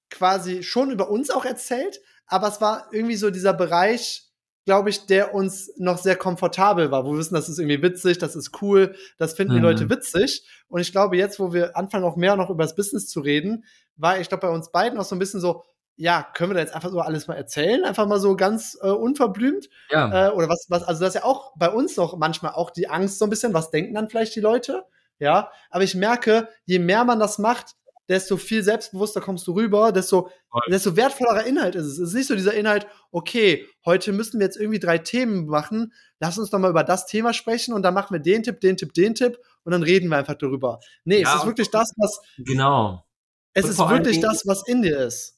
quasi 0.09 0.63
schon 0.63 0.91
über 0.91 1.09
uns 1.09 1.29
auch 1.29 1.45
erzählt, 1.45 1.99
aber 2.27 2.47
es 2.47 2.61
war 2.61 2.87
irgendwie 2.91 3.15
so 3.15 3.31
dieser 3.31 3.53
Bereich, 3.53 4.29
glaube 4.65 4.89
ich, 4.89 5.05
der 5.07 5.33
uns 5.33 5.71
noch 5.77 5.97
sehr 5.97 6.15
komfortabel 6.15 6.91
war, 6.91 7.05
wo 7.05 7.11
wir 7.11 7.19
wissen, 7.19 7.35
das 7.35 7.49
ist 7.49 7.59
irgendwie 7.59 7.81
witzig, 7.81 8.17
das 8.17 8.35
ist 8.35 8.61
cool, 8.61 8.95
das 9.17 9.33
finden 9.33 9.53
mhm. 9.53 9.57
die 9.57 9.63
Leute 9.63 9.89
witzig. 9.89 10.47
Und 10.67 10.79
ich 10.79 10.91
glaube, 10.91 11.17
jetzt, 11.17 11.39
wo 11.39 11.53
wir 11.53 11.75
anfangen, 11.75 12.05
auch 12.05 12.15
mehr 12.15 12.35
noch 12.35 12.49
über 12.49 12.63
das 12.63 12.75
Business 12.75 13.07
zu 13.07 13.19
reden, 13.19 13.65
war 13.97 14.19
ich 14.19 14.29
glaube 14.29 14.47
bei 14.47 14.53
uns 14.53 14.71
beiden 14.71 14.97
auch 14.99 15.05
so 15.05 15.15
ein 15.15 15.19
bisschen 15.19 15.41
so, 15.41 15.63
ja, 15.97 16.27
können 16.33 16.51
wir 16.51 16.55
da 16.55 16.59
jetzt 16.61 16.75
einfach 16.75 16.91
so 16.91 16.99
alles 16.99 17.27
mal 17.27 17.35
erzählen, 17.35 17.83
einfach 17.85 18.07
mal 18.07 18.19
so 18.19 18.35
ganz 18.35 18.77
äh, 18.81 18.89
unverblümt? 18.89 19.69
Ja. 19.89 20.27
Äh, 20.27 20.31
oder 20.31 20.49
was, 20.49 20.65
was, 20.69 20.83
also 20.83 21.01
das 21.01 21.15
ist 21.15 21.21
ja 21.21 21.23
auch 21.23 21.53
bei 21.57 21.69
uns 21.69 21.95
noch 21.95 22.17
manchmal 22.17 22.53
auch 22.53 22.71
die 22.71 22.89
Angst 22.89 23.19
so 23.19 23.25
ein 23.25 23.29
bisschen, 23.29 23.53
was 23.53 23.71
denken 23.71 23.93
dann 23.93 24.09
vielleicht 24.09 24.35
die 24.35 24.41
Leute? 24.41 24.85
Ja, 25.19 25.51
aber 25.69 25.83
ich 25.83 25.95
merke, 25.95 26.49
je 26.65 26.79
mehr 26.79 27.05
man 27.05 27.19
das 27.19 27.39
macht, 27.39 27.75
desto 28.09 28.37
viel 28.37 28.63
selbstbewusster 28.63 29.21
kommst 29.21 29.47
du 29.47 29.53
rüber, 29.53 29.91
desto, 29.91 30.29
desto 30.69 30.95
wertvollerer 30.95 31.45
Inhalt 31.45 31.75
ist 31.75 31.85
es. 31.85 31.93
Es 31.93 32.09
ist 32.09 32.13
nicht 32.13 32.27
so 32.27 32.35
dieser 32.35 32.53
Inhalt, 32.53 32.85
okay, 33.11 33.65
heute 33.85 34.11
müssen 34.11 34.39
wir 34.39 34.45
jetzt 34.45 34.57
irgendwie 34.57 34.79
drei 34.79 34.97
Themen 34.97 35.47
machen, 35.47 35.93
lass 36.19 36.37
uns 36.37 36.49
doch 36.49 36.59
mal 36.59 36.69
über 36.69 36.83
das 36.83 37.05
Thema 37.07 37.33
sprechen 37.33 37.73
und 37.73 37.81
dann 37.83 37.93
machen 37.93 38.13
wir 38.13 38.19
den 38.19 38.43
Tipp, 38.43 38.59
den 38.59 38.77
Tipp, 38.77 38.93
den 38.93 39.15
Tipp 39.15 39.39
und 39.63 39.71
dann 39.71 39.83
reden 39.83 40.09
wir 40.09 40.17
einfach 40.17 40.35
darüber. 40.35 40.79
Nee, 41.03 41.21
ja, 41.21 41.29
es 41.29 41.41
ist 41.41 41.45
wirklich 41.45 41.71
das, 41.71 41.93
was. 41.97 42.21
Genau. 42.37 43.03
Es 43.53 43.65
ist 43.65 43.79
wirklich 43.79 44.19
das, 44.19 44.45
was 44.45 44.67
in 44.67 44.81
dir 44.81 44.99
ist. 44.99 45.34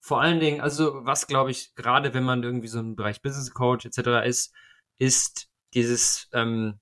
Vor 0.00 0.20
allen 0.20 0.40
Dingen, 0.40 0.60
also 0.60 1.04
was 1.04 1.26
glaube 1.26 1.50
ich, 1.50 1.74
gerade 1.74 2.14
wenn 2.14 2.24
man 2.24 2.42
irgendwie 2.42 2.68
so 2.68 2.80
im 2.80 2.96
Bereich 2.96 3.22
Business 3.22 3.52
Coach 3.52 3.84
etc. 3.84 4.26
ist, 4.26 4.54
ist 4.98 5.48
dieses, 5.74 6.28
ähm, 6.32 6.80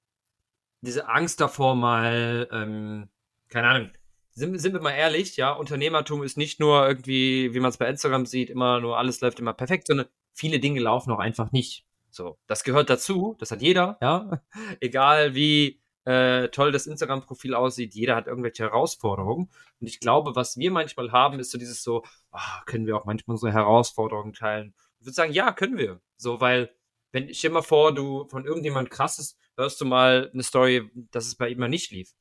diese 0.81 1.09
Angst 1.09 1.41
davor 1.41 1.75
mal, 1.75 2.49
ähm, 2.53 3.09
keine 3.49 3.69
Ahnung, 3.69 3.91
sind, 4.31 4.57
sind 4.59 4.73
wir 4.73 4.81
mal 4.81 4.93
ehrlich, 4.93 5.37
ja, 5.37 5.53
Unternehmertum 5.53 6.23
ist 6.23 6.37
nicht 6.37 6.61
nur 6.61 6.87
irgendwie, 6.87 7.53
wie 7.55 7.61
man 7.61 7.71
es 7.71 7.77
bei 7.77 7.89
Instagram 7.89 8.25
sieht, 8.25 8.51
immer 8.51 8.81
nur 8.81 8.97
alles 8.97 9.21
läuft 9.21 9.41
immer 9.41 9.53
perfekt, 9.53 9.89
sondern 9.89 10.07
viele 10.33 10.61
Dinge 10.61 10.81
laufen 10.81 11.13
auch 11.13 11.19
einfach 11.19 11.51
nicht. 11.51 11.85
So, 12.11 12.39
das 12.47 12.65
gehört 12.65 12.89
dazu, 12.89 13.37
das 13.39 13.51
hat 13.51 13.63
jeder, 13.63 13.99
ja. 14.01 14.41
Egal 14.81 15.35
wie 15.35 15.81
äh, 16.09 16.49
toll 16.49 16.73
das 16.73 16.87
Instagram-Profil 16.87 17.53
aussieht, 17.53 17.95
jeder 17.95 18.17
hat 18.17 18.27
irgendwelche 18.27 18.63
Herausforderungen. 18.63 19.51
Und 19.79 19.87
ich 19.87 20.01
glaube, 20.01 20.35
was 20.35 20.57
wir 20.57 20.71
manchmal 20.71 21.13
haben, 21.13 21.39
ist 21.39 21.51
so 21.51 21.59
dieses 21.59 21.83
so, 21.83 22.03
oh, 22.33 22.61
können 22.65 22.87
wir 22.87 22.97
auch 22.97 23.05
manchmal 23.05 23.35
unsere 23.35 23.53
Herausforderungen 23.53 24.33
teilen? 24.33 24.75
Ich 25.01 25.07
würde 25.07 25.15
sagen, 25.15 25.35
ja, 25.35 25.53
können 25.53 25.77
wir. 25.77 26.01
So, 26.17 26.41
weil, 26.41 26.75
wenn 27.13 27.29
ich 27.29 27.45
immer 27.45 27.63
vor, 27.63 27.95
du 27.95 28.27
von 28.29 28.47
irgendjemand 28.47 28.91
krasses, 28.91 29.37
hörst 29.59 29.83
du 29.83 29.85
mal 29.85 30.31
eine 30.33 30.43
Story, 30.43 30.91
dass 31.11 31.27
es 31.27 31.35
bei 31.35 31.51
ihm 31.51 31.59
mal 31.59 31.69
nicht 31.69 31.91
lief. 31.91 32.15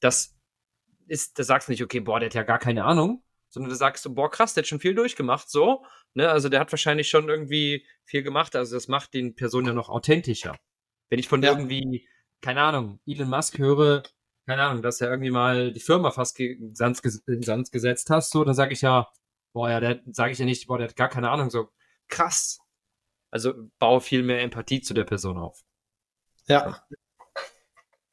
Das 0.00 0.34
ist, 1.06 1.38
da 1.38 1.44
sagst 1.44 1.68
du 1.68 1.72
nicht, 1.72 1.82
okay, 1.82 2.00
boah, 2.00 2.18
der 2.18 2.30
hat 2.30 2.34
ja 2.34 2.42
gar 2.42 2.58
keine 2.58 2.84
Ahnung, 2.84 3.22
sondern 3.50 3.68
du 3.68 3.76
sagst 3.76 4.02
so, 4.02 4.14
boah, 4.14 4.30
krass, 4.30 4.54
der 4.54 4.62
hat 4.62 4.68
schon 4.68 4.80
viel 4.80 4.94
durchgemacht, 4.94 5.50
so, 5.50 5.84
ne, 6.14 6.30
also 6.30 6.48
der 6.48 6.60
hat 6.60 6.72
wahrscheinlich 6.72 7.10
schon 7.10 7.28
irgendwie 7.28 7.86
viel 8.04 8.22
gemacht, 8.22 8.56
also 8.56 8.76
das 8.76 8.88
macht 8.88 9.12
den 9.12 9.34
Personen 9.34 9.66
ja 9.66 9.72
noch 9.74 9.90
authentischer. 9.90 10.56
Wenn 11.10 11.18
ich 11.18 11.28
von 11.28 11.42
ja. 11.42 11.50
irgendwie, 11.50 12.08
keine 12.40 12.62
Ahnung, 12.62 13.00
Elon 13.06 13.28
Musk 13.28 13.58
höre, 13.58 14.02
keine 14.46 14.62
Ahnung, 14.62 14.82
dass 14.82 15.00
er 15.00 15.10
irgendwie 15.10 15.30
mal 15.30 15.72
die 15.72 15.80
Firma 15.80 16.10
fast 16.10 16.38
in 16.38 16.74
Sand, 16.74 17.00
in 17.26 17.42
Sand 17.42 17.72
gesetzt 17.72 18.10
hast, 18.10 18.30
so, 18.30 18.44
dann 18.44 18.54
sage 18.54 18.72
ich 18.72 18.82
ja, 18.82 19.08
boah, 19.52 19.70
ja, 19.70 19.80
der 19.80 20.00
sage 20.12 20.32
ich 20.32 20.38
ja 20.38 20.44
nicht, 20.44 20.66
boah, 20.66 20.78
der 20.78 20.88
hat 20.88 20.96
gar 20.96 21.08
keine 21.08 21.30
Ahnung, 21.30 21.50
so 21.50 21.68
krass. 22.08 22.60
Also 23.30 23.54
baue 23.78 24.00
viel 24.00 24.22
mehr 24.22 24.42
Empathie 24.42 24.80
zu 24.80 24.94
der 24.94 25.04
Person 25.04 25.36
auf. 25.36 25.62
Ja. 26.46 26.86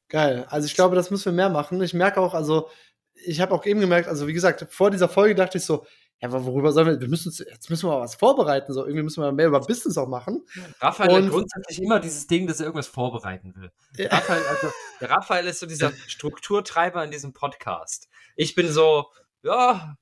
Geil. 0.09 0.45
Also 0.49 0.65
ich 0.65 0.75
glaube, 0.75 0.95
das 0.95 1.11
müssen 1.11 1.25
wir 1.25 1.31
mehr 1.33 1.49
machen. 1.49 1.81
Ich 1.81 1.93
merke 1.93 2.19
auch, 2.19 2.33
also 2.33 2.69
ich 3.13 3.41
habe 3.41 3.53
auch 3.53 3.65
eben 3.65 3.79
gemerkt, 3.79 4.07
also 4.07 4.27
wie 4.27 4.33
gesagt, 4.33 4.65
vor 4.69 4.91
dieser 4.91 5.09
Folge 5.09 5.35
dachte 5.35 5.57
ich 5.57 5.65
so, 5.65 5.85
ja, 6.21 6.29
aber 6.29 6.45
worüber 6.45 6.71
sollen 6.71 6.87
wir, 6.87 7.01
wir 7.01 7.09
müssen 7.09 7.29
uns, 7.29 7.39
jetzt 7.39 7.69
müssen 7.69 7.87
wir 7.87 7.95
mal 7.95 8.01
was 8.01 8.15
vorbereiten, 8.15 8.71
so 8.71 8.85
irgendwie 8.85 9.03
müssen 9.03 9.21
wir 9.21 9.31
mehr 9.31 9.47
über 9.47 9.59
Business 9.59 9.97
auch 9.97 10.07
machen. 10.07 10.45
Raphael 10.79 11.11
und, 11.11 11.25
hat 11.25 11.31
grundsätzlich 11.31 11.81
immer 11.81 11.99
dieses 11.99 12.27
Ding, 12.27 12.47
dass 12.47 12.59
er 12.59 12.67
irgendwas 12.67 12.87
vorbereiten 12.87 13.53
will. 13.55 13.71
Ja. 13.97 14.09
Raphael, 14.09 14.41
also, 14.47 14.67
der 15.01 15.09
Raphael 15.09 15.47
ist 15.47 15.59
so 15.59 15.65
dieser 15.65 15.91
Strukturtreiber 16.07 17.03
in 17.03 17.11
diesem 17.11 17.33
Podcast. 17.33 18.07
Ich 18.35 18.55
bin 18.55 18.71
so, 18.71 19.07
ja, 19.43 19.97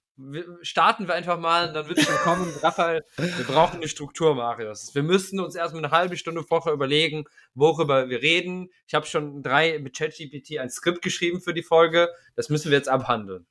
starten 0.62 1.08
wir 1.08 1.16
einfach 1.16 1.40
mal 1.40 1.70
und 1.70 1.74
dann 1.74 1.88
wird 1.88 1.98
es 1.98 2.06
schon 2.06 2.16
kommen. 2.18 2.54
Raphael, 2.62 3.04
wir 3.18 3.46
brauchen 3.46 3.78
eine 3.78 3.88
Struktur, 3.88 4.36
Marius. 4.36 4.94
Wir 4.94 5.04
müssen 5.04 5.40
uns 5.40 5.56
erstmal 5.56 5.84
eine 5.84 5.92
halbe 5.92 6.18
Stunde 6.18 6.44
vorher 6.44 6.74
überlegen, 6.74 7.26
worüber 7.54 8.10
wir 8.10 8.22
reden. 8.22 8.70
Ich 8.88 8.94
habe 8.94 9.06
schon 9.06 9.42
drei 9.42 9.80
mit 9.80 9.98
ChatGPT 9.98 10.60
ein 10.60 10.70
Skript 10.70 11.02
geschrieben 11.02 11.42
für 11.42 11.54
die 11.54 11.64
Folge. 11.64 12.10
Das 12.36 12.50
müssen 12.50 12.72
wir 12.72 12.78
jetzt 12.78 12.90
abhandeln. 12.90 13.48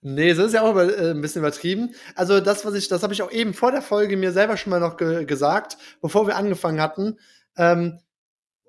Nee, 0.00 0.34
das 0.34 0.46
ist 0.46 0.52
ja 0.52 0.62
auch 0.62 0.76
äh, 0.76 1.12
ein 1.12 1.20
bisschen 1.22 1.40
übertrieben. 1.40 1.94
Also 2.14 2.40
das, 2.40 2.64
was 2.66 2.74
ich, 2.74 2.88
das 2.88 3.02
habe 3.02 3.14
ich 3.14 3.22
auch 3.22 3.32
eben 3.32 3.54
vor 3.54 3.72
der 3.72 3.80
Folge 3.82 4.16
mir 4.16 4.32
selber 4.32 4.56
schon 4.56 4.70
mal 4.70 4.80
noch 4.80 4.96
ge 4.96 5.24
gesagt, 5.24 5.78
bevor 6.02 6.26
wir 6.26 6.36
angefangen 6.36 6.80
hatten. 6.80 7.18
Ähm, 7.56 8.00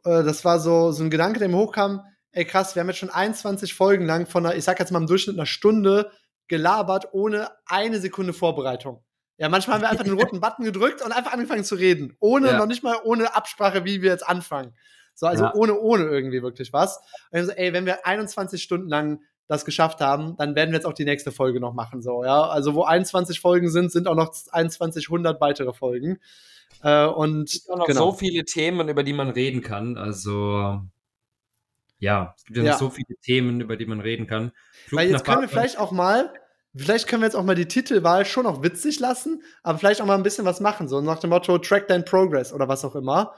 äh, 0.05 0.23
das 0.23 0.45
war 0.45 0.59
so, 0.59 0.91
so 0.91 1.03
ein 1.03 1.09
Gedanke, 1.09 1.39
der 1.39 1.49
mir 1.49 1.57
hochkam. 1.57 2.01
Ey 2.31 2.45
krass, 2.45 2.75
wir 2.75 2.81
haben 2.81 2.87
jetzt 2.87 2.99
schon 2.99 3.09
21 3.09 3.73
Folgen 3.73 4.05
lang 4.05 4.27
von 4.27 4.45
einer, 4.45 4.55
ich 4.55 4.63
sag 4.63 4.79
jetzt 4.79 4.91
mal 4.91 4.99
im 4.99 5.07
Durchschnitt 5.07 5.35
einer 5.35 5.45
Stunde 5.45 6.11
gelabert 6.47 7.09
ohne 7.13 7.49
eine 7.65 7.99
Sekunde 7.99 8.33
Vorbereitung. 8.33 9.03
Ja, 9.37 9.49
manchmal 9.49 9.75
haben 9.75 9.81
wir 9.81 9.89
einfach 9.89 10.05
den 10.05 10.17
roten 10.17 10.39
Button 10.41 10.63
gedrückt 10.63 11.01
und 11.01 11.11
einfach 11.11 11.33
angefangen 11.33 11.63
zu 11.63 11.75
reden. 11.75 12.15
Ohne, 12.19 12.47
ja. 12.47 12.57
noch 12.57 12.67
nicht 12.67 12.83
mal 12.83 12.97
ohne 13.03 13.35
Absprache, 13.35 13.83
wie 13.83 14.01
wir 14.01 14.11
jetzt 14.11 14.27
anfangen. 14.27 14.73
So, 15.13 15.27
also 15.27 15.45
ja. 15.45 15.53
ohne, 15.53 15.79
ohne 15.79 16.03
irgendwie 16.05 16.41
wirklich 16.41 16.73
was. 16.73 16.99
Und 17.31 17.45
so, 17.45 17.51
ey, 17.51 17.73
wenn 17.73 17.85
wir 17.85 18.05
21 18.05 18.61
Stunden 18.61 18.89
lang 18.89 19.21
das 19.47 19.65
geschafft 19.65 20.01
haben, 20.01 20.35
dann 20.37 20.55
werden 20.55 20.71
wir 20.71 20.77
jetzt 20.77 20.85
auch 20.85 20.93
die 20.93 21.05
nächste 21.05 21.31
Folge 21.31 21.59
noch 21.59 21.73
machen, 21.73 22.01
so, 22.01 22.23
ja. 22.23 22.47
Also, 22.47 22.73
wo 22.73 22.83
21 22.83 23.39
Folgen 23.39 23.69
sind, 23.69 23.91
sind 23.91 24.07
auch 24.07 24.15
noch 24.15 24.31
2100 24.31 25.39
weitere 25.39 25.73
Folgen. 25.73 26.19
Äh, 26.81 27.05
und 27.05 27.49
es 27.49 27.53
gibt 27.53 27.69
auch 27.69 27.77
noch 27.77 27.87
genau. 27.87 28.11
so 28.11 28.13
viele 28.13 28.43
Themen, 28.45 28.89
über 28.89 29.03
die 29.03 29.13
man 29.13 29.29
reden 29.29 29.61
kann. 29.61 29.97
Also, 29.97 30.81
ja, 31.99 32.33
es 32.37 32.45
gibt 32.45 32.57
ja, 32.57 32.63
ja. 32.63 32.71
noch 32.71 32.79
so 32.79 32.89
viele 32.89 33.17
Themen, 33.21 33.61
über 33.61 33.77
die 33.77 33.85
man 33.85 34.01
reden 34.01 34.27
kann. 34.27 34.51
Flug 34.87 34.99
Weil 34.99 35.09
jetzt 35.09 35.25
können 35.25 35.41
wir 35.41 35.49
vielleicht 35.49 35.77
auch 35.77 35.91
mal, 35.91 36.33
vielleicht 36.75 37.07
können 37.07 37.21
wir 37.21 37.27
jetzt 37.27 37.35
auch 37.35 37.43
mal 37.43 37.55
die 37.55 37.67
Titelwahl 37.67 38.25
schon 38.25 38.45
auch 38.45 38.63
witzig 38.63 38.99
lassen, 38.99 39.43
aber 39.63 39.77
vielleicht 39.77 40.01
auch 40.01 40.05
mal 40.05 40.15
ein 40.15 40.23
bisschen 40.23 40.45
was 40.45 40.59
machen, 40.59 40.87
so 40.87 41.01
nach 41.01 41.19
dem 41.19 41.29
Motto 41.29 41.57
Track 41.57 41.87
Dein 41.87 42.03
Progress 42.03 42.51
oder 42.51 42.67
was 42.67 42.83
auch 42.83 42.95
immer. 42.95 43.35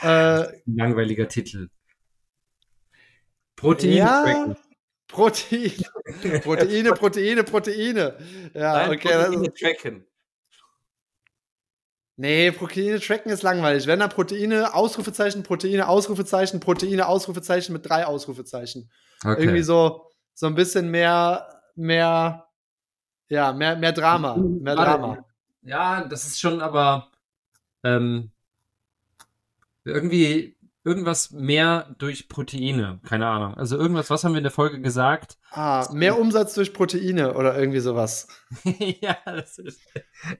Äh, 0.00 0.44
langweiliger 0.66 1.28
Titel. 1.28 1.68
Protein 3.56 3.92
ja, 3.92 4.22
tracken. 4.22 4.56
Protein. 5.08 5.72
Proteine, 6.42 6.92
Proteine, 6.92 7.44
Proteine. 7.44 8.18
Ja, 8.54 8.74
Nein, 8.74 8.90
okay. 8.90 9.08
Proteine 9.08 9.52
tracken. 9.54 10.06
Nee, 12.16 12.50
Proteine 12.50 13.00
tracken 13.00 13.30
ist 13.30 13.42
langweilig. 13.42 13.86
Wenn 13.86 14.00
da 14.00 14.08
Proteine, 14.08 14.74
Ausrufezeichen, 14.74 15.42
Proteine, 15.42 15.88
Ausrufezeichen, 15.88 16.60
Proteine, 16.60 17.06
Ausrufezeichen 17.06 17.72
mit 17.72 17.88
drei 17.88 18.06
Ausrufezeichen. 18.06 18.90
Okay. 19.24 19.40
Irgendwie 19.42 19.62
so, 19.62 20.10
so 20.34 20.46
ein 20.46 20.54
bisschen 20.54 20.90
mehr, 20.90 21.62
mehr, 21.74 22.48
ja, 23.28 23.52
mehr, 23.52 23.76
mehr 23.76 23.92
Drama. 23.92 24.36
Mehr 24.36 24.74
Drama. 24.74 25.24
Ja, 25.62 26.04
das 26.04 26.26
ist 26.26 26.40
schon 26.40 26.60
aber 26.60 27.10
ähm, 27.84 28.30
irgendwie 29.84 30.57
irgendwas 30.88 31.30
mehr 31.30 31.94
durch 31.98 32.28
Proteine. 32.28 33.00
Keine 33.06 33.26
Ahnung. 33.26 33.54
Also 33.54 33.76
irgendwas, 33.76 34.08
was 34.08 34.24
haben 34.24 34.32
wir 34.32 34.38
in 34.38 34.44
der 34.44 34.50
Folge 34.50 34.80
gesagt? 34.80 35.36
Ah, 35.50 35.86
mehr 35.92 36.18
Umsatz 36.18 36.54
durch 36.54 36.72
Proteine 36.72 37.34
oder 37.34 37.58
irgendwie 37.58 37.80
sowas. 37.80 38.28
ja, 39.00 39.16
das 39.26 39.58
ist. 39.58 39.80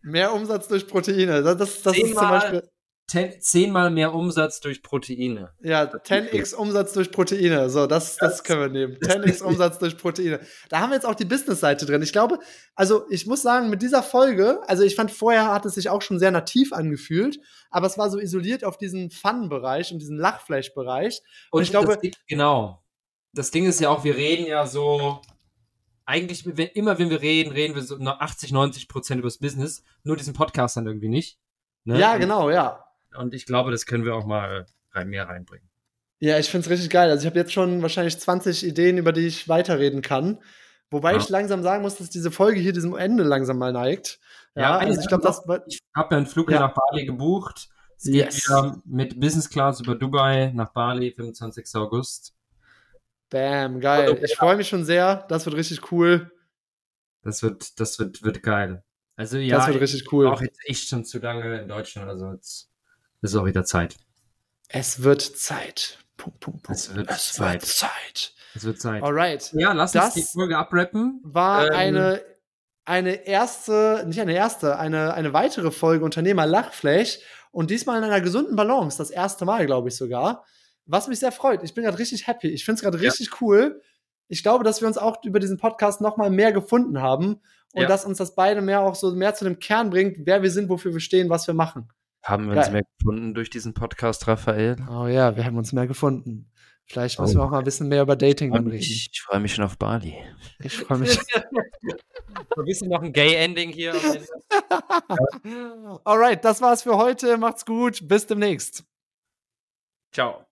Mehr 0.03 0.33
Umsatz 0.33 0.69
durch 0.69 0.87
Proteine. 0.89 1.43
Das, 1.43 1.59
das, 1.59 1.83
das 1.83 1.99
ist 1.99 2.17
zum 2.17 2.29
Beispiel 2.29 2.69
ten, 3.09 3.41
zehnmal 3.41 3.91
mehr 3.91 4.15
Umsatz 4.15 4.61
durch 4.61 4.83
Proteine. 4.83 5.53
Ja, 5.63 5.85
10x 5.85 6.55
Umsatz 6.55 6.93
durch 6.93 7.11
Proteine. 7.11 7.71
So, 7.71 7.87
das, 7.87 8.17
das, 8.17 8.45
können 8.45 8.61
wir 8.61 8.69
nehmen. 8.69 8.97
10x 9.03 9.43
Umsatz 9.43 9.79
durch 9.79 9.97
Proteine. 9.97 10.41
Da 10.69 10.81
haben 10.81 10.91
wir 10.91 10.97
jetzt 10.97 11.07
auch 11.07 11.15
die 11.15 11.25
Business-Seite 11.25 11.87
drin. 11.87 12.03
Ich 12.03 12.13
glaube, 12.13 12.39
also 12.75 13.07
ich 13.09 13.27
muss 13.27 13.43
sagen, 13.43 13.71
mit 13.71 13.83
dieser 13.83 14.03
Folge, 14.03 14.61
also 14.69 14.85
ich 14.85 14.95
fand 14.95 15.11
vorher 15.11 15.51
hat 15.51 15.65
es 15.65 15.75
sich 15.75 15.89
auch 15.89 16.03
schon 16.03 16.19
sehr 16.19 16.31
nativ 16.31 16.73
angefühlt, 16.73 17.41
aber 17.71 17.87
es 17.87 17.97
war 17.97 18.11
so 18.11 18.19
isoliert 18.19 18.63
auf 18.63 18.77
diesen 18.77 19.11
Fun-Bereich 19.11 19.91
und 19.91 20.01
diesen 20.01 20.19
Lachfleisch-Bereich. 20.19 21.23
Und, 21.51 21.59
und, 21.59 21.63
ich 21.65 21.71
glaube. 21.71 21.97
Ding, 21.97 22.13
genau. 22.29 22.85
Das 23.33 23.51
Ding 23.51 23.67
ist 23.67 23.81
ja 23.81 23.89
auch, 23.89 24.05
wir 24.05 24.17
reden 24.17 24.47
ja 24.47 24.67
so 24.67 25.23
eigentlich, 26.05 26.45
wenn, 26.45 26.69
immer 26.69 26.99
wenn 26.99 27.11
wir 27.11 27.23
reden, 27.23 27.53
reden 27.53 27.75
wir 27.75 27.83
so 27.83 27.99
80, 27.99 28.53
90 28.53 28.89
Prozent 28.89 29.19
über 29.19 29.29
das 29.29 29.39
Business, 29.39 29.83
nur 30.05 30.17
diesen 30.17 30.35
Podcast 30.35 30.77
dann 30.77 30.87
irgendwie 30.87 31.09
nicht. 31.09 31.39
Ne? 31.85 31.99
Ja, 31.99 32.17
genau, 32.17 32.51
ja. 32.51 32.88
Und 33.17 33.35
ich 33.35 33.47
glaube, 33.47 33.71
das 33.71 33.87
können 33.87 34.05
wir 34.05 34.15
auch 34.15 34.27
mal 34.27 34.67
rein, 34.93 35.09
mehr 35.09 35.29
reinbringen. 35.29 35.69
Ja, 36.21 36.39
ich 36.39 36.51
finde 36.51 36.67
es 36.67 36.71
richtig 36.71 36.91
geil. 36.91 37.11
Also 37.11 37.23
ich 37.23 37.27
habe 37.27 37.39
jetzt 37.39 37.53
schon 37.53 37.81
wahrscheinlich 37.83 38.19
20 38.19 38.67
Ideen, 38.67 38.99
über 38.99 39.13
die 39.13 39.27
ich 39.27 39.49
weiterreden 39.49 40.03
kann. 40.03 40.39
Wobei 40.91 41.13
ja. 41.13 41.19
ich 41.19 41.29
langsam 41.29 41.63
sagen 41.63 41.83
muss, 41.83 41.97
dass 41.97 42.11
diese 42.11 42.31
Folge 42.31 42.61
hier 42.61 42.73
diesem 42.73 42.97
Ende 42.97 43.23
langsam 43.23 43.59
mal 43.59 43.73
neigt. 43.73 44.19
Ja, 44.55 44.63
ja 44.63 44.79
also 44.79 45.01
ich 45.01 45.07
glaube, 45.07 45.23
das. 45.23 45.43
Ich 45.67 45.81
habe 45.95 46.15
ja 46.15 46.19
einen 46.19 46.27
Flug 46.27 46.51
ja. 46.51 46.61
nach 46.61 46.75
Bali 46.75 47.05
gebucht. 47.05 47.69
Es 47.97 48.05
geht 48.05 48.15
yes. 48.15 48.47
wieder 48.47 48.81
mit 48.85 49.21
Business 49.21 49.51
Class 49.51 49.81
über 49.81 49.95
Dubai 49.95 50.53
nach 50.55 50.73
Bali, 50.73 51.13
25. 51.13 51.67
August. 51.75 52.35
Bam, 53.31 53.81
geil. 53.81 54.21
Ich 54.25 54.37
freue 54.37 54.57
mich 54.57 54.69
schon 54.69 54.85
sehr. 54.85 55.27
Das 55.29 55.45
wird 55.45 55.57
richtig 55.57 55.93
cool. 55.93 56.33
Das 57.23 57.43
wird, 57.43 57.79
das 57.79 57.99
wird, 57.99 58.23
wird 58.23 58.43
geil. 58.43 58.83
Also 59.17 59.37
ja, 59.39 59.57
das 59.57 59.67
wird 59.69 59.81
richtig 59.81 60.13
cool. 60.13 60.29
Auch 60.29 60.41
jetzt 60.41 60.61
echt 60.65 60.89
schon 60.89 61.05
zu 61.05 61.19
lange 61.19 61.61
in 61.61 61.69
Deutschland. 61.69 62.09
Also 62.09 62.33
jetzt 62.33 62.68
es 63.21 63.33
ist 63.33 63.37
auch 63.37 63.47
wieder 63.47 63.65
Zeit. 63.65 63.97
Es 64.69 65.03
wird 65.03 65.23
Zeit. 65.23 65.99
Punkt, 66.17 66.41
Punkt, 66.41 66.63
Punkt. 66.63 66.79
Es 66.81 66.95
wird 66.95 67.11
es 67.11 67.33
Zeit. 67.33 67.63
Wird 67.63 67.67
Zeit. 67.67 68.35
Es 68.55 68.65
wird 68.65 68.81
Zeit. 68.81 69.03
Alright. 69.03 69.53
Ja, 69.55 69.73
lass 69.73 69.93
das 69.93 70.07
uns 70.07 70.15
die 70.15 70.23
Folge 70.23 70.57
abrappen. 70.57 71.21
War 71.25 71.69
ähm, 71.69 71.75
eine, 71.75 72.23
eine 72.85 73.27
erste, 73.27 74.05
nicht 74.07 74.21
eine 74.21 74.35
erste, 74.35 74.79
eine, 74.79 75.15
eine 75.15 75.33
weitere 75.33 75.71
Folge 75.71 76.05
Unternehmer 76.05 76.47
Lachflash 76.47 77.21
und 77.51 77.71
diesmal 77.71 77.99
in 77.99 78.05
einer 78.05 78.21
gesunden 78.21 78.57
Balance. 78.57 78.99
Das 78.99 79.11
erste 79.11 79.45
Mal, 79.45 79.67
glaube 79.67 79.89
ich 79.89 79.97
sogar. 79.97 80.45
Was 80.87 81.09
mich 81.09 81.19
sehr 81.19 81.33
freut. 81.33 81.63
Ich 81.63 81.75
bin 81.75 81.85
gerade 81.85 81.99
richtig 81.99 82.27
happy. 82.27 82.49
Ich 82.49 82.65
finde 82.65 82.77
es 82.77 82.83
gerade 82.83 83.01
richtig 83.01 83.29
ja. 83.29 83.37
cool. 83.41 83.83
ich 84.29 84.43
glaube, 84.43 84.65
dass 84.65 84.81
wir 84.81 84.89
uns 84.89 84.99
auch 84.99 85.23
über 85.25 85.39
diesen 85.39 85.59
Podcast 85.59 86.01
noch 86.01 86.17
mal 86.17 86.31
mehr 86.31 86.53
gefunden 86.53 87.01
haben 87.01 87.41
und 87.73 87.83
ja. 87.83 87.89
dass 87.89 88.05
uns 88.05 88.19
das 88.19 88.35
beide 88.35 88.61
mehr 88.61 88.81
auch 88.81 88.95
so 88.95 89.13
mehr 89.13 89.35
zu 89.35 89.45
dem 89.45 89.59
Kern 89.59 89.91
bringt, 89.91 90.27
wer 90.27 90.43
wir 90.43 90.51
sind, 90.51 90.69
wofür 90.69 90.93
wir 90.93 91.01
stehen, 91.01 91.31
was 91.31 91.47
wir 91.47 91.55
machen. 91.55 91.89
Haben 92.29 92.47
wir 92.47 92.57
Geil. 92.57 92.65
uns 92.65 92.73
mehr 92.73 92.83
gefunden 92.99 93.33
durch 93.33 93.49
diesen 93.49 93.73
Podcast, 93.73 94.29
Raphael? 94.29 94.77
Oh 94.91 95.07
ja, 95.07 95.35
wir 95.35 95.47
haben 95.47 95.57
uns 95.57 95.73
mehr 95.73 95.87
gefunden. 95.87 96.53
Vielleicht 96.85 97.19
müssen 97.19 97.39
oh. 97.39 97.41
wir 97.41 97.45
auch 97.47 97.51
mal 97.51 97.59
ein 97.61 97.65
bisschen 97.65 97.89
mehr 97.89 98.03
über 98.03 98.17
Dating 98.17 98.55
reden. 98.55 98.71
Ich, 98.71 99.09
ich 99.11 99.23
freue 99.23 99.41
mich 99.41 99.55
schon 99.55 99.65
auf 99.65 99.79
Bali. 99.79 100.15
Ich 100.59 100.77
freue 100.77 100.99
mich. 100.99 101.19
ein 102.57 102.65
bisschen 102.67 102.91
noch 102.91 103.03
ein 103.03 103.15
Gay-Ending 103.15 103.71
hier. 103.71 103.95
Alright, 106.05 106.45
das 106.45 106.61
war's 106.61 106.83
für 106.83 106.99
heute. 106.99 107.39
Macht's 107.39 107.65
gut. 107.65 108.07
Bis 108.07 108.27
demnächst. 108.27 108.85
Ciao. 110.13 110.48